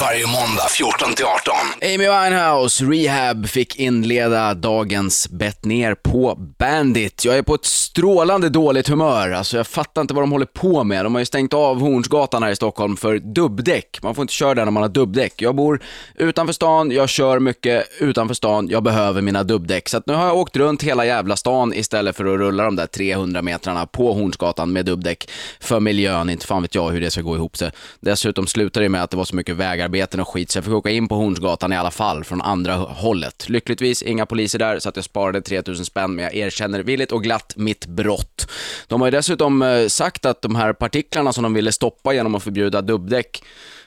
Varje 0.00 0.26
måndag 0.26 0.68
14 0.70 1.14
till 1.14 1.24
18. 1.24 1.54
Amy 1.82 1.98
Winehouse, 1.98 2.84
Rehab, 2.84 3.48
fick 3.48 3.76
inleda 3.76 4.54
dagens 4.54 5.28
bett 5.28 5.64
ner 5.64 5.94
på 5.94 6.34
Bandit. 6.58 7.24
Jag 7.24 7.38
är 7.38 7.42
på 7.42 7.54
ett 7.54 7.64
strålande 7.64 8.48
dåligt 8.48 8.88
humör. 8.88 9.30
Alltså 9.30 9.56
jag 9.56 9.66
fattar 9.66 10.00
inte 10.00 10.14
vad 10.14 10.22
de 10.22 10.32
håller 10.32 10.46
på 10.46 10.84
med. 10.84 11.04
De 11.04 11.14
har 11.14 11.20
ju 11.20 11.24
stängt 11.24 11.54
av 11.54 11.80
Hornsgatan 11.80 12.42
här 12.42 12.50
i 12.50 12.56
Stockholm 12.56 12.96
för 12.96 13.18
dubbdäck. 13.18 13.98
Man 14.02 14.14
får 14.14 14.22
inte 14.22 14.34
köra 14.34 14.54
där 14.54 14.64
när 14.64 14.72
man 14.72 14.82
har 14.82 14.90
dubbdäck. 14.90 15.42
Jag 15.42 15.54
bor 15.54 15.82
utanför 16.14 16.52
stan, 16.52 16.90
jag 16.90 17.08
kör 17.08 17.38
mycket 17.38 17.88
utanför 18.00 18.34
stan, 18.34 18.68
jag 18.68 18.82
behöver 18.82 19.22
mina 19.22 19.42
dubbdäck. 19.42 19.88
Så 19.88 19.96
att 19.96 20.06
nu 20.06 20.14
har 20.14 20.26
jag 20.26 20.36
åkt 20.36 20.56
runt 20.56 20.82
hela 20.82 21.06
jävla 21.06 21.36
stan 21.36 21.74
istället 21.74 22.16
för 22.16 22.24
att 22.24 22.38
rulla 22.38 22.64
de 22.64 22.76
där 22.76 22.86
300 22.86 23.42
metrarna 23.42 23.86
på 23.86 24.12
Hornsgatan 24.12 24.72
med 24.72 24.84
dubbdäck. 24.84 25.30
För 25.60 25.80
miljön, 25.80 26.30
inte 26.30 26.46
fan 26.46 26.62
vet 26.62 26.74
jag 26.74 26.90
hur 26.90 27.00
det 27.00 27.10
ska 27.10 27.22
gå 27.22 27.36
ihop 27.36 27.56
sig. 27.56 27.70
Dessutom 28.00 28.46
slutade 28.46 28.84
det 28.84 28.90
med 28.90 29.02
att 29.02 29.10
det 29.10 29.16
var 29.16 29.24
så 29.24 29.36
mycket 29.36 29.56
vägar 29.56 29.87
vägarbeten 29.88 30.20
och 30.20 30.28
skit 30.28 30.50
så 30.50 30.58
jag 30.58 30.64
fick 30.64 30.74
åka 30.74 30.90
in 30.90 31.08
på 31.08 31.14
Hornsgatan 31.14 31.72
i 31.72 31.76
alla 31.76 31.90
fall 31.90 32.24
från 32.24 32.42
andra 32.42 32.74
hållet. 32.74 33.48
Lyckligtvis 33.48 34.02
inga 34.02 34.26
poliser 34.26 34.58
där 34.58 34.78
så 34.78 34.88
att 34.88 34.96
jag 34.96 35.04
sparade 35.04 35.40
3000 35.40 35.84
spänn 35.84 36.14
men 36.14 36.24
jag 36.24 36.34
erkänner 36.34 36.82
villigt 36.82 37.12
och 37.12 37.22
glatt 37.22 37.54
mitt 37.56 37.86
brott. 37.86 38.50
De 38.88 39.00
har 39.00 39.08
ju 39.08 39.10
dessutom 39.10 39.62
eh, 39.62 39.86
sagt 39.86 40.26
att 40.26 40.42
de 40.42 40.54
här 40.54 40.72
partiklarna 40.72 41.32
som 41.32 41.42
de 41.42 41.54
ville 41.54 41.72
stoppa 41.72 42.14
genom 42.14 42.34
att 42.34 42.42
förbjuda 42.42 42.82
dubbdäck 42.82 43.42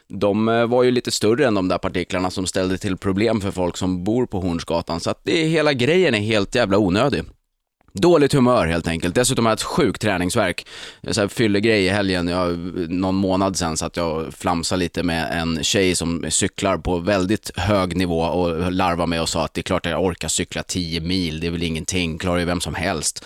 de 0.08 0.50
eh, 0.50 0.66
var 0.66 0.84
ju 0.84 0.92
lite 0.92 1.12
större 1.12 1.48
än 1.48 1.54
de 1.54 1.68
där 1.68 1.78
partiklarna 1.78 2.30
som 2.30 2.46
ställde 2.46 2.78
till 2.78 2.98
problem 2.98 3.42
för 3.42 3.52
folk 3.52 3.78
som 3.78 4.04
bor 4.04 4.26
på 4.26 4.40
Hornsgatan. 4.40 5.00
Så 5.00 5.10
att 5.10 5.20
det, 5.24 5.44
hela 5.44 5.74
grejen 5.74 6.16
är 6.16 6.20
helt 6.20 6.56
jävla 6.56 6.78
onödig. 6.78 7.24
Dåligt 7.94 8.34
humör 8.34 8.68
helt 8.68 8.88
enkelt. 8.88 9.16
Dessutom 9.16 9.46
har 9.46 9.52
jag 9.52 9.58
ett 9.58 9.64
sjukt 9.64 10.02
träningsverk. 10.02 10.66
Så 11.12 11.22
här 11.22 11.28
fyllegrej 11.28 11.86
i 11.86 11.90
helgen, 11.90 12.28
jag, 12.28 12.58
någon 12.90 13.16
månad 13.16 13.58
sen, 13.58 13.78
så 13.78 13.86
att 13.86 13.98
jag 13.98 14.34
flamsade 14.34 14.80
lite 14.80 15.04
med 15.04 15.42
en 15.42 15.64
tjej 15.64 15.96
som 15.96 16.26
cyklar 16.30 16.78
på 16.78 16.98
väldigt 16.98 17.52
hög 17.58 17.98
nivå 17.98 18.22
och 18.22 18.72
larvade 18.72 19.10
mig 19.10 19.20
och 19.20 19.30
sa 19.30 19.46
att 19.46 19.54
det 19.54 19.62
är 19.62 19.64
klart 19.64 19.86
att 19.86 19.92
jag 19.92 20.04
orkar 20.04 20.28
cykla 20.28 20.64
10 20.64 21.02
mil, 21.02 21.40
det 21.40 21.48
är 21.48 21.52
väl 21.52 21.64
ingenting, 21.64 22.18
klarar 22.18 22.40
ju 22.40 22.46
vem 22.46 22.62
som 22.62 22.76
helst. 22.76 23.26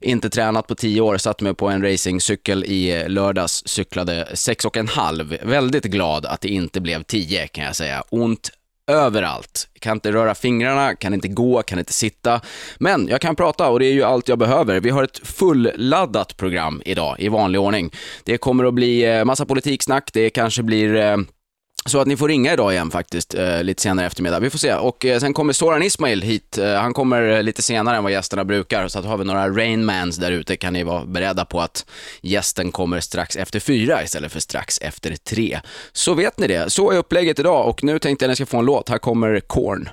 Inte 0.00 0.30
tränat 0.30 0.66
på 0.66 0.74
10 0.74 1.00
år, 1.00 1.18
satt 1.18 1.40
mig 1.40 1.54
på 1.54 1.68
en 1.68 1.82
racingcykel 1.82 2.64
i 2.64 3.08
lördags, 3.08 3.62
cyklade 3.66 4.28
6,5. 4.32 5.46
Väldigt 5.46 5.84
glad 5.84 6.26
att 6.26 6.40
det 6.40 6.48
inte 6.48 6.80
blev 6.80 7.02
10 7.02 7.48
kan 7.48 7.64
jag 7.64 7.76
säga. 7.76 8.02
Ont 8.10 8.50
överallt. 8.86 9.68
Kan 9.80 9.96
inte 9.96 10.12
röra 10.12 10.34
fingrarna, 10.34 10.94
kan 10.94 11.14
inte 11.14 11.28
gå, 11.28 11.62
kan 11.62 11.78
inte 11.78 11.92
sitta. 11.92 12.40
Men 12.78 13.08
jag 13.08 13.20
kan 13.20 13.36
prata 13.36 13.68
och 13.68 13.80
det 13.80 13.86
är 13.86 13.92
ju 13.92 14.02
allt 14.02 14.28
jag 14.28 14.38
behöver. 14.38 14.80
Vi 14.80 14.90
har 14.90 15.02
ett 15.02 15.18
fulladdat 15.18 16.36
program 16.36 16.82
idag 16.84 17.16
i 17.18 17.28
vanlig 17.28 17.60
ordning. 17.60 17.90
Det 18.24 18.38
kommer 18.38 18.64
att 18.64 18.74
bli 18.74 19.04
eh, 19.04 19.24
massa 19.24 19.46
politiksnack, 19.46 20.10
det 20.12 20.30
kanske 20.30 20.62
blir 20.62 20.96
eh, 20.96 21.16
så 21.86 22.00
att 22.00 22.06
ni 22.06 22.16
får 22.16 22.28
ringa 22.28 22.52
idag 22.52 22.72
igen 22.72 22.90
faktiskt, 22.90 23.34
eh, 23.34 23.62
lite 23.62 23.82
senare 23.82 24.04
i 24.04 24.06
eftermiddag. 24.06 24.40
Vi 24.40 24.50
får 24.50 24.58
se. 24.58 24.74
Och 24.74 25.04
eh, 25.04 25.20
sen 25.20 25.34
kommer 25.34 25.52
Soran 25.52 25.82
Ismail 25.82 26.22
hit. 26.22 26.58
Eh, 26.58 26.74
han 26.74 26.94
kommer 26.94 27.22
eh, 27.22 27.42
lite 27.42 27.62
senare 27.62 27.96
än 27.96 28.02
vad 28.02 28.12
gästerna 28.12 28.44
brukar. 28.44 28.88
Så 28.88 28.98
att 28.98 29.04
har 29.04 29.16
vi 29.16 29.24
några 29.24 29.48
Rainmans 29.48 30.16
där 30.16 30.32
ute 30.32 30.56
kan 30.56 30.72
ni 30.72 30.82
vara 30.82 31.04
beredda 31.04 31.44
på 31.44 31.60
att 31.60 31.86
gästen 32.20 32.72
kommer 32.72 33.00
strax 33.00 33.36
efter 33.36 33.60
fyra 33.60 34.02
istället 34.02 34.32
för 34.32 34.40
strax 34.40 34.78
efter 34.78 35.16
tre. 35.16 35.60
Så 35.92 36.14
vet 36.14 36.38
ni 36.38 36.46
det. 36.46 36.72
Så 36.72 36.90
är 36.90 36.96
upplägget 36.96 37.38
idag 37.38 37.68
och 37.68 37.84
nu 37.84 37.98
tänkte 37.98 38.24
jag 38.24 38.28
att 38.28 38.32
ni 38.32 38.36
ska 38.36 38.46
få 38.46 38.58
en 38.58 38.64
låt. 38.64 38.88
Här 38.88 38.98
kommer 38.98 39.40
Korn. 39.40 39.88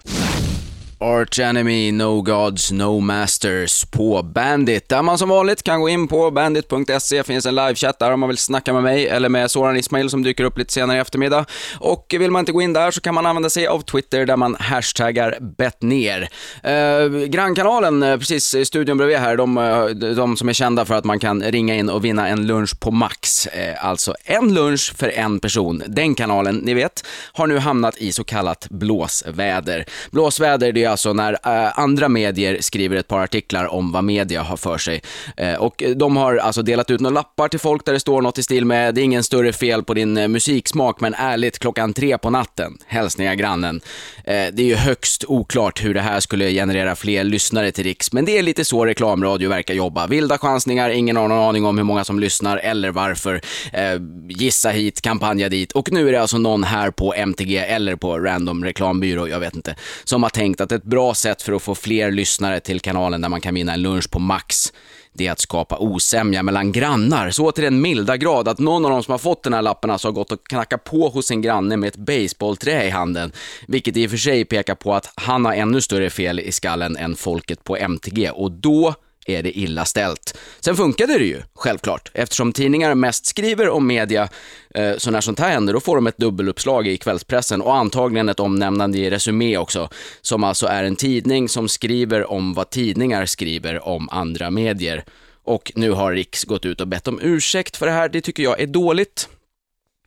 Arch 1.03 1.39
Enemy, 1.39 1.91
No 1.91 2.21
Gods, 2.21 2.71
No 2.71 2.99
Masters 2.99 3.85
på 3.85 4.23
Bandit. 4.23 4.89
Där 4.89 5.01
man 5.01 5.17
som 5.17 5.29
vanligt 5.29 5.63
kan 5.63 5.81
gå 5.81 5.89
in 5.89 6.07
på 6.07 6.31
bandit.se, 6.31 7.23
finns 7.23 7.45
en 7.45 7.55
livechatt 7.55 7.99
där 7.99 8.11
om 8.11 8.19
man 8.19 8.29
vill 8.29 8.37
snacka 8.37 8.73
med 8.73 8.83
mig 8.83 9.07
eller 9.07 9.29
med 9.29 9.51
Soran 9.51 9.77
Ismail 9.77 10.09
som 10.09 10.23
dyker 10.23 10.43
upp 10.43 10.57
lite 10.57 10.73
senare 10.73 10.97
i 10.97 10.99
eftermiddag. 10.99 11.45
Och 11.79 12.15
vill 12.19 12.31
man 12.31 12.39
inte 12.39 12.51
gå 12.51 12.61
in 12.61 12.73
där 12.73 12.91
så 12.91 13.01
kan 13.01 13.15
man 13.15 13.25
använda 13.25 13.49
sig 13.49 13.67
av 13.67 13.81
Twitter 13.81 14.25
där 14.25 14.37
man 14.37 14.55
hashtaggar 14.59 15.37
bettner. 15.57 16.29
Eh, 16.63 17.09
Grannkanalen, 17.27 18.03
eh, 18.03 18.17
precis 18.17 18.55
i 18.55 18.65
studion 18.65 18.97
bredvid 18.97 19.17
här, 19.17 19.37
de, 19.37 19.57
eh, 19.57 19.85
de 20.15 20.37
som 20.37 20.49
är 20.49 20.53
kända 20.53 20.85
för 20.85 20.95
att 20.95 21.05
man 21.05 21.19
kan 21.19 21.43
ringa 21.43 21.75
in 21.75 21.89
och 21.89 22.05
vinna 22.05 22.27
en 22.27 22.47
lunch 22.47 22.79
på 22.79 22.91
Max. 22.91 23.47
Eh, 23.47 23.85
alltså 23.85 24.15
en 24.25 24.53
lunch 24.53 24.93
för 24.97 25.09
en 25.09 25.39
person. 25.39 25.83
Den 25.87 26.15
kanalen, 26.15 26.55
ni 26.55 26.73
vet, 26.73 27.05
har 27.33 27.47
nu 27.47 27.57
hamnat 27.57 27.97
i 27.97 28.11
så 28.11 28.23
kallat 28.23 28.67
blåsväder. 28.69 29.85
Blåsväder, 30.11 30.71
det 30.71 30.83
är 30.83 30.92
alltså 30.93 31.13
när 31.13 31.33
eh, 31.33 31.79
andra 31.79 32.09
medier 32.09 32.57
skriver 32.61 32.95
ett 32.95 33.07
par 33.07 33.19
artiklar 33.19 33.73
om 33.73 33.91
vad 33.91 34.03
media 34.03 34.41
har 34.41 34.57
för 34.57 34.77
sig. 34.77 35.01
Eh, 35.37 35.55
och 35.55 35.83
de 35.95 36.17
har 36.17 36.35
alltså 36.35 36.61
delat 36.61 36.91
ut 36.91 37.01
några 37.01 37.13
lappar 37.13 37.47
till 37.47 37.59
folk 37.59 37.85
där 37.85 37.93
det 37.93 37.99
står 37.99 38.21
något 38.21 38.37
i 38.37 38.43
stil 38.43 38.65
med 38.65 38.95
“Det 38.95 39.01
är 39.01 39.03
ingen 39.03 39.23
större 39.23 39.53
fel 39.53 39.83
på 39.83 39.93
din 39.93 40.17
eh, 40.17 40.27
musiksmak, 40.27 40.99
men 40.99 41.13
ärligt 41.13 41.59
klockan 41.59 41.93
tre 41.93 42.17
på 42.17 42.29
natten. 42.29 42.77
Hälsningar 42.87 43.35
grannen”. 43.35 43.81
Eh, 44.23 44.47
det 44.53 44.63
är 44.63 44.67
ju 44.67 44.75
högst 44.75 45.25
oklart 45.27 45.83
hur 45.83 45.93
det 45.93 46.01
här 46.01 46.19
skulle 46.19 46.51
generera 46.51 46.95
fler 46.95 47.23
lyssnare 47.23 47.71
till 47.71 47.83
Riks, 47.83 48.13
men 48.13 48.25
det 48.25 48.37
är 48.37 48.43
lite 48.43 48.65
så 48.65 48.85
reklamradio 48.85 49.49
verkar 49.49 49.73
jobba. 49.73 50.07
Vilda 50.07 50.37
chansningar, 50.37 50.89
ingen 50.89 51.15
har 51.15 51.27
någon 51.27 51.49
aning 51.49 51.65
om 51.65 51.77
hur 51.77 51.85
många 51.85 52.03
som 52.03 52.19
lyssnar 52.19 52.57
eller 52.57 52.91
varför. 52.91 53.41
Eh, 53.73 54.01
gissa 54.29 54.69
hit, 54.69 55.01
kampanja 55.01 55.49
dit. 55.49 55.71
Och 55.71 55.91
nu 55.91 56.07
är 56.07 56.11
det 56.11 56.21
alltså 56.21 56.37
någon 56.37 56.63
här 56.63 56.91
på 56.91 57.13
MTG 57.13 57.57
eller 57.57 57.95
på 57.95 58.19
Random 58.19 58.63
reklambyrå, 58.63 59.27
jag 59.27 59.39
vet 59.39 59.55
inte, 59.55 59.75
som 60.03 60.23
har 60.23 60.29
tänkt 60.29 60.61
att 60.61 60.71
ett 60.71 60.82
ett 60.83 60.89
bra 60.89 61.13
sätt 61.13 61.41
för 61.41 61.53
att 61.53 61.61
få 61.61 61.75
fler 61.75 62.11
lyssnare 62.11 62.59
till 62.59 62.79
kanalen 62.79 63.21
där 63.21 63.29
man 63.29 63.41
kan 63.41 63.53
vinna 63.53 63.73
en 63.73 63.81
lunch 63.81 64.09
på 64.11 64.19
Max 64.19 64.73
det 65.13 65.27
är 65.27 65.31
att 65.31 65.39
skapa 65.39 65.77
osämja 65.77 66.43
mellan 66.43 66.71
grannar, 66.71 67.31
så 67.31 67.51
till 67.51 67.63
den 67.63 67.81
milda 67.81 68.17
grad 68.17 68.47
att 68.47 68.59
någon 68.59 68.85
av 68.85 68.91
dem 68.91 69.03
som 69.03 69.11
har 69.11 69.17
fått 69.17 69.43
den 69.43 69.53
här 69.53 69.61
lappen 69.61 69.89
alltså 69.89 70.07
har 70.07 70.13
gått 70.13 70.31
och 70.31 70.47
knackat 70.47 70.83
på 70.83 71.09
hos 71.09 71.27
sin 71.27 71.41
granne 71.41 71.77
med 71.77 71.87
ett 71.87 71.97
baseballträ 71.97 72.83
i 72.87 72.89
handen, 72.89 73.31
vilket 73.67 73.97
i 73.97 74.07
och 74.07 74.09
för 74.09 74.17
sig 74.17 74.45
pekar 74.45 74.75
på 74.75 74.93
att 74.93 75.09
han 75.15 75.45
har 75.45 75.53
ännu 75.53 75.81
större 75.81 76.09
fel 76.09 76.39
i 76.39 76.51
skallen 76.51 76.97
än 76.97 77.15
folket 77.15 77.63
på 77.63 77.77
MTG 77.77 78.29
och 78.29 78.51
då 78.51 78.93
är 79.25 79.43
det 79.43 79.59
illa 79.59 79.85
ställt. 79.85 80.37
Sen 80.59 80.75
funkade 80.75 81.17
det 81.17 81.25
ju, 81.25 81.41
självklart, 81.55 82.11
eftersom 82.13 82.53
tidningar 82.53 82.95
mest 82.95 83.25
skriver 83.25 83.69
om 83.69 83.87
media, 83.87 84.29
eh, 84.75 84.97
så 84.97 85.11
när 85.11 85.21
sånt 85.21 85.39
här 85.39 85.49
händer, 85.49 85.73
då 85.73 85.79
får 85.79 85.95
de 85.95 86.07
ett 86.07 86.17
dubbeluppslag 86.17 86.87
i 86.87 86.97
kvällspressen 86.97 87.61
och 87.61 87.75
antagligen 87.75 88.29
ett 88.29 88.39
omnämnande 88.39 88.97
i 88.97 89.09
Resumé 89.09 89.57
också, 89.57 89.89
som 90.21 90.43
alltså 90.43 90.67
är 90.67 90.83
en 90.83 90.95
tidning 90.95 91.49
som 91.49 91.69
skriver 91.69 92.31
om 92.31 92.53
vad 92.53 92.69
tidningar 92.69 93.25
skriver 93.25 93.87
om 93.87 94.09
andra 94.11 94.49
medier. 94.49 95.03
Och 95.43 95.71
nu 95.75 95.91
har 95.91 96.11
Riks 96.11 96.43
gått 96.43 96.65
ut 96.65 96.81
och 96.81 96.87
bett 96.87 97.07
om 97.07 97.19
ursäkt 97.21 97.77
för 97.77 97.85
det 97.85 97.91
här, 97.91 98.09
det 98.09 98.21
tycker 98.21 98.43
jag 98.43 98.59
är 98.59 98.67
dåligt. 98.67 99.29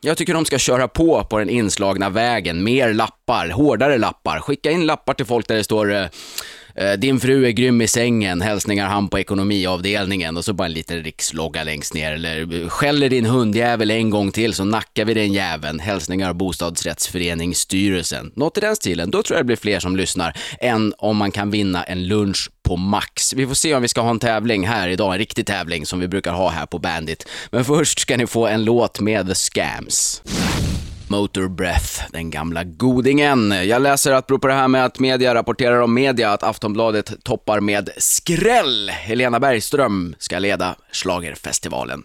Jag 0.01 0.17
tycker 0.17 0.35
de 0.35 0.45
ska 0.45 0.59
köra 0.59 0.89
på 0.89 1.25
på 1.25 1.39
den 1.39 1.51
inslagna 1.51 2.11
vägen, 2.11 2.65
mer 2.65 2.95
lappar, 2.95 3.49
hårdare 3.49 3.99
lappar, 3.99 4.41
skicka 4.41 4.71
in 4.71 4.87
lappar 4.87 5.15
till 5.15 5.27
folk 5.27 5.49
där 5.49 5.57
det 5.57 5.65
står 5.65 5.93
Eh, 5.95 6.07
Eh, 6.79 6.93
din 6.93 7.21
fru 7.21 7.47
är 7.47 7.51
grym 7.51 7.81
i 7.81 7.89
sängen, 7.89 8.41
hälsningar 8.41 8.89
han 8.89 9.09
på 9.09 9.19
ekonomiavdelningen 9.19 10.37
och 10.37 10.45
så 10.45 10.53
bara 10.53 10.65
en 10.65 10.73
liten 10.73 11.03
rikslogga 11.03 11.65
längst 11.65 11.95
ner. 11.95 12.13
Eller 12.13 12.63
eh, 12.63 12.69
skäller 12.69 13.09
din 13.09 13.27
hundjävel 13.27 13.91
en 13.91 14.11
gång 14.11 14.33
till 14.33 14.55
så 14.55 14.65
nackar 14.65 15.05
vi 15.05 15.15
den 15.15 15.33
jäveln. 15.33 15.81
Hälsningar 15.81 16.33
bostadsrättsföreningsstyrelsen. 16.33 18.33
Något 18.35 18.59
i 18.59 18.61
den 18.61 18.77
stilen. 18.77 19.11
Då 19.11 19.23
tror 19.23 19.37
jag 19.37 19.45
det 19.45 19.47
blir 19.47 19.57
fler 19.57 19.81
som 19.81 19.97
lyssnar 19.97 20.37
än 20.61 20.95
om 20.99 21.17
man 21.17 21.31
kan 21.31 21.51
vinna 21.51 21.85
en 21.85 22.09
lunch 22.09 22.51
på 22.63 22.77
Max. 22.77 23.35
Vi 23.35 23.47
får 23.47 23.55
se 23.55 23.75
om 23.75 23.83
vi 23.83 23.89
ska 23.89 24.01
ha 24.01 24.11
en 24.11 24.19
tävling 24.19 24.67
här 24.67 24.89
idag, 24.89 25.13
en 25.13 25.19
riktig 25.19 25.47
tävling 25.47 25.87
som 25.87 26.01
vi 26.01 26.09
brukar 26.09 26.33
ha 26.33 26.49
här 26.49 26.67
på 26.67 26.79
Bandit. 26.79 27.29
Men 27.51 27.65
först 27.65 27.99
ska 27.99 28.17
ni 28.17 28.27
få 28.27 28.47
en 28.47 28.65
låt 28.65 29.01
med 29.01 29.29
The 29.29 29.35
Scams. 29.35 30.23
Motor 31.09 31.49
Breath, 31.49 32.03
den 32.13 32.31
gamla 32.31 32.65
godingen. 32.65 33.51
Jag 33.51 33.83
läser 33.83 34.13
att 34.13 34.27
beror 34.27 34.39
på 34.39 34.47
det 34.47 34.55
här 34.55 34.69
med 34.69 34.85
att 34.85 34.99
media 34.99 35.35
rapporterar 35.35 35.81
om 35.81 35.95
media 35.95 36.33
att 36.33 36.43
Aftonbladet 36.43 37.25
toppar 37.25 37.61
med 37.61 37.91
skräll. 37.99 38.91
Helena 38.91 39.41
Bergström 39.41 40.15
ska 40.19 40.39
leda 40.39 40.77
Schlagerfestivalen. 40.93 42.03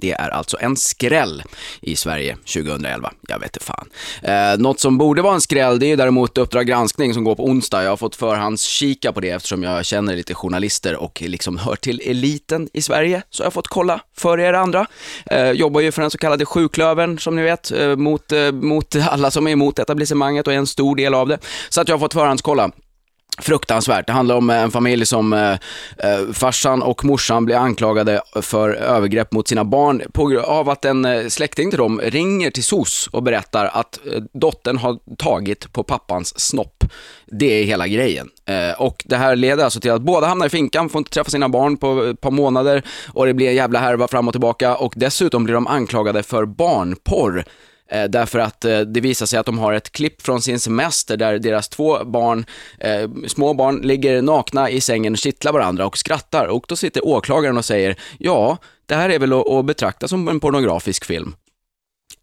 Det 0.00 0.12
är 0.12 0.28
alltså 0.28 0.56
en 0.60 0.76
skräll 0.76 1.42
i 1.80 1.96
Sverige 1.96 2.36
2011. 2.36 3.12
Jag 3.28 3.38
vet 3.38 3.56
inte 3.56 3.66
fan. 3.66 3.88
Eh, 4.22 4.58
något 4.58 4.80
som 4.80 4.98
borde 4.98 5.22
vara 5.22 5.34
en 5.34 5.40
skräll, 5.40 5.78
det 5.78 5.86
är 5.86 5.96
däremot 5.96 6.38
Uppdrag 6.38 6.66
granskning 6.66 7.14
som 7.14 7.24
går 7.24 7.34
på 7.34 7.44
onsdag. 7.44 7.82
Jag 7.82 7.90
har 7.90 7.96
fått 7.96 8.16
förhandskika 8.16 9.12
på 9.12 9.20
det 9.20 9.30
eftersom 9.30 9.62
jag 9.62 9.84
känner 9.84 10.16
lite 10.16 10.34
journalister 10.34 10.96
och 10.96 11.22
liksom 11.26 11.58
hör 11.58 11.76
till 11.76 12.00
eliten 12.04 12.68
i 12.72 12.82
Sverige. 12.82 13.22
Så 13.30 13.42
jag 13.42 13.46
har 13.46 13.50
fått 13.50 13.68
kolla 13.68 14.00
för 14.16 14.40
er 14.40 14.52
andra. 14.52 14.86
Eh, 15.26 15.50
jobbar 15.50 15.80
ju 15.80 15.92
för 15.92 16.02
den 16.02 16.10
så 16.10 16.18
kallade 16.18 16.44
sjuklövern, 16.44 17.18
som 17.18 17.36
ni 17.36 17.42
vet, 17.42 17.70
eh, 17.72 17.96
mot, 17.96 18.32
eh, 18.32 18.52
mot 18.52 18.96
alla 18.96 19.30
som 19.30 19.46
är 19.46 19.50
emot 19.50 19.78
etablissemanget 19.78 20.46
och 20.46 20.52
är 20.52 20.56
en 20.56 20.66
stor 20.66 20.96
del 20.96 21.14
av 21.14 21.28
det. 21.28 21.38
Så 21.68 21.80
att 21.80 21.88
jag 21.88 21.94
har 21.94 22.00
fått 22.00 22.12
förhandskolla 22.12 22.70
fruktansvärt. 23.40 24.06
Det 24.06 24.12
handlar 24.12 24.34
om 24.34 24.50
eh, 24.50 24.62
en 24.62 24.70
familj 24.70 25.06
som 25.06 25.32
eh, 25.32 25.50
eh, 25.98 26.32
farsan 26.32 26.82
och 26.82 27.04
morsan 27.04 27.44
blir 27.44 27.56
anklagade 27.56 28.22
för 28.42 28.70
övergrepp 28.70 29.32
mot 29.32 29.48
sina 29.48 29.64
barn 29.64 30.02
på 30.12 30.26
grund 30.26 30.44
av 30.44 30.70
att 30.70 30.84
en 30.84 31.04
eh, 31.04 31.26
släkting 31.26 31.70
till 31.70 31.78
dem 31.78 32.00
ringer 32.04 32.50
till 32.50 32.64
SOS 32.64 33.08
och 33.12 33.22
berättar 33.22 33.64
att 33.64 33.98
dottern 34.32 34.76
har 34.76 34.98
tagit 35.18 35.72
på 35.72 35.82
pappans 35.82 36.40
snopp. 36.40 36.84
Det 37.26 37.60
är 37.60 37.64
hela 37.64 37.88
grejen. 37.88 38.28
Eh, 38.46 38.80
och 38.80 39.02
det 39.06 39.16
här 39.16 39.36
leder 39.36 39.64
alltså 39.64 39.80
till 39.80 39.90
att 39.90 40.02
båda 40.02 40.26
hamnar 40.26 40.46
i 40.46 40.50
finkan, 40.50 40.88
får 40.88 40.98
inte 40.98 41.10
träffa 41.10 41.30
sina 41.30 41.48
barn 41.48 41.76
på 41.76 42.02
ett 42.04 42.20
par 42.20 42.30
månader 42.30 42.82
och 43.12 43.26
det 43.26 43.34
blir 43.34 43.48
en 43.48 43.54
jävla 43.54 43.78
härva 43.78 44.08
fram 44.08 44.28
och 44.28 44.34
tillbaka 44.34 44.76
och 44.76 44.92
dessutom 44.96 45.44
blir 45.44 45.54
de 45.54 45.66
anklagade 45.66 46.22
för 46.22 46.44
barnporr 46.44 47.44
Eh, 47.90 48.04
därför 48.04 48.38
att 48.38 48.64
eh, 48.64 48.80
det 48.80 49.00
visar 49.00 49.26
sig 49.26 49.38
att 49.38 49.46
de 49.46 49.58
har 49.58 49.72
ett 49.72 49.92
klipp 49.92 50.22
från 50.22 50.42
sin 50.42 50.60
semester 50.60 51.16
där 51.16 51.38
deras 51.38 51.68
två 51.68 52.04
barn, 52.04 52.44
eh, 52.78 53.10
små 53.26 53.54
barn, 53.54 53.80
ligger 53.80 54.22
nakna 54.22 54.70
i 54.70 54.80
sängen 54.80 55.12
och 55.12 55.18
kittlar 55.18 55.52
varandra 55.52 55.86
och 55.86 55.98
skrattar. 55.98 56.46
Och 56.46 56.64
då 56.68 56.76
sitter 56.76 57.06
åklagaren 57.06 57.58
och 57.58 57.64
säger, 57.64 57.96
ja, 58.18 58.58
det 58.86 58.94
här 58.94 59.10
är 59.10 59.18
väl 59.18 59.32
att, 59.32 59.48
att 59.48 59.64
betrakta 59.64 60.08
som 60.08 60.28
en 60.28 60.40
pornografisk 60.40 61.04
film. 61.04 61.34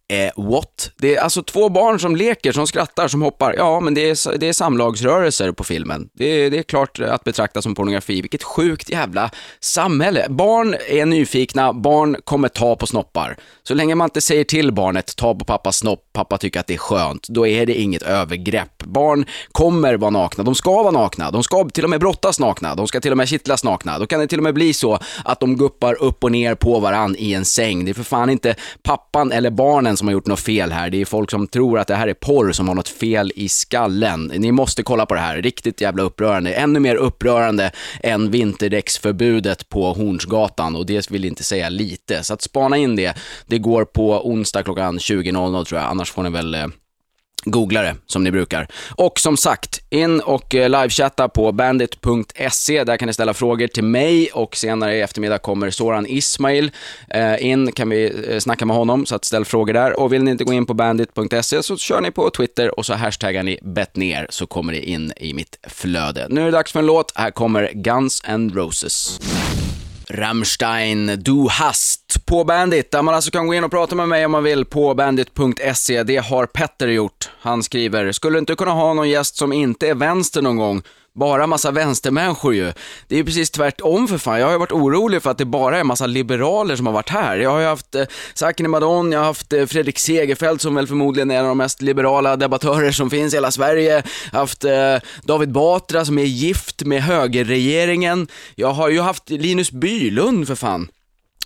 Eh, 0.10 0.32
what? 0.36 0.92
Det 0.98 1.16
är 1.16 1.22
alltså 1.22 1.44
två 1.44 1.70
barn 1.70 2.00
som 2.00 2.16
leker, 2.16 2.52
som 2.52 2.68
skrattar, 2.68 3.08
som 3.08 3.22
hoppar. 3.22 3.56
Ja, 3.58 3.80
men 3.80 3.94
det 3.94 4.10
är, 4.10 4.38
det 4.38 4.50
är 4.50 4.54
samlagsrörelser 4.54 5.52
på 5.52 5.64
filmen. 5.64 6.10
Det 6.14 6.26
är, 6.26 6.52
det 6.52 6.58
är 6.58 6.64
klart 6.64 7.00
att 7.00 7.24
betrakta 7.24 7.62
som 7.62 7.76
pornografi. 7.76 8.22
Vilket 8.22 8.44
sjukt 8.44 8.90
jävla 8.90 9.30
samhälle. 9.60 10.26
Barn 10.30 10.76
är 10.90 11.06
nyfikna, 11.06 11.74
barn 11.74 12.16
kommer 12.24 12.50
ta 12.50 12.76
på 12.76 12.88
snoppar. 12.88 13.38
Så 13.64 13.74
länge 13.74 13.96
man 13.96 14.06
inte 14.06 14.22
säger 14.22 14.44
till 14.44 14.72
barnet, 14.72 15.16
ta 15.16 15.36
på 15.36 15.46
pappas 15.46 15.78
snopp, 15.78 16.14
pappa 16.14 16.38
tycker 16.38 16.60
att 16.60 16.68
det 16.68 16.74
är 16.74 16.78
skönt, 16.78 17.28
då 17.28 17.48
är 17.48 17.66
det 17.66 17.74
inget 17.74 18.02
övergrepp. 18.02 18.84
Barn 18.84 19.26
kommer 19.52 19.96
vara 19.98 20.12
nakna, 20.12 20.44
de 20.44 20.56
ska 20.56 20.84
vara 20.84 20.92
nakna, 20.92 21.32
de 21.32 21.44
ska 21.44 21.70
till 21.70 21.84
och 21.84 21.90
med 21.90 22.00
brottas 22.00 22.40
nakna, 22.40 22.76
de 22.76 22.88
ska 22.88 23.02
till 23.02 23.12
och 23.12 23.18
med 23.18 23.28
kittlas 23.28 23.64
nakna. 23.64 24.00
Då 24.00 24.06
kan 24.06 24.20
det 24.20 24.28
till 24.28 24.40
och 24.40 24.44
med 24.44 24.54
bli 24.54 24.74
så 24.74 25.00
att 25.26 25.40
de 25.40 25.58
guppar 25.58 26.02
upp 26.02 26.24
och 26.24 26.32
ner 26.32 26.56
på 26.56 26.80
varann 26.80 27.16
i 27.20 27.34
en 27.34 27.46
säng. 27.46 27.86
Det 27.86 27.92
är 27.92 27.94
för 27.94 28.04
fan 28.04 28.30
inte 28.30 28.56
pappan 28.84 29.32
eller 29.32 29.50
barnen 29.50 29.97
som 29.98 30.08
har 30.08 30.14
gjort 30.14 30.28
något 30.28 30.40
fel 30.40 30.72
här. 30.72 30.90
Det 30.90 31.02
är 31.02 31.06
folk 31.06 31.32
som 31.32 31.48
tror 31.48 31.80
att 31.80 31.88
det 31.88 31.96
här 31.96 32.08
är 32.08 32.14
porr 32.14 32.52
som 32.52 32.68
har 32.68 32.76
något 32.76 32.90
fel 32.90 33.32
i 33.36 33.50
skallen. 33.50 34.32
Ni 34.36 34.52
måste 34.52 34.84
kolla 34.84 35.06
på 35.06 35.14
det 35.14 35.20
här, 35.20 35.42
riktigt 35.42 35.82
jävla 35.82 36.04
upprörande. 36.04 36.54
Ännu 36.54 36.80
mer 36.80 36.96
upprörande 36.96 37.72
än 38.04 38.32
vinterdäcksförbudet 38.32 39.70
på 39.70 39.94
Hornsgatan 39.94 40.76
och 40.76 40.86
det 40.86 41.12
vill 41.12 41.26
inte 41.26 41.44
säga 41.44 41.70
lite. 41.70 42.24
Så 42.24 42.34
att 42.34 42.42
spana 42.42 42.78
in 42.78 42.96
det. 42.96 43.18
Det 43.48 43.58
går 43.58 43.86
på 43.86 44.30
onsdag 44.30 44.64
klockan 44.64 44.98
20.00 44.98 45.66
tror 45.66 45.82
jag, 45.82 45.90
annars 45.90 46.12
får 46.12 46.24
ni 46.24 46.30
väl 46.30 46.56
eh, 46.56 46.68
googla 47.46 47.82
det 47.82 47.96
som 48.06 48.24
ni 48.24 48.32
brukar. 48.32 48.68
Och 48.90 49.20
som 49.20 49.38
sagt, 49.38 49.82
in 49.90 50.20
och 50.20 50.56
eh, 50.56 50.70
livechatta 50.70 51.30
på 51.30 51.52
bandit.se. 51.52 52.84
Där 52.84 52.98
kan 52.98 53.08
ni 53.08 53.14
ställa 53.14 53.34
frågor 53.34 53.68
till 53.68 53.84
mig 53.84 54.30
och 54.34 54.56
senare 54.56 54.96
i 54.96 55.02
eftermiddag 55.02 55.38
kommer 55.38 55.70
Soran 55.70 56.06
Ismail 56.08 56.72
eh, 57.10 57.46
in. 57.46 57.72
kan 57.72 57.90
vi 57.90 58.26
eh, 58.30 58.40
snacka 58.40 58.66
med 58.66 58.76
honom, 58.76 59.06
så 59.06 59.16
att 59.16 59.26
ställ 59.26 59.46
frågor 59.46 59.74
där. 59.74 60.00
Och 60.00 60.14
vill 60.14 60.24
ni 60.24 60.32
inte 60.32 60.44
gå 60.44 60.54
in 60.54 60.66
på 60.66 60.74
bandit.se 60.74 61.64
så 61.64 61.78
kör 61.78 62.02
ni 62.02 62.12
på 62.12 62.30
Twitter 62.30 62.80
och 62.80 62.86
så 62.86 62.94
hashtaggar 62.94 63.44
ni 63.44 63.60
betner 63.62 64.28
så 64.30 64.48
kommer 64.48 64.74
det 64.74 64.90
in 64.90 65.14
i 65.18 65.34
mitt 65.34 65.60
flöde. 65.68 66.28
Nu 66.30 66.42
är 66.42 66.46
det 66.46 66.52
dags 66.52 66.72
för 66.72 66.80
en 66.80 66.86
låt. 66.86 67.12
Här 67.16 67.32
kommer 67.32 67.72
Guns 67.74 68.22
N' 68.26 68.52
Roses. 68.56 69.20
Rammstein, 70.10 71.12
Du 71.24 71.48
hast 71.50 72.26
på 72.26 72.44
Bandit, 72.44 72.92
där 72.92 73.02
man 73.02 73.16
alltså 73.16 73.32
kan 73.32 73.48
gå 73.48 73.54
in 73.54 73.64
och 73.64 73.72
prata 73.72 73.96
med 73.96 74.10
mig 74.10 74.26
om 74.26 74.32
man 74.32 74.44
vill 74.44 74.66
på 74.66 74.94
bandit.se. 74.94 76.04
Det 76.04 76.18
har 76.18 76.46
Petter 76.46 76.88
gjort. 76.88 77.30
Han 77.40 77.64
skriver, 77.64 78.12
skulle 78.12 78.40
inte 78.40 78.56
kunna 78.56 78.72
ha 78.72 78.94
någon 78.94 79.10
gäst 79.10 79.36
som 79.38 79.54
inte 79.54 79.88
är 79.88 79.96
vänster 79.96 80.42
någon 80.42 80.58
gång? 80.58 80.82
Bara 81.18 81.48
massa 81.48 81.72
vänstermänniskor 81.72 82.56
ju. 82.56 82.74
Det 83.08 83.16
är 83.16 83.18
ju 83.20 83.26
precis 83.26 83.52
tvärtom 83.52 84.08
för 84.08 84.18
fan. 84.18 84.40
Jag 84.40 84.48
har 84.48 84.52
ju 84.52 84.60
varit 84.60 84.72
orolig 84.72 85.24
för 85.24 85.32
att 85.32 85.38
det 85.38 85.46
bara 85.46 85.80
är 85.80 85.84
massa 85.84 86.06
liberaler 86.06 86.76
som 86.76 86.86
har 86.86 86.94
varit 86.94 87.10
här. 87.10 87.38
Jag 87.38 87.50
har 87.50 87.60
ju 87.60 87.66
haft 87.66 87.96
eh, 87.96 88.06
Sakine 88.34 88.70
Madon, 88.70 89.12
jag 89.12 89.20
har 89.20 89.26
haft 89.26 89.54
eh, 89.54 89.66
Fredrik 89.66 90.00
Segerfeldt 90.00 90.62
som 90.62 90.76
väl 90.76 90.88
förmodligen 90.88 91.32
är 91.32 91.36
en 91.36 91.42
av 91.42 91.48
de 91.48 91.58
mest 91.58 91.82
liberala 91.82 92.36
debattörer 92.36 92.92
som 92.92 93.10
finns 93.10 93.34
i 93.34 93.38
hela 93.38 93.52
Sverige. 93.52 94.04
Jag 94.32 94.32
har 94.32 94.40
haft 94.40 94.64
eh, 94.64 94.98
David 95.24 95.52
Batra 95.52 96.06
som 96.06 96.20
är 96.20 96.24
gift 96.24 96.84
med 96.84 97.04
högerregeringen. 97.04 98.28
Jag 98.56 98.72
har 98.72 98.90
ju 98.90 99.02
haft 99.02 99.30
Linus 99.30 99.72
Bylund 99.72 100.48
för 100.48 100.56
fan 100.56 100.88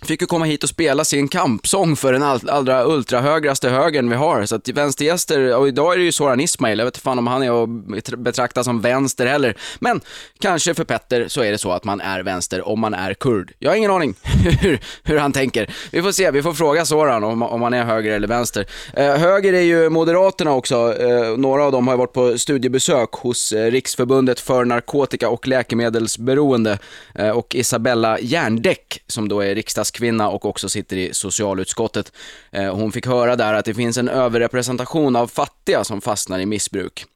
fick 0.06 0.20
ju 0.20 0.26
komma 0.26 0.44
hit 0.44 0.62
och 0.62 0.68
spela 0.68 1.04
sin 1.04 1.28
kampsång 1.28 1.96
för 1.96 2.12
den 2.12 2.22
all, 2.22 2.48
allra 2.48 2.84
ultrahögraste 2.84 3.68
högern 3.68 4.08
vi 4.08 4.16
har. 4.16 4.46
Så 4.46 4.54
att 4.54 4.68
vänstergäster, 4.68 5.56
och 5.56 5.68
idag 5.68 5.92
är 5.92 5.98
det 5.98 6.04
ju 6.04 6.12
Soran 6.12 6.40
Ismail, 6.40 6.78
jag 6.78 6.86
vet 6.86 6.94
inte 6.94 7.04
fan 7.04 7.18
om 7.18 7.26
han 7.26 7.42
är 7.42 7.62
att 7.62 8.18
betrakta 8.18 8.64
som 8.64 8.80
vänster 8.80 9.26
heller. 9.26 9.56
Men 9.78 10.00
kanske 10.38 10.74
för 10.74 10.84
Petter 10.84 11.28
så 11.28 11.42
är 11.42 11.50
det 11.50 11.58
så 11.58 11.72
att 11.72 11.84
man 11.84 12.00
är 12.00 12.22
vänster 12.22 12.68
om 12.68 12.80
man 12.80 12.94
är 12.94 13.14
kurd. 13.14 13.52
Jag 13.58 13.70
har 13.70 13.76
ingen 13.76 13.90
aning 13.90 14.14
hur, 14.60 14.80
hur 15.02 15.18
han 15.18 15.32
tänker. 15.32 15.74
Vi 15.92 16.02
får 16.02 16.12
se, 16.12 16.30
vi 16.30 16.42
får 16.42 16.52
fråga 16.52 16.84
Soran 16.84 17.24
om, 17.24 17.42
om 17.42 17.62
han 17.62 17.74
är 17.74 17.84
höger 17.84 18.12
eller 18.12 18.28
vänster. 18.28 18.66
Eh, 18.92 19.16
höger 19.16 19.52
är 19.52 19.60
ju 19.60 19.88
Moderaterna 19.88 20.52
också. 20.52 20.94
Eh, 21.00 21.36
några 21.36 21.64
av 21.64 21.72
dem 21.72 21.88
har 21.88 21.96
varit 21.96 22.12
på 22.12 22.38
studiebesök 22.38 23.12
hos 23.12 23.52
eh, 23.52 23.70
Riksförbundet 23.70 24.40
för 24.40 24.64
narkotika 24.64 25.28
och 25.28 25.48
läkemedelsberoende 25.48 26.78
eh, 27.14 27.30
och 27.30 27.54
Isabella 27.54 28.18
Järndäck 28.20 29.02
som 29.06 29.28
då 29.28 29.40
är 29.40 29.54
riksdags 29.54 29.91
kvinna 29.92 30.28
och 30.28 30.44
också 30.44 30.68
sitter 30.68 30.96
i 30.96 31.14
socialutskottet. 31.14 32.12
Eh, 32.50 32.74
hon 32.74 32.92
fick 32.92 33.06
höra 33.06 33.36
där 33.36 33.54
att 33.54 33.64
det 33.64 33.74
finns 33.74 33.96
en 33.96 34.08
överrepresentation 34.08 35.16
av 35.16 35.26
fattiga 35.26 35.84
som 35.84 36.00
fastnar 36.00 36.38
i 36.38 36.46
missbruk. 36.46 37.06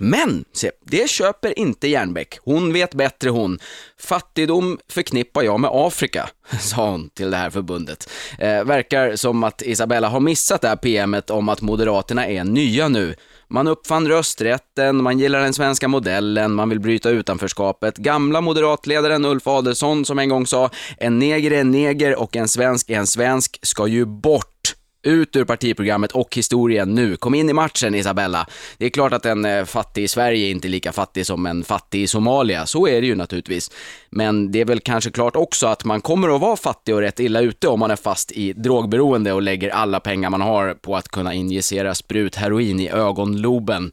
Men, 0.00 0.44
se, 0.52 0.70
det 0.84 1.10
köper 1.10 1.58
inte 1.58 1.88
Järnbäck. 1.88 2.38
Hon 2.44 2.72
vet 2.72 2.94
bättre 2.94 3.30
hon. 3.30 3.58
Fattigdom 4.00 4.78
förknippar 4.88 5.42
jag 5.42 5.60
med 5.60 5.70
Afrika, 5.72 6.30
sa 6.60 6.90
hon 6.90 7.10
till 7.10 7.30
det 7.30 7.36
här 7.36 7.50
förbundet. 7.50 8.10
Eh, 8.38 8.64
verkar 8.64 9.16
som 9.16 9.44
att 9.44 9.62
Isabella 9.62 10.08
har 10.08 10.20
missat 10.20 10.60
det 10.60 10.68
här 10.68 10.76
PMet 10.76 11.30
om 11.30 11.48
att 11.48 11.60
Moderaterna 11.60 12.26
är 12.26 12.44
nya 12.44 12.88
nu. 12.88 13.14
Man 13.50 13.68
uppfann 13.68 14.08
rösträtten, 14.08 15.02
man 15.02 15.18
gillar 15.18 15.40
den 15.40 15.54
svenska 15.54 15.88
modellen, 15.88 16.54
man 16.54 16.68
vill 16.68 16.80
bryta 16.80 17.10
utanförskapet. 17.10 17.96
Gamla 17.96 18.40
moderatledaren 18.40 19.24
Ulf 19.24 19.46
Adelsohn 19.46 20.04
som 20.04 20.18
en 20.18 20.28
gång 20.28 20.46
sa, 20.46 20.70
en 20.96 21.18
neger 21.18 21.50
är 21.50 21.60
en 21.60 21.70
neger 21.70 22.20
och 22.20 22.36
en 22.36 22.48
svensk 22.48 22.90
är 22.90 22.98
en 22.98 23.06
svensk, 23.06 23.58
ska 23.62 23.86
ju 23.86 24.04
bort. 24.04 24.74
Ut 25.08 25.36
ur 25.36 25.44
partiprogrammet 25.44 26.12
och 26.12 26.36
historien 26.36 26.94
nu. 26.94 27.16
Kom 27.16 27.34
in 27.34 27.50
i 27.50 27.52
matchen 27.52 27.94
Isabella. 27.94 28.46
Det 28.78 28.86
är 28.86 28.90
klart 28.90 29.12
att 29.12 29.26
en 29.26 29.44
eh, 29.44 29.64
fattig 29.64 30.02
i 30.02 30.08
Sverige 30.08 30.46
är 30.46 30.50
inte 30.50 30.68
lika 30.68 30.92
fattig 30.92 31.26
som 31.26 31.46
en 31.46 31.64
fattig 31.64 32.02
i 32.02 32.06
Somalia. 32.06 32.66
Så 32.66 32.88
är 32.88 33.00
det 33.00 33.06
ju 33.06 33.14
naturligtvis. 33.14 33.70
Men 34.10 34.52
det 34.52 34.60
är 34.60 34.64
väl 34.64 34.80
kanske 34.80 35.10
klart 35.10 35.36
också 35.36 35.66
att 35.66 35.84
man 35.84 36.00
kommer 36.00 36.34
att 36.34 36.40
vara 36.40 36.56
fattig 36.56 36.94
och 36.94 37.00
rätt 37.00 37.20
illa 37.20 37.40
ute 37.40 37.68
om 37.68 37.80
man 37.80 37.90
är 37.90 37.96
fast 37.96 38.32
i 38.32 38.52
drogberoende 38.52 39.32
och 39.32 39.42
lägger 39.42 39.70
alla 39.70 40.00
pengar 40.00 40.30
man 40.30 40.40
har 40.40 40.74
på 40.74 40.96
att 40.96 41.08
kunna 41.08 41.34
injicera 41.34 41.94
sprut 41.94 42.36
heroin 42.36 42.80
i 42.80 42.90
ögonloben. 42.90 43.90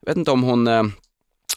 Jag 0.00 0.10
vet 0.10 0.18
inte 0.18 0.30
om 0.30 0.42
hon 0.42 0.66
eh, 0.66 0.82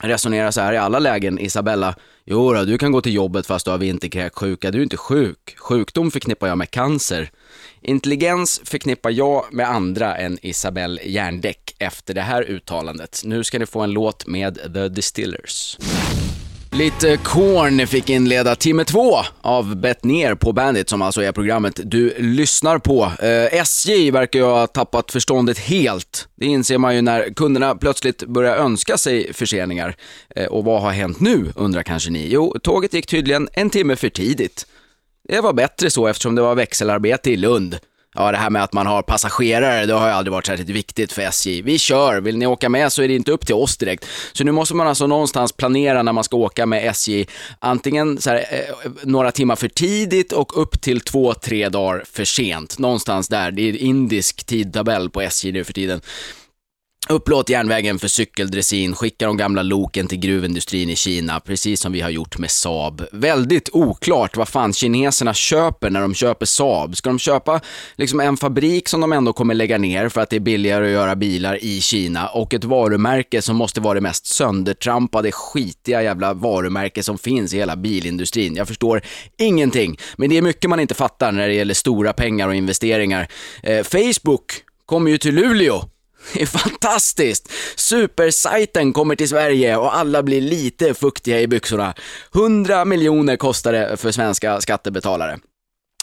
Resonera 0.03 0.51
så 0.51 0.61
här 0.61 0.73
i 0.73 0.77
alla 0.77 0.99
lägen, 0.99 1.39
Isabella. 1.39 1.95
Jo 2.25 2.53
då, 2.53 2.63
du 2.63 2.77
kan 2.77 2.91
gå 2.91 3.01
till 3.01 3.13
jobbet 3.13 3.47
fast 3.47 3.65
du 3.65 3.71
har 3.71 3.77
vinterkräksjuka. 3.77 4.71
Du 4.71 4.77
är 4.79 4.83
inte 4.83 4.97
sjuk. 4.97 5.55
Sjukdom 5.57 6.11
förknippar 6.11 6.47
jag 6.47 6.57
med 6.57 6.71
cancer. 6.71 7.31
Intelligens 7.81 8.61
förknippar 8.65 9.09
jag 9.09 9.45
med 9.51 9.69
andra 9.69 10.17
än 10.17 10.37
Isabelle 10.41 11.01
Järndäck 11.03 11.75
efter 11.79 12.13
det 12.13 12.21
här 12.21 12.43
uttalandet. 12.43 13.21
Nu 13.25 13.43
ska 13.43 13.59
ni 13.59 13.65
få 13.65 13.81
en 13.81 13.91
låt 13.91 14.27
med 14.27 14.73
The 14.73 14.87
Distillers. 14.87 15.77
Lite 16.73 17.17
Korn 17.17 17.87
fick 17.87 18.09
inleda 18.09 18.55
timme 18.55 18.85
två 18.85 19.17
av 19.41 19.75
Bett 19.75 20.03
ner 20.03 20.35
på 20.35 20.53
Bandit, 20.53 20.89
som 20.89 21.01
alltså 21.01 21.21
är 21.23 21.31
programmet 21.31 21.79
du 21.83 22.13
lyssnar 22.17 22.79
på. 22.79 23.11
Eh, 23.19 23.59
SJ 23.59 24.11
verkar 24.11 24.39
ju 24.39 24.45
ha 24.45 24.67
tappat 24.67 25.11
förståndet 25.11 25.57
helt. 25.57 26.27
Det 26.35 26.45
inser 26.45 26.77
man 26.77 26.95
ju 26.95 27.01
när 27.01 27.33
kunderna 27.33 27.75
plötsligt 27.75 28.23
börjar 28.23 28.55
önska 28.55 28.97
sig 28.97 29.33
förseningar. 29.33 29.95
Eh, 30.35 30.45
och 30.45 30.63
vad 30.63 30.81
har 30.81 30.91
hänt 30.91 31.19
nu, 31.19 31.53
undrar 31.55 31.83
kanske 31.83 32.09
ni? 32.09 32.27
Jo, 32.31 32.55
tåget 32.63 32.93
gick 32.93 33.07
tydligen 33.07 33.49
en 33.53 33.69
timme 33.69 33.95
för 33.95 34.09
tidigt. 34.09 34.65
Det 35.29 35.41
var 35.41 35.53
bättre 35.53 35.89
så 35.89 36.07
eftersom 36.07 36.35
det 36.35 36.41
var 36.41 36.55
växelarbete 36.55 37.31
i 37.31 37.37
Lund. 37.37 37.77
Ja, 38.15 38.31
det 38.31 38.37
här 38.37 38.49
med 38.49 38.63
att 38.63 38.73
man 38.73 38.87
har 38.87 39.01
passagerare, 39.01 39.85
det 39.85 39.93
har 39.93 40.07
ju 40.07 40.13
aldrig 40.13 40.31
varit 40.31 40.45
särskilt 40.45 40.69
viktigt 40.69 41.11
för 41.11 41.21
SJ. 41.21 41.61
Vi 41.61 41.79
kör, 41.79 42.21
vill 42.21 42.37
ni 42.37 42.47
åka 42.47 42.69
med 42.69 42.93
så 42.93 43.01
är 43.01 43.07
det 43.07 43.15
inte 43.15 43.31
upp 43.31 43.45
till 43.45 43.55
oss 43.55 43.77
direkt. 43.77 44.05
Så 44.33 44.43
nu 44.43 44.51
måste 44.51 44.75
man 44.75 44.87
alltså 44.87 45.07
någonstans 45.07 45.51
planera 45.51 46.03
när 46.03 46.13
man 46.13 46.23
ska 46.23 46.37
åka 46.37 46.65
med 46.65 46.87
SJ, 46.87 47.25
antingen 47.59 48.21
så 48.21 48.29
här, 48.29 48.37
eh, 48.37 48.91
några 49.03 49.31
timmar 49.31 49.55
för 49.55 49.67
tidigt 49.67 50.31
och 50.31 50.61
upp 50.61 50.81
till 50.81 51.01
två, 51.01 51.33
tre 51.33 51.69
dagar 51.69 52.03
för 52.11 52.25
sent. 52.25 52.79
Någonstans 52.79 53.27
där, 53.27 53.51
det 53.51 53.61
är 53.61 53.77
indisk 53.77 54.43
tidtabell 54.43 55.09
på 55.09 55.21
SJ 55.21 55.51
nu 55.51 55.63
för 55.63 55.73
tiden. 55.73 56.01
Upplåt 57.09 57.49
järnvägen 57.49 57.99
för 57.99 58.07
cykeldressin, 58.07 58.95
skicka 58.95 59.25
de 59.25 59.37
gamla 59.37 59.61
loken 59.61 60.07
till 60.07 60.19
gruvindustrin 60.19 60.89
i 60.89 60.95
Kina, 60.95 61.39
precis 61.39 61.81
som 61.81 61.91
vi 61.91 62.01
har 62.01 62.09
gjort 62.09 62.37
med 62.37 62.51
Saab. 62.51 63.05
Väldigt 63.11 63.69
oklart 63.73 64.37
vad 64.37 64.47
fan 64.47 64.73
kineserna 64.73 65.33
köper 65.33 65.89
när 65.89 66.01
de 66.01 66.13
köper 66.13 66.45
Saab. 66.45 66.95
Ska 66.95 67.09
de 67.09 67.19
köpa 67.19 67.61
liksom 67.95 68.19
en 68.19 68.37
fabrik 68.37 68.87
som 68.87 69.01
de 69.01 69.11
ändå 69.11 69.33
kommer 69.33 69.53
lägga 69.53 69.77
ner 69.77 70.09
för 70.09 70.21
att 70.21 70.29
det 70.29 70.35
är 70.35 70.39
billigare 70.39 70.85
att 70.85 70.91
göra 70.91 71.15
bilar 71.15 71.63
i 71.63 71.81
Kina 71.81 72.27
och 72.27 72.53
ett 72.53 72.63
varumärke 72.63 73.41
som 73.41 73.55
måste 73.55 73.81
vara 73.81 73.93
det 73.93 74.01
mest 74.01 74.25
söndertrampade, 74.25 75.31
skitiga 75.31 76.03
jävla 76.03 76.33
varumärke 76.33 77.03
som 77.03 77.17
finns 77.17 77.53
i 77.53 77.57
hela 77.57 77.75
bilindustrin. 77.75 78.55
Jag 78.55 78.67
förstår 78.67 79.01
ingenting, 79.37 79.97
men 80.17 80.29
det 80.29 80.37
är 80.37 80.41
mycket 80.41 80.69
man 80.69 80.79
inte 80.79 80.93
fattar 80.93 81.31
när 81.31 81.47
det 81.47 81.53
gäller 81.53 81.73
stora 81.73 82.13
pengar 82.13 82.47
och 82.47 82.55
investeringar. 82.55 83.27
Eh, 83.63 83.83
Facebook 83.83 84.51
kommer 84.85 85.11
ju 85.11 85.17
till 85.17 85.35
Luleå 85.35 85.83
det 86.33 86.41
är 86.41 86.45
fantastiskt! 86.45 87.51
Supersajten 87.75 88.93
kommer 88.93 89.15
till 89.15 89.29
Sverige 89.29 89.77
och 89.77 89.95
alla 89.95 90.23
blir 90.23 90.41
lite 90.41 90.93
fuktiga 90.93 91.41
i 91.41 91.47
byxorna. 91.47 91.93
100 92.35 92.85
miljoner 92.85 93.37
kostar 93.37 93.73
det 93.73 93.97
för 93.97 94.11
svenska 94.11 94.61
skattebetalare. 94.61 95.39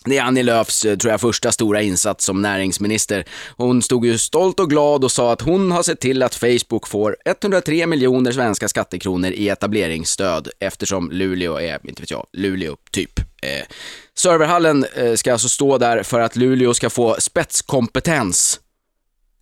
Det 0.05 0.19
är 0.19 0.23
Annie 0.23 0.43
Lööfs, 0.43 0.85
eh, 0.85 0.97
tror 0.97 1.11
jag, 1.11 1.21
första 1.21 1.53
stora 1.53 1.83
insats 1.83 2.25
som 2.25 2.43
näringsminister. 2.43 3.25
Hon 3.57 3.83
stod 3.83 4.07
ju 4.07 4.19
stolt 4.19 4.61
och 4.61 4.71
glad 4.71 5.05
och 5.05 5.13
sa 5.13 5.33
att 5.33 5.41
hon 5.41 5.71
har 5.71 5.83
sett 5.83 6.01
till 6.01 6.23
att 6.23 6.35
Facebook 6.35 6.89
får 6.89 7.17
103 7.25 7.87
miljoner 7.87 8.33
svenska 8.33 8.69
skattekronor 8.69 9.31
i 9.31 9.49
etableringsstöd 9.49 10.49
eftersom 10.61 11.11
Luleå 11.11 11.61
är, 11.61 11.79
inte 11.89 12.03
vet 12.03 12.11
jag, 12.11 12.27
Luleå 12.33 12.77
typ. 12.91 13.21
Eh, 13.43 13.67
serverhallen 14.15 14.85
eh, 14.95 15.15
ska 15.15 15.33
alltså 15.33 15.49
stå 15.49 15.79
där 15.79 16.03
för 16.03 16.21
att 16.21 16.37
Luleå 16.37 16.75
ska 16.75 16.91
få 16.91 17.17
spetskompetens. 17.19 18.61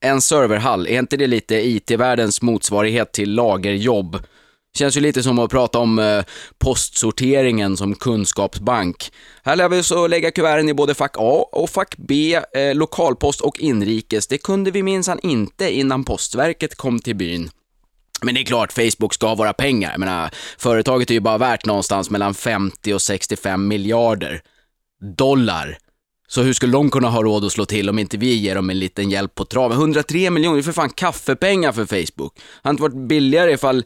En 0.00 0.20
serverhall, 0.20 0.86
är 0.86 0.98
inte 0.98 1.16
det 1.16 1.26
lite 1.26 1.54
IT-världens 1.54 2.42
motsvarighet 2.42 3.12
till 3.12 3.34
lagerjobb? 3.34 4.18
Känns 4.78 4.96
ju 4.96 5.00
lite 5.00 5.22
som 5.22 5.38
att 5.38 5.50
prata 5.50 5.78
om 5.78 5.98
eh, 5.98 6.24
postsorteringen 6.58 7.76
som 7.76 7.94
kunskapsbank. 7.94 9.12
Här 9.42 9.56
lär 9.56 9.68
vi 9.68 9.80
oss 9.80 9.92
att 9.92 10.10
lägga 10.10 10.30
kuverten 10.30 10.68
i 10.68 10.74
både 10.74 10.94
fack 10.94 11.14
A 11.18 11.48
och 11.52 11.70
fack 11.70 11.94
B, 11.96 12.40
eh, 12.54 12.74
lokalpost 12.74 13.40
och 13.40 13.60
inrikes. 13.60 14.26
Det 14.26 14.38
kunde 14.38 14.70
vi 14.70 14.82
minsann 14.82 15.18
inte 15.22 15.74
innan 15.74 16.04
Postverket 16.04 16.74
kom 16.74 16.98
till 16.98 17.16
byn. 17.16 17.50
Men 18.22 18.34
det 18.34 18.40
är 18.40 18.44
klart, 18.44 18.72
Facebook 18.72 19.14
ska 19.14 19.26
ha 19.26 19.34
våra 19.34 19.52
pengar. 19.52 19.90
Jag 19.90 20.00
menar, 20.00 20.30
företaget 20.58 21.10
är 21.10 21.14
ju 21.14 21.20
bara 21.20 21.38
värt 21.38 21.64
någonstans 21.64 22.10
mellan 22.10 22.34
50 22.34 22.94
och 22.94 23.02
65 23.02 23.68
miljarder 23.68 24.42
dollar. 25.16 25.78
Så 26.26 26.42
hur 26.42 26.52
skulle 26.52 26.72
de 26.72 26.90
kunna 26.90 27.08
ha 27.08 27.22
råd 27.22 27.44
att 27.44 27.52
slå 27.52 27.64
till 27.64 27.88
om 27.88 27.98
inte 27.98 28.16
vi 28.16 28.34
ger 28.34 28.54
dem 28.54 28.70
en 28.70 28.78
liten 28.78 29.10
hjälp 29.10 29.34
på 29.34 29.44
traven? 29.44 29.78
103 29.78 30.30
miljoner, 30.30 30.56
det 30.56 30.60
är 30.60 30.62
för 30.62 30.72
fan 30.72 30.90
kaffepengar 30.90 31.72
för 31.72 31.86
Facebook. 31.86 32.34
Det 32.36 32.42
hade 32.62 32.70
inte 32.70 32.82
varit 32.82 33.08
billigare 33.08 33.52
ifall 33.52 33.84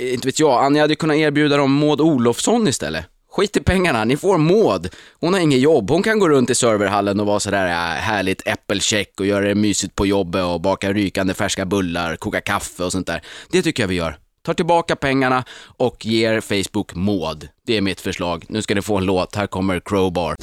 eh, 0.00 0.14
inte 0.14 0.28
vet 0.28 0.40
jag, 0.40 0.64
Anja 0.64 0.82
hade 0.82 0.94
kunnat 0.94 1.16
erbjuda 1.16 1.56
dem 1.56 1.72
Maud 1.72 2.00
Olofsson 2.00 2.68
istället. 2.68 3.04
Skit 3.30 3.56
i 3.56 3.60
pengarna, 3.60 4.04
ni 4.04 4.16
får 4.16 4.38
Maud. 4.38 4.88
Hon 5.20 5.32
har 5.32 5.40
inget 5.40 5.60
jobb, 5.60 5.90
hon 5.90 6.02
kan 6.02 6.18
gå 6.18 6.28
runt 6.28 6.50
i 6.50 6.54
serverhallen 6.54 7.20
och 7.20 7.26
vara 7.26 7.40
sådär 7.40 7.66
äh, 7.66 8.00
härligt 8.00 8.46
äppelcheck 8.46 9.20
och 9.20 9.26
göra 9.26 9.48
det 9.48 9.54
mysigt 9.54 9.94
på 9.94 10.06
jobbet 10.06 10.44
och 10.44 10.60
baka 10.60 10.92
rykande 10.92 11.34
färska 11.34 11.66
bullar, 11.66 12.16
koka 12.16 12.40
kaffe 12.40 12.84
och 12.84 12.92
sånt 12.92 13.06
där. 13.06 13.22
Det 13.50 13.62
tycker 13.62 13.82
jag 13.82 13.88
vi 13.88 13.94
gör. 13.94 14.18
Tar 14.42 14.54
tillbaka 14.54 14.96
pengarna 14.96 15.44
och 15.76 16.06
ger 16.06 16.40
Facebook 16.40 16.94
Maud. 16.94 17.48
Det 17.66 17.76
är 17.76 17.80
mitt 17.80 18.00
förslag. 18.00 18.44
Nu 18.48 18.62
ska 18.62 18.74
ni 18.74 18.82
få 18.82 18.96
en 18.96 19.04
låt, 19.04 19.36
här 19.36 19.46
kommer 19.46 19.80
Crowbar. 19.80 20.36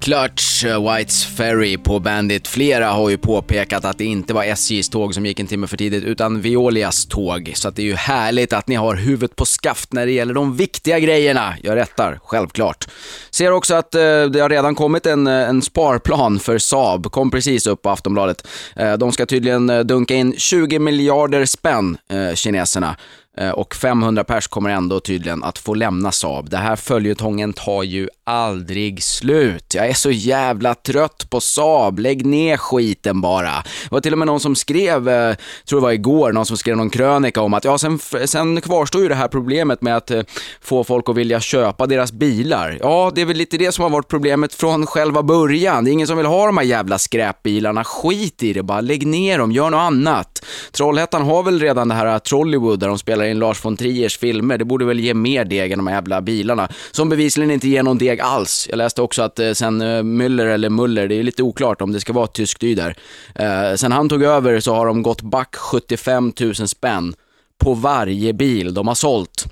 Clutch, 0.00 0.64
eh, 0.64 0.94
Whites 0.94 1.24
Ferry 1.24 1.78
på 1.78 1.98
Bandit. 2.00 2.48
Flera 2.48 2.88
har 2.90 3.10
ju 3.10 3.18
påpekat 3.18 3.84
att 3.84 3.98
det 3.98 4.04
inte 4.04 4.34
var 4.34 4.44
SJs 4.44 4.88
tåg 4.88 5.14
som 5.14 5.26
gick 5.26 5.40
en 5.40 5.46
timme 5.46 5.66
för 5.66 5.76
tidigt, 5.76 6.04
utan 6.04 6.40
Veolias 6.40 7.06
tåg. 7.06 7.52
Så 7.54 7.70
det 7.70 7.82
är 7.82 7.86
ju 7.86 7.94
härligt 7.94 8.52
att 8.52 8.68
ni 8.68 8.74
har 8.74 8.94
huvudet 8.94 9.36
på 9.36 9.44
skaft 9.44 9.92
när 9.92 10.06
det 10.06 10.12
gäller 10.12 10.34
de 10.34 10.56
viktiga 10.56 10.98
grejerna. 10.98 11.54
Jag 11.62 11.76
rättar, 11.76 12.20
självklart. 12.24 12.88
Ser 13.30 13.50
också 13.50 13.74
att 13.74 13.94
eh, 13.94 14.00
det 14.00 14.40
har 14.40 14.48
redan 14.48 14.74
kommit 14.74 15.06
en, 15.06 15.26
eh, 15.26 15.48
en 15.48 15.62
sparplan 15.62 16.38
för 16.38 16.58
Saab, 16.58 17.10
kom 17.10 17.30
precis 17.30 17.66
upp 17.66 17.82
på 17.82 17.90
Aftonbladet. 17.90 18.46
Eh, 18.76 18.92
de 18.92 19.12
ska 19.12 19.26
tydligen 19.26 19.70
eh, 19.70 19.80
dunka 19.80 20.14
in 20.14 20.34
20 20.36 20.78
miljarder 20.78 21.44
spänn, 21.44 21.98
kineserna. 22.34 22.96
Eh, 23.40 23.50
och 23.50 23.74
500 23.74 24.24
pers 24.24 24.48
kommer 24.48 24.70
ändå 24.70 25.00
tydligen 25.00 25.44
att 25.44 25.58
få 25.58 25.74
lämna 25.74 26.12
Saab. 26.12 26.50
Det 26.50 26.56
här 26.56 26.76
följetongen 26.76 27.52
tar 27.52 27.82
ju 27.82 28.08
aldrig 28.24 29.02
slut. 29.02 29.74
Jag 29.74 29.88
är 29.88 29.94
så 29.94 30.10
jävla 30.10 30.74
trött 30.74 31.30
på 31.30 31.40
Saab, 31.40 31.98
lägg 31.98 32.26
ner 32.26 32.56
skiten 32.56 33.20
bara. 33.20 33.50
Det 33.50 33.90
var 33.90 34.00
till 34.00 34.12
och 34.12 34.18
med 34.18 34.26
någon 34.26 34.40
som 34.40 34.56
skrev, 34.56 35.08
eh, 35.08 35.36
tror 35.68 35.80
det 35.80 35.84
var 35.84 35.92
igår, 35.92 36.32
någon 36.32 36.46
som 36.46 36.56
skrev 36.56 36.76
någon 36.76 36.90
krönika 36.90 37.40
om 37.40 37.54
att 37.54 37.64
ja, 37.64 37.78
sen, 37.78 37.98
sen 38.24 38.60
kvarstår 38.60 39.02
ju 39.02 39.08
det 39.08 39.14
här 39.14 39.28
problemet 39.28 39.82
med 39.82 39.96
att 39.96 40.10
eh, 40.10 40.22
få 40.60 40.84
folk 40.84 41.08
att 41.08 41.16
vilja 41.16 41.40
köpa 41.40 41.86
deras 41.86 42.12
bilar. 42.12 42.78
Ja, 42.80 43.12
det 43.14 43.20
är 43.20 43.26
väl 43.26 43.36
lite 43.36 43.58
det 43.58 43.72
som 43.72 43.82
har 43.82 43.90
varit 43.90 44.08
problemet 44.08 44.54
från 44.54 44.86
själva 44.86 45.22
början. 45.22 45.84
Det 45.84 45.90
är 45.90 45.92
ingen 45.92 46.06
som 46.06 46.16
vill 46.16 46.26
ha 46.26 46.46
de 46.46 46.58
här 46.58 46.64
jävla 46.64 46.98
skräpbilarna. 46.98 47.84
Skit 47.84 48.42
i 48.42 48.52
det 48.52 48.62
bara, 48.62 48.80
lägg 48.80 49.06
ner 49.06 49.38
dem, 49.38 49.52
gör 49.52 49.70
något 49.70 49.78
annat. 49.78 50.37
Trollhättan 50.72 51.22
har 51.22 51.42
väl 51.42 51.60
redan 51.60 51.88
det 51.88 51.94
här 51.94 52.18
Trollywood 52.18 52.80
där 52.80 52.88
de 52.88 52.98
spelar 52.98 53.24
in 53.24 53.38
Lars 53.38 53.64
von 53.64 53.76
Triers 53.76 54.18
filmer. 54.18 54.58
Det 54.58 54.64
borde 54.64 54.84
väl 54.84 55.00
ge 55.00 55.14
mer 55.14 55.44
deg 55.44 55.72
än 55.72 55.78
de 55.78 55.86
här 55.86 55.94
jävla 55.94 56.20
bilarna, 56.20 56.68
som 56.90 57.08
bevisligen 57.08 57.50
inte 57.50 57.68
ger 57.68 57.82
någon 57.82 57.98
deg 57.98 58.20
alls. 58.20 58.66
Jag 58.70 58.76
läste 58.76 59.02
också 59.02 59.22
att 59.22 59.38
eh, 59.38 59.52
sen 59.52 59.80
eh, 59.80 60.02
Müller 60.02 60.46
eller 60.46 60.70
Muller, 60.70 61.08
det 61.08 61.14
är 61.14 61.22
lite 61.22 61.42
oklart 61.42 61.80
om 61.80 61.92
det 61.92 62.00
ska 62.00 62.12
vara 62.12 62.26
tysk 62.26 62.60
dy 62.60 62.74
där. 62.74 62.96
Eh, 63.34 63.74
sen 63.76 63.92
han 63.92 64.08
tog 64.08 64.22
över 64.22 64.60
så 64.60 64.74
har 64.74 64.86
de 64.86 65.02
gått 65.02 65.22
back 65.22 65.56
75 65.56 66.32
000 66.40 66.54
spänn 66.54 67.14
på 67.58 67.74
varje 67.74 68.32
bil 68.32 68.74
de 68.74 68.88
har 68.88 68.94
sålt. 68.94 69.46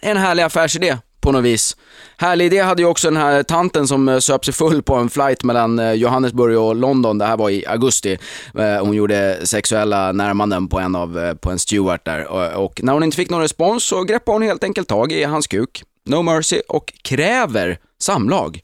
En 0.00 0.16
härlig 0.16 0.42
affärsidé 0.42 0.98
på 1.24 1.32
något 1.32 1.44
vis. 1.44 1.76
Härlig 2.16 2.46
idé 2.46 2.60
hade 2.60 2.82
ju 2.82 2.88
också 2.88 3.10
den 3.10 3.16
här 3.16 3.42
tanten 3.42 3.88
som 3.88 4.08
eh, 4.08 4.18
söp 4.18 4.44
sig 4.44 4.54
full 4.54 4.82
på 4.82 4.94
en 4.94 5.10
flight 5.10 5.42
mellan 5.42 5.78
eh, 5.78 5.92
Johannesburg 5.92 6.58
och 6.58 6.76
London. 6.76 7.18
Det 7.18 7.24
här 7.24 7.36
var 7.36 7.50
i 7.50 7.66
augusti. 7.66 8.18
Eh, 8.58 8.84
hon 8.84 8.94
gjorde 8.94 9.38
sexuella 9.44 10.12
närmanden 10.12 10.68
på 10.68 10.78
en, 10.80 10.94
av, 10.94 11.34
på 11.34 11.50
en 11.50 11.58
steward 11.58 12.00
där 12.02 12.26
och 12.56 12.80
när 12.82 12.92
hon 12.92 13.02
inte 13.02 13.16
fick 13.16 13.30
någon 13.30 13.40
respons 13.40 13.84
så 13.84 14.02
greppade 14.02 14.34
hon 14.34 14.42
helt 14.42 14.64
enkelt 14.64 14.88
tag 14.88 15.12
i 15.12 15.24
hans 15.24 15.46
kuk. 15.46 15.82
No 16.06 16.22
Mercy 16.22 16.60
och 16.68 16.92
kräver 17.02 17.78
samlag. 18.00 18.60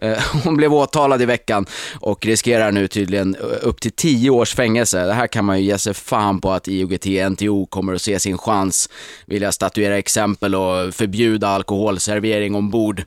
Eh, 0.00 0.18
hon 0.44 0.56
blev 0.56 0.74
åtalad 0.74 1.22
i 1.22 1.24
veckan 1.24 1.66
och 2.00 2.26
riskerar 2.26 2.72
nu 2.72 2.88
tydligen 2.88 3.34
eh, 3.34 3.40
upp 3.62 3.80
till 3.80 3.92
10 3.92 4.30
års 4.30 4.54
fängelse. 4.54 5.06
Det 5.06 5.12
här 5.12 5.26
kan 5.26 5.44
man 5.44 5.58
ju 5.58 5.64
ge 5.64 5.78
sig 5.78 5.94
fan 5.94 6.40
på 6.40 6.52
att 6.52 6.68
IOGT-NTO 6.68 7.66
kommer 7.66 7.94
att 7.94 8.02
se 8.02 8.18
sin 8.18 8.38
chans, 8.38 8.88
vilja 9.26 9.52
statuera 9.52 9.98
exempel 9.98 10.54
och 10.54 10.94
förbjuda 10.94 11.48
alkoholservering 11.48 12.54
ombord. 12.54 13.04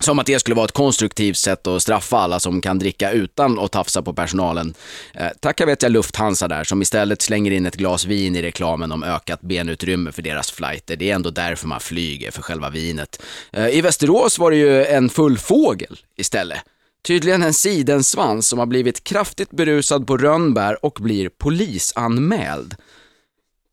Som 0.00 0.18
att 0.18 0.26
det 0.26 0.38
skulle 0.38 0.56
vara 0.56 0.64
ett 0.64 0.72
konstruktivt 0.72 1.36
sätt 1.36 1.66
att 1.66 1.82
straffa 1.82 2.18
alla 2.18 2.40
som 2.40 2.60
kan 2.60 2.78
dricka 2.78 3.10
utan 3.10 3.58
att 3.58 3.72
tafsa 3.72 4.02
på 4.02 4.12
personalen. 4.12 4.74
Eh, 5.14 5.28
tackar 5.40 5.66
vet 5.66 5.82
jag 5.82 5.92
Lufthansa 5.92 6.48
där, 6.48 6.64
som 6.64 6.82
istället 6.82 7.22
slänger 7.22 7.50
in 7.50 7.66
ett 7.66 7.76
glas 7.76 8.04
vin 8.04 8.36
i 8.36 8.42
reklamen 8.42 8.92
om 8.92 9.02
ökat 9.02 9.40
benutrymme 9.40 10.12
för 10.12 10.22
deras 10.22 10.50
flighter. 10.50 10.96
Det 10.96 11.10
är 11.10 11.14
ändå 11.14 11.30
därför 11.30 11.68
man 11.68 11.80
flyger, 11.80 12.30
för 12.30 12.42
själva 12.42 12.70
vinet. 12.70 13.22
Eh, 13.52 13.68
I 13.68 13.80
Västerås 13.80 14.38
var 14.38 14.50
det 14.50 14.56
ju 14.56 14.84
en 14.84 15.08
full 15.08 15.38
fågel 15.38 15.98
istället. 16.16 16.60
Tydligen 17.02 17.42
en 17.42 17.54
sidensvans 17.54 18.48
som 18.48 18.58
har 18.58 18.66
blivit 18.66 19.04
kraftigt 19.04 19.50
berusad 19.50 20.06
på 20.06 20.16
rönnbär 20.16 20.84
och 20.84 20.98
blir 21.00 21.28
polisanmäld 21.28 22.74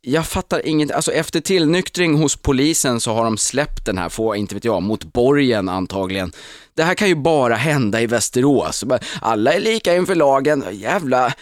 jag 0.09 0.27
fattar 0.27 0.67
inget, 0.67 0.91
alltså 0.91 1.11
efter 1.11 1.39
tillnyktring 1.39 2.15
hos 2.15 2.35
polisen 2.35 2.99
så 2.99 3.13
har 3.13 3.23
de 3.23 3.37
släppt 3.37 3.85
den 3.85 3.97
här, 3.97 4.09
få, 4.09 4.35
inte 4.35 4.55
vet 4.55 4.65
jag, 4.65 4.81
mot 4.81 5.13
borgen 5.13 5.69
antagligen. 5.69 6.31
Det 6.73 6.83
här 6.83 6.95
kan 6.95 7.07
ju 7.07 7.15
bara 7.15 7.55
hända 7.55 8.01
i 8.01 8.07
Västerås. 8.07 8.83
Alla 9.21 9.53
är 9.53 9.59
lika 9.59 9.95
inför 9.95 10.15
lagen, 10.15 10.63
jävla 10.71 11.33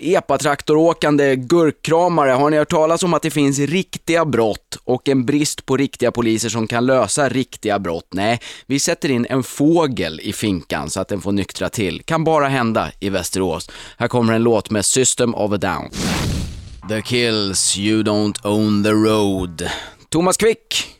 epatraktoråkande 0.00 1.36
gurkkramare. 1.36 2.30
Har 2.30 2.50
ni 2.50 2.56
hört 2.56 2.70
talas 2.70 3.02
om 3.02 3.14
att 3.14 3.22
det 3.22 3.30
finns 3.30 3.58
riktiga 3.58 4.24
brott 4.24 4.78
och 4.84 5.08
en 5.08 5.26
brist 5.26 5.66
på 5.66 5.76
riktiga 5.76 6.12
poliser 6.12 6.48
som 6.48 6.66
kan 6.66 6.86
lösa 6.86 7.28
riktiga 7.28 7.78
brott? 7.78 8.08
Nej, 8.10 8.40
vi 8.66 8.78
sätter 8.78 9.10
in 9.10 9.26
en 9.30 9.42
fågel 9.42 10.20
i 10.20 10.32
finkan 10.32 10.90
så 10.90 11.00
att 11.00 11.08
den 11.08 11.20
får 11.20 11.32
nyktra 11.32 11.68
till. 11.68 12.02
Kan 12.02 12.24
bara 12.24 12.48
hända 12.48 12.90
i 13.00 13.10
Västerås. 13.10 13.70
Här 13.96 14.08
kommer 14.08 14.32
en 14.32 14.42
låt 14.42 14.70
med 14.70 14.84
System 14.84 15.34
of 15.34 15.52
a 15.52 15.56
Down. 15.56 15.90
The 16.88 17.02
Kills, 17.02 17.78
You 17.78 18.02
Don't 18.02 18.46
Own 18.46 18.82
the 18.82 18.92
Road. 18.92 19.70
Thomas 20.08 20.36
Quick, 20.36 20.92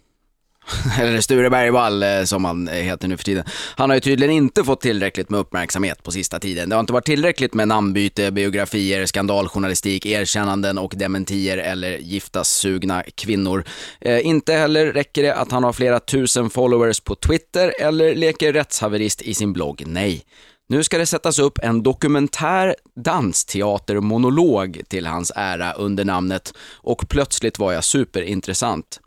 eller 1.00 1.20
Sture 1.20 1.50
Bergvall 1.50 2.02
eh, 2.02 2.24
som 2.24 2.44
han 2.44 2.68
eh, 2.68 2.74
heter 2.74 3.08
nu 3.08 3.16
för 3.16 3.24
tiden. 3.24 3.44
Han 3.76 3.90
har 3.90 3.94
ju 3.94 4.00
tydligen 4.00 4.34
inte 4.34 4.64
fått 4.64 4.80
tillräckligt 4.80 5.30
med 5.30 5.40
uppmärksamhet 5.40 6.02
på 6.02 6.10
sista 6.10 6.40
tiden. 6.40 6.68
Det 6.68 6.74
har 6.74 6.80
inte 6.80 6.92
varit 6.92 7.04
tillräckligt 7.04 7.54
med 7.54 7.68
namnbyte, 7.68 8.30
biografier, 8.30 9.06
skandaljournalistik, 9.06 10.06
erkännanden 10.06 10.78
och 10.78 10.94
dementier 10.96 11.58
eller 11.58 11.98
giftassugna 11.98 13.02
kvinnor. 13.14 13.64
Eh, 14.00 14.26
inte 14.26 14.54
heller 14.54 14.86
räcker 14.92 15.22
det 15.22 15.34
att 15.34 15.52
han 15.52 15.64
har 15.64 15.72
flera 15.72 16.00
tusen 16.00 16.50
followers 16.50 17.00
på 17.00 17.14
Twitter 17.14 17.74
eller 17.80 18.14
leker 18.14 18.52
rättshaverist 18.52 19.22
i 19.22 19.34
sin 19.34 19.52
blogg. 19.52 19.82
Nej. 19.86 20.24
Nu 20.72 20.84
ska 20.84 20.98
det 20.98 21.06
sättas 21.06 21.38
upp 21.38 21.58
en 21.62 21.82
dokumentär 21.82 22.76
dansteatermonolog 22.94 24.82
till 24.88 25.06
hans 25.06 25.32
ära 25.36 25.72
under 25.72 26.04
namnet 26.04 26.54
och 26.60 27.08
plötsligt 27.08 27.58
var 27.58 27.72
jag 27.72 27.84
superintressant. 27.84 29.00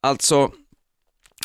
Alltså, 0.00 0.50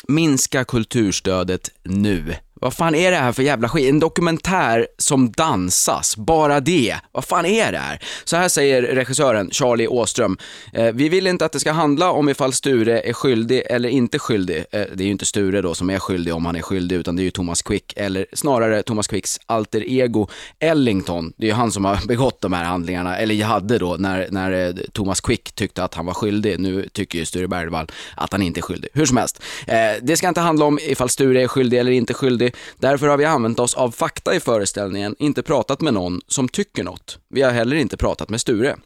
minska 0.08 0.64
kulturstödet 0.64 1.70
nu. 1.82 2.34
Vad 2.64 2.74
fan 2.74 2.94
är 2.94 3.10
det 3.10 3.16
här 3.16 3.32
för 3.32 3.42
jävla 3.42 3.68
skit? 3.68 3.88
En 3.88 4.00
dokumentär 4.00 4.86
som 4.98 5.32
dansas, 5.32 6.16
bara 6.16 6.60
det. 6.60 6.96
Vad 7.12 7.24
fan 7.24 7.46
är 7.46 7.72
det 7.72 7.78
här? 7.78 7.98
Så 8.24 8.36
här 8.36 8.48
säger 8.48 8.82
regissören 8.82 9.50
Charlie 9.50 9.86
Åström. 9.86 10.38
Eh, 10.72 10.92
vi 10.94 11.08
vill 11.08 11.26
inte 11.26 11.44
att 11.44 11.52
det 11.52 11.60
ska 11.60 11.72
handla 11.72 12.10
om 12.10 12.28
ifall 12.28 12.52
Sture 12.52 13.00
är 13.00 13.12
skyldig 13.12 13.62
eller 13.70 13.88
inte 13.88 14.18
skyldig. 14.18 14.56
Eh, 14.56 14.62
det 14.70 15.04
är 15.04 15.04
ju 15.04 15.10
inte 15.10 15.26
Sture 15.26 15.62
då 15.62 15.74
som 15.74 15.90
är 15.90 15.98
skyldig 15.98 16.34
om 16.34 16.46
han 16.46 16.56
är 16.56 16.62
skyldig, 16.62 16.96
utan 16.96 17.16
det 17.16 17.22
är 17.22 17.24
ju 17.24 17.30
Thomas 17.30 17.62
Quick, 17.62 17.92
eller 17.96 18.26
snarare 18.32 18.82
Thomas 18.82 19.06
Quicks 19.06 19.40
alter 19.46 19.84
ego 19.88 20.28
Ellington. 20.58 21.32
Det 21.36 21.46
är 21.46 21.48
ju 21.48 21.54
han 21.54 21.72
som 21.72 21.84
har 21.84 21.98
begått 22.08 22.40
de 22.40 22.52
här 22.52 22.64
handlingarna, 22.64 23.16
eller 23.16 23.44
hade 23.44 23.78
då, 23.78 23.96
när, 23.98 24.28
när 24.30 24.68
eh, 24.68 24.74
Thomas 24.92 25.20
Quick 25.20 25.52
tyckte 25.52 25.84
att 25.84 25.94
han 25.94 26.06
var 26.06 26.14
skyldig. 26.14 26.60
Nu 26.60 26.88
tycker 26.92 27.18
ju 27.18 27.24
Sture 27.24 27.48
Bergvall 27.48 27.86
att 28.16 28.32
han 28.32 28.42
inte 28.42 28.60
är 28.60 28.62
skyldig. 28.62 28.90
Hur 28.92 29.06
som 29.06 29.16
helst, 29.16 29.42
eh, 29.66 29.76
det 30.02 30.16
ska 30.16 30.28
inte 30.28 30.40
handla 30.40 30.64
om 30.64 30.78
ifall 30.82 31.08
Sture 31.08 31.42
är 31.42 31.48
skyldig 31.48 31.78
eller 31.78 31.92
inte 31.92 32.14
skyldig 32.14 32.53
därför 32.78 33.08
har 33.08 33.16
vi 33.16 33.24
använt 33.24 33.58
oss 33.58 33.74
av 33.74 33.90
fakta 33.90 34.34
i 34.34 34.40
föreställningen, 34.40 35.16
inte 35.18 35.42
pratat 35.42 35.80
med 35.80 35.94
någon 35.94 36.20
som 36.28 36.48
tycker 36.48 36.84
något. 36.84 37.18
Vi 37.28 37.42
har 37.42 37.50
heller 37.50 37.76
inte 37.76 37.96
pratat 37.96 38.28
med 38.28 38.40
Sture. 38.40 38.76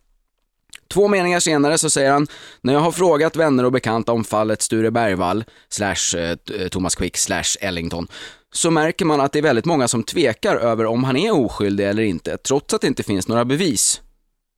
Två 0.88 1.08
meningar 1.08 1.40
senare 1.40 1.78
så 1.78 1.90
säger 1.90 2.10
han, 2.10 2.26
när 2.60 2.72
jag 2.72 2.80
har 2.80 2.92
frågat 2.92 3.36
vänner 3.36 3.64
och 3.64 3.72
bekanta 3.72 4.12
om 4.12 4.24
fallet 4.24 4.62
Sture 4.62 4.90
Bergvall, 4.90 5.44
slash 5.68 6.16
eh, 6.16 6.36
eh, 6.60 6.68
Thomas 6.68 6.94
Quick, 6.94 7.16
slash 7.16 7.56
Ellington, 7.60 8.08
så 8.52 8.70
märker 8.70 9.04
man 9.04 9.20
att 9.20 9.32
det 9.32 9.38
är 9.38 9.42
väldigt 9.42 9.64
många 9.64 9.88
som 9.88 10.02
tvekar 10.02 10.56
över 10.56 10.86
om 10.86 11.04
han 11.04 11.16
är 11.16 11.34
oskyldig 11.34 11.88
eller 11.88 12.02
inte, 12.02 12.36
trots 12.36 12.74
att 12.74 12.80
det 12.80 12.86
inte 12.86 13.02
finns 13.02 13.28
några 13.28 13.44
bevis. 13.44 14.00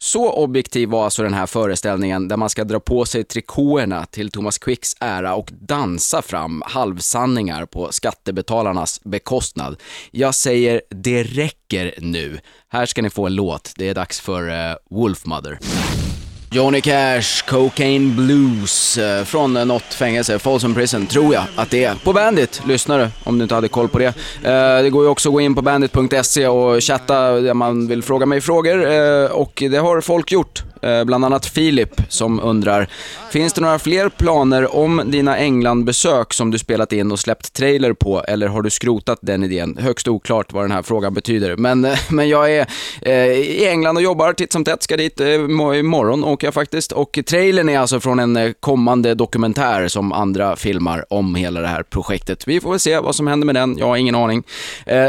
Så 0.03 0.33
objektiv 0.33 0.89
var 0.89 1.05
alltså 1.05 1.23
den 1.23 1.35
här 1.35 1.47
föreställningen 1.47 2.29
där 2.29 2.37
man 2.37 2.51
ska 2.51 2.65
dra 2.65 2.81
på 2.81 3.05
sig 3.05 3.25
trikåerna 3.25 4.07
till 4.07 4.31
Thomas 4.31 4.59
Quicks 4.59 4.97
ära 5.01 5.35
och 5.35 5.51
dansa 5.53 6.23
fram 6.23 6.63
halvsanningar 6.67 7.67
på 7.67 7.93
skattebetalarnas 7.93 9.01
bekostnad. 9.05 9.77
Jag 10.11 10.35
säger, 10.35 10.83
det 10.91 11.23
räcker 11.23 11.95
nu. 11.99 12.41
Här 12.69 12.87
ska 12.87 13.03
ni 13.03 13.11
få 13.11 13.27
en 13.27 13.35
låt. 13.35 13.73
Det 13.77 13.89
är 13.89 13.95
dags 13.95 14.21
för 14.21 14.49
eh, 14.49 14.71
uh, 14.71 14.77
Wolfmother. 14.91 15.59
Johnny 16.53 16.81
Cash, 16.81 17.45
Cocaine 17.49 18.17
Blues 18.17 18.99
eh, 18.99 19.25
från 19.25 19.53
något 19.53 19.95
fängelse, 19.95 20.39
Folsom 20.39 20.75
Prison, 20.75 21.07
tror 21.07 21.35
jag 21.35 21.45
att 21.57 21.71
det 21.71 21.85
är. 21.85 21.95
På 21.95 22.13
Bandit, 22.13 22.63
lyssnar 22.67 22.99
du 22.99 23.09
om 23.25 23.39
du 23.39 23.43
inte 23.43 23.55
hade 23.55 23.69
koll 23.69 23.89
på 23.89 23.99
det. 23.99 24.07
Eh, 24.43 24.83
det 24.83 24.91
går 24.91 25.05
ju 25.05 25.11
också 25.11 25.29
att 25.29 25.33
gå 25.33 25.41
in 25.41 25.55
på 25.55 25.63
bandit.se 25.63 26.47
och 26.47 26.83
chatta 26.83 27.31
där 27.31 27.55
man 27.55 27.87
vill 27.87 28.03
fråga 28.03 28.27
mig 28.27 28.41
frågor 28.41 28.93
eh, 28.93 29.31
och 29.31 29.63
det 29.71 29.77
har 29.77 30.01
folk 30.01 30.33
gjort. 30.33 30.63
Eh, 30.83 31.05
bland 31.05 31.25
annat 31.25 31.47
Filip 31.47 32.01
som 32.09 32.41
undrar, 32.41 32.89
finns 33.31 33.53
det 33.53 33.61
några 33.61 33.79
fler 33.79 34.09
planer 34.09 34.77
om 34.77 35.03
dina 35.07 35.37
England-besök 35.37 36.33
som 36.33 36.51
du 36.51 36.59
spelat 36.59 36.93
in 36.93 37.13
och 37.13 37.19
släppt 37.19 37.53
trailer 37.53 37.93
på 37.93 38.25
eller 38.25 38.47
har 38.47 38.63
du 38.63 38.71
skrotat 38.71 39.19
den 39.23 39.45
idén? 39.45 39.77
Högst 39.81 40.09
oklart 40.09 40.53
vad 40.53 40.65
den 40.65 40.71
här 40.71 40.83
frågan 40.83 41.15
betyder. 41.15 41.57
Men, 41.57 41.89
men 42.11 42.29
jag 42.29 42.53
är 42.53 42.67
eh, 43.03 43.15
i 43.31 43.67
England 43.67 43.97
och 43.97 44.03
jobbar 44.03 44.33
titt 44.33 44.53
som 44.53 44.65
tätt, 44.65 44.83
ska 44.83 44.97
dit 44.97 45.21
eh, 45.21 45.35
imorgon 45.35 46.25
åker 46.25 46.47
jag 46.47 46.55
faktiskt. 46.55 46.93
Och 46.93 47.19
trailern 47.27 47.69
är 47.69 47.79
alltså 47.79 48.01
från 48.01 48.19
en 48.19 48.37
eh, 48.37 48.53
kommande 48.61 49.15
dokumentär 49.15 49.89
som 49.89 50.13
andra 50.13 50.57
filmar 50.57 51.05
om 51.11 51.35
hela 51.35 51.61
det 51.61 51.69
här 51.69 51.83
projektet. 51.83 52.49
Vi 52.49 52.61
får 52.61 52.71
väl 52.71 52.81
se 52.81 52.99
vad 52.99 53.15
som 53.15 53.27
händer 53.27 53.47
med 53.47 53.55
den, 53.55 53.79
jag 53.79 53.87
har 53.87 53.97
ingen 53.97 54.15
aning. 54.15 54.43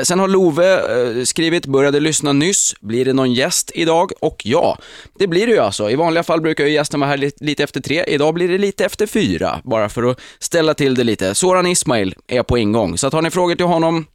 sen 0.04 0.20
har 0.20 0.28
Love 0.28 1.26
skrivit, 1.26 1.66
började 1.66 2.00
lyssna 2.00 2.34
nyss, 2.34 2.76
blir 2.80 3.06
det 3.06 3.14
någon 3.14 3.34
gäst 3.34 3.72
idag? 3.76 4.12
Och 4.20 4.42
ja, 4.46 4.78
det 5.20 5.28
blir 5.28 5.48
det 5.48 5.54
ju 5.54 5.61
alltså. 5.62 5.90
I 5.90 5.96
vanliga 5.96 6.24
fall 6.24 6.42
brukar 6.42 6.66
ju 6.66 6.72
gästen 6.72 7.00
vara 7.00 7.10
här 7.10 7.32
lite, 7.40 7.64
efter 7.64 7.82
tre. 7.82 8.04
Idag 8.08 8.34
blir 8.34 8.48
det 8.48 8.58
lite 8.58 8.86
efter 8.86 9.08
fyra, 9.08 9.62
bara 9.64 9.90
för 9.90 10.04
att 10.04 10.20
ställa 10.40 10.74
till 10.74 10.96
det 10.96 11.04
lite. 11.04 11.36
Soran 11.36 11.68
Ismail 11.68 12.16
är 12.28 12.44
på 12.44 12.58
ingång, 12.58 12.98
så 12.98 13.08
att 13.08 13.14
har 13.14 13.22
ni 13.22 13.30
frågor 13.30 13.56
till 13.56 13.66
honom 13.66 14.06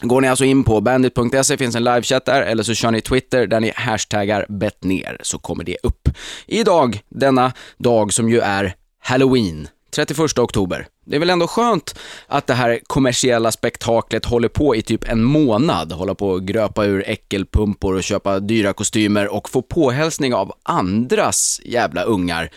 Går 0.00 0.20
ni 0.20 0.28
alltså 0.28 0.44
in 0.44 0.64
på 0.64 0.80
bandit.se, 0.80 1.56
finns 1.56 1.74
en 1.74 1.84
livechatt 1.84 2.24
där, 2.24 2.42
eller 2.42 2.62
så 2.62 2.74
kör 2.74 2.90
ni 2.90 3.00
Twitter 3.00 3.46
där 3.46 3.60
ni 3.60 3.72
hashtaggar 3.76 4.46
bettner, 4.48 5.18
så 5.22 5.38
kommer 5.38 5.64
det 5.64 5.76
upp. 5.82 6.08
Idag, 6.46 7.00
denna 7.08 7.52
dag 7.78 8.12
som 8.12 8.28
ju 8.28 8.40
är 8.40 8.74
Halloween, 8.98 9.68
31 9.94 10.38
oktober. 10.38 10.86
Det 11.08 11.16
är 11.16 11.20
väl 11.20 11.30
ändå 11.30 11.46
skönt 11.46 11.98
att 12.26 12.46
det 12.46 12.54
här 12.54 12.80
kommersiella 12.86 13.52
spektaklet 13.52 14.24
håller 14.24 14.48
på 14.48 14.76
i 14.76 14.82
typ 14.82 15.08
en 15.08 15.22
månad, 15.22 15.92
hålla 15.92 16.14
på 16.14 16.28
och 16.28 16.46
gröpa 16.46 16.84
ur 16.84 17.04
äckelpumpor 17.06 17.94
och 17.94 18.02
köpa 18.02 18.40
dyra 18.40 18.72
kostymer 18.72 19.34
och 19.34 19.50
få 19.50 19.62
påhälsning 19.62 20.34
av 20.34 20.52
andras 20.62 21.60
jävla 21.64 22.02
ungar. 22.02 22.50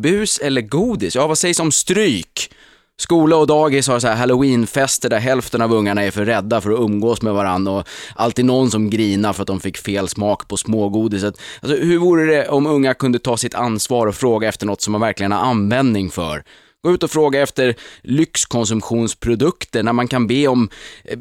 Bus 0.00 0.38
eller 0.38 0.60
godis? 0.60 1.14
Ja, 1.14 1.26
vad 1.26 1.38
sägs 1.38 1.60
om 1.60 1.72
stryk? 1.72 2.50
Skola 2.98 3.36
och 3.36 3.46
dagis 3.46 3.88
har 3.88 4.00
så 4.00 4.08
här 4.08 4.16
halloweenfester 4.16 5.08
där 5.08 5.18
hälften 5.18 5.62
av 5.62 5.72
ungarna 5.72 6.02
är 6.02 6.10
för 6.10 6.24
rädda 6.24 6.60
för 6.60 6.70
att 6.70 6.80
umgås 6.80 7.22
med 7.22 7.34
varandra 7.34 7.72
och 7.72 7.88
alltid 8.14 8.44
någon 8.44 8.70
som 8.70 8.90
grinar 8.90 9.32
för 9.32 9.42
att 9.42 9.46
de 9.46 9.60
fick 9.60 9.78
fel 9.78 10.08
smak 10.08 10.48
på 10.48 10.56
smågodiset. 10.56 11.34
Alltså, 11.60 11.76
hur 11.76 11.98
vore 11.98 12.24
det 12.24 12.48
om 12.48 12.66
unga 12.66 12.94
kunde 12.94 13.18
ta 13.18 13.36
sitt 13.36 13.54
ansvar 13.54 14.06
och 14.06 14.14
fråga 14.14 14.48
efter 14.48 14.66
något 14.66 14.80
som 14.80 14.92
man 14.92 15.00
verkligen 15.00 15.32
har 15.32 15.40
användning 15.40 16.10
för? 16.10 16.44
Gå 16.86 16.92
ut 16.92 17.02
och 17.02 17.10
fråga 17.10 17.42
efter 17.42 17.74
lyxkonsumtionsprodukter 18.02 19.82
när 19.82 19.92
man 19.92 20.08
kan 20.08 20.26
be 20.26 20.48
om 20.48 20.68
eh, 21.04 21.18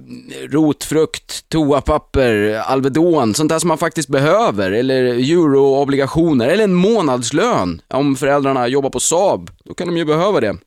rotfrukt, 0.50 1.50
toapapper, 1.50 2.62
Alvedon, 2.66 3.34
sånt 3.34 3.50
där 3.50 3.60
som 3.60 3.68
man 3.68 3.78
faktiskt 3.78 4.10
behöver, 4.10 4.72
eller 4.72 5.04
euroobligationer, 5.04 6.48
eller 6.48 6.64
en 6.64 6.74
månadslön. 6.74 7.82
Om 7.88 8.16
föräldrarna 8.16 8.68
jobbar 8.68 8.90
på 8.90 9.00
Saab, 9.00 9.50
då 9.64 9.74
kan 9.74 9.88
de 9.88 9.98
ju 9.98 10.06
behöva 10.06 10.40
det. 10.40 10.58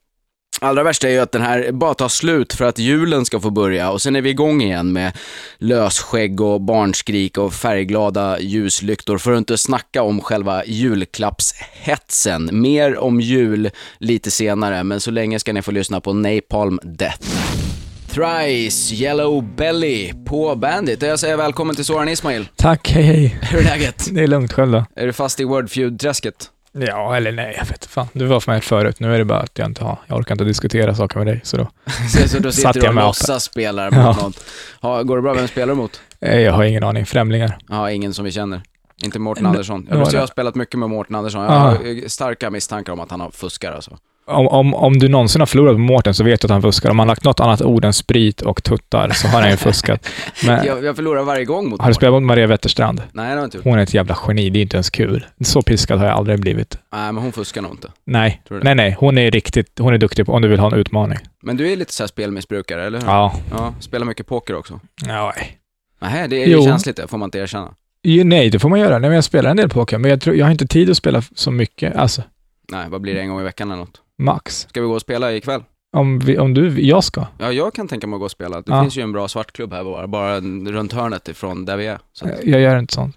Allra 0.61 0.83
värsta 0.83 1.09
är 1.09 1.13
ju 1.13 1.19
att 1.19 1.33
den 1.33 1.43
här 1.43 1.73
bara 1.73 1.95
tar 1.95 2.09
slut 2.09 2.53
för 2.53 2.65
att 2.65 2.79
julen 2.79 3.25
ska 3.25 3.41
få 3.41 3.51
börja 3.51 3.91
och 3.91 4.03
sen 4.03 4.17
är 4.17 4.21
vi 4.21 4.31
igång 4.31 4.63
igen 4.63 4.93
med 4.93 5.13
lösskägg 5.59 6.41
och 6.41 6.61
barnskrik 6.61 7.39
och 7.39 7.55
färgglada 7.55 8.41
ljuslyktor 8.41 9.19
för 9.19 9.33
att 9.33 9.39
inte 9.39 9.59
snacka 9.59 10.03
om 10.03 10.21
själva 10.21 10.65
julklappshetsen. 10.65 12.51
Mer 12.53 12.99
om 12.99 13.21
jul 13.21 13.71
lite 13.99 14.31
senare, 14.31 14.85
men 14.85 15.01
så 15.01 15.11
länge 15.11 15.39
ska 15.39 15.53
ni 15.53 15.63
få 15.63 15.71
lyssna 15.71 16.01
på 16.01 16.13
Napalm 16.13 16.81
Death. 16.83 17.27
Thrice, 18.11 18.93
Yellow 18.93 19.45
Belly 19.57 20.13
på 20.27 20.55
Bandit. 20.55 21.03
Jag 21.03 21.19
säger 21.19 21.37
välkommen 21.37 21.77
till 21.77 21.85
Soran 21.85 22.09
Ismail. 22.09 22.49
Tack, 22.57 22.91
hej 22.91 23.03
hej. 23.03 23.39
Hur 23.43 23.59
är 23.59 23.65
läget? 23.65 24.09
Det 24.11 24.23
är 24.23 24.27
lugnt, 24.27 24.53
själv 24.53 24.73
då? 24.73 24.85
Är 24.97 25.07
du 25.07 25.13
fast 25.13 25.41
i 25.41 25.45
Wordfeud-träsket? 25.45 26.51
Ja, 26.87 27.17
eller 27.17 27.33
nej, 27.33 27.55
jag 27.59 27.67
vet 27.67 27.87
fan. 27.87 28.09
Du 28.13 28.27
var 28.27 28.41
för 28.41 28.53
mig 28.53 28.61
förut. 28.61 29.01
Nu 29.01 29.15
är 29.15 29.19
det 29.19 29.25
bara 29.25 29.41
att 29.41 29.59
jag 29.59 29.67
inte 29.67 29.85
har, 29.85 29.99
jag 30.07 30.19
orkar 30.19 30.35
inte 30.35 30.45
diskutera 30.45 30.95
saker 30.95 31.19
med 31.19 31.27
dig, 31.27 31.41
så 31.45 31.57
då 31.57 31.71
så, 32.13 32.29
så 32.29 32.39
då 32.39 32.53
sitter 32.53 32.73
du 32.73 32.89
och 32.89 32.95
låtsas 32.95 33.45
spelar 33.45 33.91
mot 33.91 34.17
ja. 34.17 34.23
någon. 34.23 34.33
Ha, 34.81 35.03
går 35.03 35.17
det 35.17 35.23
bra? 35.23 35.35
Vem 35.35 35.49
spelar 35.49 35.75
du 35.75 35.75
mot? 35.75 36.01
Eh, 36.21 36.41
jag 36.41 36.53
har 36.53 36.65
ingen 36.65 36.85
aning. 36.85 37.07
Främlingar. 37.07 37.59
Ja, 37.69 37.91
ingen 37.91 38.15
som 38.15 38.25
vi 38.25 38.33
känner. 38.33 38.63
Inte 39.05 39.19
Mårten 39.19 39.47
Andersson. 39.47 39.89
Jag, 39.91 40.13
jag 40.13 40.21
har 40.21 40.27
spelat 40.27 40.55
mycket 40.55 40.79
med 40.79 40.91
Mårten 40.91 41.17
Andersson. 41.17 41.43
Jag 41.43 41.51
har 41.51 42.09
starka 42.09 42.51
misstankar 42.51 42.93
om 42.93 43.01
att 43.01 43.11
han 43.11 43.21
har 43.21 43.31
fuskar 43.31 43.73
alltså 43.73 43.99
om, 44.29 44.49
om, 44.49 44.75
om 44.75 44.99
du 44.99 45.09
någonsin 45.09 45.41
har 45.41 45.47
förlorat 45.47 45.75
på 45.75 45.79
Mårten 45.79 46.15
så 46.15 46.25
vet 46.25 46.41
du 46.41 46.47
att 46.47 46.51
han 46.51 46.63
fuskar. 46.63 46.91
Om 46.91 46.99
han 46.99 47.09
lagt 47.09 47.25
något 47.25 47.41
annat 47.41 47.63
ord 47.63 47.85
än 47.85 47.93
sprit 47.93 48.43
och 48.43 48.63
tuttar 48.63 49.11
så 49.11 49.29
har 49.29 49.41
han 49.41 49.51
ju 49.51 49.57
fuskat. 49.57 50.09
Men, 50.47 50.67
jag, 50.67 50.85
jag 50.85 50.97
förlorar 50.97 51.23
varje 51.23 51.45
gång 51.45 51.69
mot 51.69 51.81
Har 51.81 51.89
du 51.89 51.95
spelat 51.95 52.13
mot 52.13 52.23
Maria 52.23 52.47
Wetterstrand? 52.47 53.03
Nej, 53.13 53.25
det 53.25 53.31
har 53.31 53.37
jag 53.37 53.45
inte 53.45 53.57
gjort. 53.57 53.65
Hon 53.65 53.79
är 53.79 53.83
ett 53.83 53.95
jävla 53.95 54.19
geni, 54.29 54.51
det 54.51 54.59
är 54.59 54.63
inte 54.63 54.77
ens 54.77 54.91
kul. 54.91 55.27
Så 55.41 55.63
piskad 55.63 55.99
har 55.99 56.07
jag 56.07 56.17
aldrig 56.17 56.41
blivit. 56.41 56.79
Nej, 56.93 57.13
men 57.13 57.23
hon 57.23 57.33
fuskar 57.33 57.63
nog 57.63 57.73
inte. 57.73 57.89
Nej, 58.05 58.43
nej, 58.51 58.75
nej. 58.75 58.97
Hon 58.99 59.19
är 59.19 59.31
riktigt, 59.31 59.79
hon 59.79 59.95
är 59.95 59.99
duktig 59.99 60.27
på, 60.27 60.33
om 60.33 60.43
du 60.43 60.49
vill 60.49 60.61
ha 60.61 60.67
en 60.67 60.79
utmaning. 60.79 61.19
Men 61.43 61.57
du 61.57 61.73
är 61.73 61.77
lite 61.77 61.93
så 61.93 62.03
här 62.03 62.09
spelmissbrukare, 62.09 62.87
eller 62.87 63.01
hur? 63.01 63.07
Ja. 63.07 63.35
Ja, 63.51 63.75
spelar 63.81 64.07
mycket 64.07 64.27
poker 64.27 64.55
också? 64.55 64.81
Ja, 65.07 65.33
nej. 65.37 65.59
Nej, 66.01 66.29
det 66.29 66.43
är 66.43 66.47
ju 66.47 66.63
känsligt 66.63 66.97
det, 66.97 67.09
får 67.09 67.19
man 67.19 67.27
inte 67.27 67.39
erkänna. 67.39 67.75
Nej, 68.05 68.51
det 68.51 68.59
får 68.59 68.69
man 68.69 68.81
göra. 68.81 68.99
Nej, 68.99 69.11
men 69.11 69.15
jag 69.15 69.25
spelar 69.25 69.51
en 69.51 69.57
del 69.57 69.69
poker, 69.69 69.99
men 69.99 70.11
jag, 70.11 70.21
tror, 70.21 70.37
jag 70.37 70.47
har 70.47 70.51
inte 70.51 70.67
tid 70.67 70.91
att 70.91 70.97
spela 70.97 71.23
så 71.35 71.51
mycket, 71.51 71.97
alltså. 71.97 72.23
Nej, 72.73 72.87
vad 72.89 73.01
blir 73.01 73.15
det, 73.15 73.21
en 73.21 73.29
gång 73.29 73.41
i 73.41 73.45
veckan 73.45 73.71
eller 73.71 73.81
något? 73.81 74.03
Max. 74.19 74.67
Ska 74.69 74.81
vi 74.81 74.87
gå 74.87 74.95
och 74.95 75.01
spela 75.01 75.33
ikväll? 75.33 75.63
Om, 75.97 76.19
vi, 76.19 76.39
om 76.39 76.55
du, 76.55 76.81
jag 76.81 77.05
ska? 77.05 77.27
Ja, 77.39 77.53
jag 77.53 77.75
kan 77.75 77.89
tänka 77.89 78.07
mig 78.07 78.17
att 78.17 78.21
gå 78.21 78.25
och 78.25 78.31
spela. 78.31 78.57
Det 78.57 78.73
ja. 78.73 78.83
finns 78.83 78.97
ju 78.97 79.03
en 79.03 79.13
bra 79.13 79.29
svartklubb 79.29 79.73
här 79.73 79.85
bara, 79.85 80.07
bara 80.07 80.41
runt 80.41 80.93
hörnet 80.93 81.29
ifrån 81.29 81.65
där 81.65 81.77
vi 81.77 81.87
är. 81.87 81.99
Så. 82.13 82.31
Jag 82.45 82.61
gör 82.61 82.79
inte 82.79 82.95
sånt. 82.95 83.17